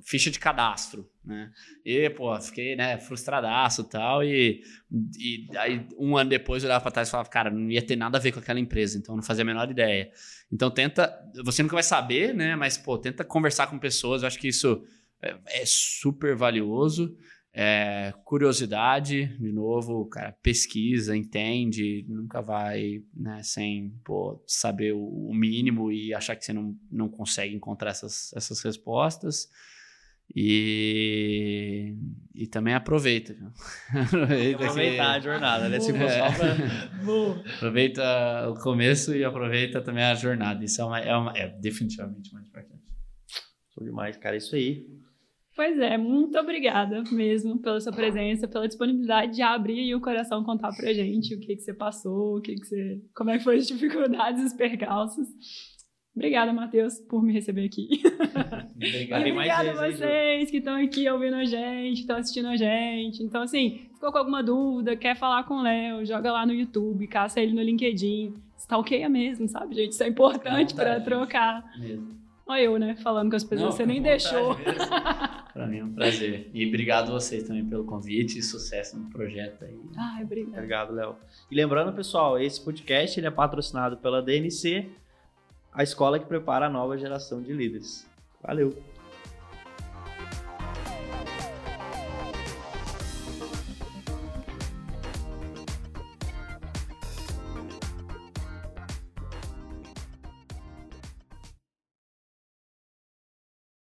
ficha 0.00 0.30
de 0.30 0.38
cadastro, 0.38 1.08
né? 1.24 1.50
E, 1.84 2.08
pô, 2.10 2.38
fiquei, 2.40 2.74
né, 2.74 2.98
frustradaço 2.98 3.82
e 3.82 3.84
tal, 3.84 4.24
e, 4.24 4.62
aí 5.56 5.86
um 5.98 6.16
ano 6.16 6.30
depois 6.30 6.62
eu 6.62 6.68
olhava 6.68 6.82
para 6.82 6.92
trás 6.92 7.08
e 7.08 7.10
falava, 7.10 7.28
cara, 7.28 7.50
não 7.50 7.70
ia 7.70 7.82
ter 7.82 7.96
nada 7.96 8.18
a 8.18 8.20
ver 8.20 8.32
com 8.32 8.40
aquela 8.40 8.60
empresa, 8.60 8.98
então 8.98 9.14
não 9.14 9.22
fazia 9.22 9.42
a 9.42 9.46
menor 9.46 9.70
ideia. 9.70 10.10
Então 10.50 10.70
tenta, 10.70 11.12
você 11.44 11.62
nunca 11.62 11.76
vai 11.76 11.82
saber, 11.82 12.34
né, 12.34 12.56
mas, 12.56 12.78
pô, 12.78 12.96
tenta 12.98 13.24
conversar 13.24 13.66
com 13.66 13.78
pessoas, 13.78 14.22
eu 14.22 14.28
acho 14.28 14.38
que 14.38 14.48
isso 14.48 14.82
é, 15.20 15.36
é 15.46 15.62
super 15.66 16.34
valioso, 16.34 17.16
é, 17.54 18.14
curiosidade, 18.24 19.26
de 19.38 19.52
novo, 19.52 20.06
cara, 20.06 20.32
pesquisa, 20.42 21.14
entende, 21.14 22.04
nunca 22.08 22.40
vai, 22.40 23.02
né, 23.14 23.42
sem, 23.42 23.90
pô, 24.02 24.42
saber 24.46 24.94
o, 24.94 25.28
o 25.28 25.34
mínimo 25.34 25.92
e 25.92 26.14
achar 26.14 26.34
que 26.34 26.44
você 26.44 26.52
não, 26.52 26.74
não 26.90 27.08
consegue 27.10 27.54
encontrar 27.54 27.90
essas, 27.90 28.32
essas 28.34 28.60
respostas. 28.62 29.50
E, 30.34 31.94
e 32.34 32.46
também 32.46 32.74
aproveita. 32.74 33.34
aproveita 33.92 34.64
Aproveitar 34.64 35.04
que... 35.12 35.16
a 35.16 35.20
jornada, 35.20 35.68
né? 35.68 35.78
Se 35.78 35.92
for 35.92 36.02
é. 36.02 36.32
pra... 36.32 37.54
aproveita 37.56 38.48
o 38.50 38.54
começo 38.54 39.14
e 39.14 39.24
aproveita 39.24 39.82
também 39.82 40.04
a 40.04 40.14
jornada. 40.14 40.64
Isso 40.64 40.80
é, 40.80 40.84
uma, 40.84 40.98
é, 40.98 41.16
uma, 41.16 41.36
é 41.36 41.48
definitivamente 41.48 42.32
mais 42.32 42.46
importante. 42.46 42.82
Sou 43.74 43.84
demais, 43.84 44.16
cara. 44.16 44.36
Isso 44.36 44.54
aí. 44.54 44.86
Pois 45.54 45.78
é, 45.78 45.98
muito 45.98 46.38
obrigada 46.38 47.02
mesmo 47.12 47.60
pela 47.60 47.78
sua 47.78 47.92
presença, 47.92 48.48
pela 48.48 48.66
disponibilidade 48.66 49.34
de 49.34 49.42
abrir 49.42 49.94
o 49.94 50.00
coração 50.00 50.42
contar 50.42 50.74
pra 50.74 50.94
gente 50.94 51.34
o 51.34 51.40
que, 51.40 51.56
que 51.56 51.60
você 51.60 51.74
passou, 51.74 52.38
o 52.38 52.40
que, 52.40 52.54
que 52.54 52.64
você. 52.64 53.02
como 53.14 53.28
é 53.28 53.36
que 53.36 53.44
foi 53.44 53.58
as 53.58 53.66
dificuldades, 53.66 54.42
os 54.42 54.54
percalços. 54.54 55.28
Obrigada, 56.14 56.52
Matheus, 56.52 56.98
por 57.00 57.22
me 57.22 57.32
receber 57.32 57.64
aqui. 57.64 57.88
Obrigado. 58.76 59.20
Obrigada 59.20 59.70
a 59.70 59.90
vocês 59.90 60.50
que 60.50 60.58
estão 60.58 60.76
aqui 60.76 61.08
ouvindo 61.08 61.36
a 61.36 61.44
gente, 61.44 62.00
estão 62.00 62.16
assistindo 62.16 62.48
a 62.48 62.56
gente. 62.56 63.22
Então, 63.22 63.42
assim, 63.42 63.86
ficou 63.94 64.12
com 64.12 64.18
alguma 64.18 64.42
dúvida, 64.42 64.94
quer 64.94 65.16
falar 65.16 65.44
com 65.44 65.54
o 65.54 65.62
Léo, 65.62 66.04
joga 66.04 66.30
lá 66.30 66.44
no 66.44 66.52
YouTube, 66.52 67.06
caça 67.06 67.40
ele 67.40 67.54
no 67.54 67.62
LinkedIn. 67.62 68.34
Stalkeia 68.58 69.08
mesmo, 69.08 69.48
sabe, 69.48 69.74
gente? 69.74 69.92
Isso 69.92 70.04
é 70.04 70.08
importante 70.08 70.74
vontade, 70.74 71.04
trocar. 71.04 71.64
Mesmo. 71.78 72.22
Olha 72.46 72.60
eu, 72.60 72.78
né, 72.78 72.96
falando 72.96 73.30
com 73.30 73.36
as 73.36 73.44
pessoas, 73.44 73.70
Não, 73.70 73.76
você 73.76 73.86
nem 73.86 74.02
deixou. 74.02 74.56
Pra 75.52 75.66
mim 75.66 75.78
é 75.78 75.84
um 75.84 75.92
prazer. 75.92 76.50
E 76.52 76.66
obrigado 76.66 77.10
a 77.10 77.12
vocês 77.12 77.44
também 77.44 77.64
pelo 77.64 77.84
convite 77.84 78.38
e 78.38 78.42
sucesso 78.42 78.98
no 78.98 79.10
projeto 79.10 79.64
aí. 79.64 79.78
Ai, 79.96 80.24
obrigada. 80.24 80.56
Obrigado, 80.56 80.94
Léo. 80.94 81.16
E 81.50 81.54
lembrando, 81.54 81.92
pessoal, 81.92 82.38
esse 82.38 82.62
podcast 82.62 83.20
ele 83.20 83.26
é 83.26 83.30
patrocinado 83.30 83.98
pela 83.98 84.22
DNC, 84.22 84.90
a 85.72 85.82
escola 85.82 86.18
que 86.18 86.26
prepara 86.26 86.66
a 86.66 86.70
nova 86.70 86.96
geração 86.98 87.40
de 87.42 87.52
líderes. 87.52 88.06
Valeu! 88.42 88.91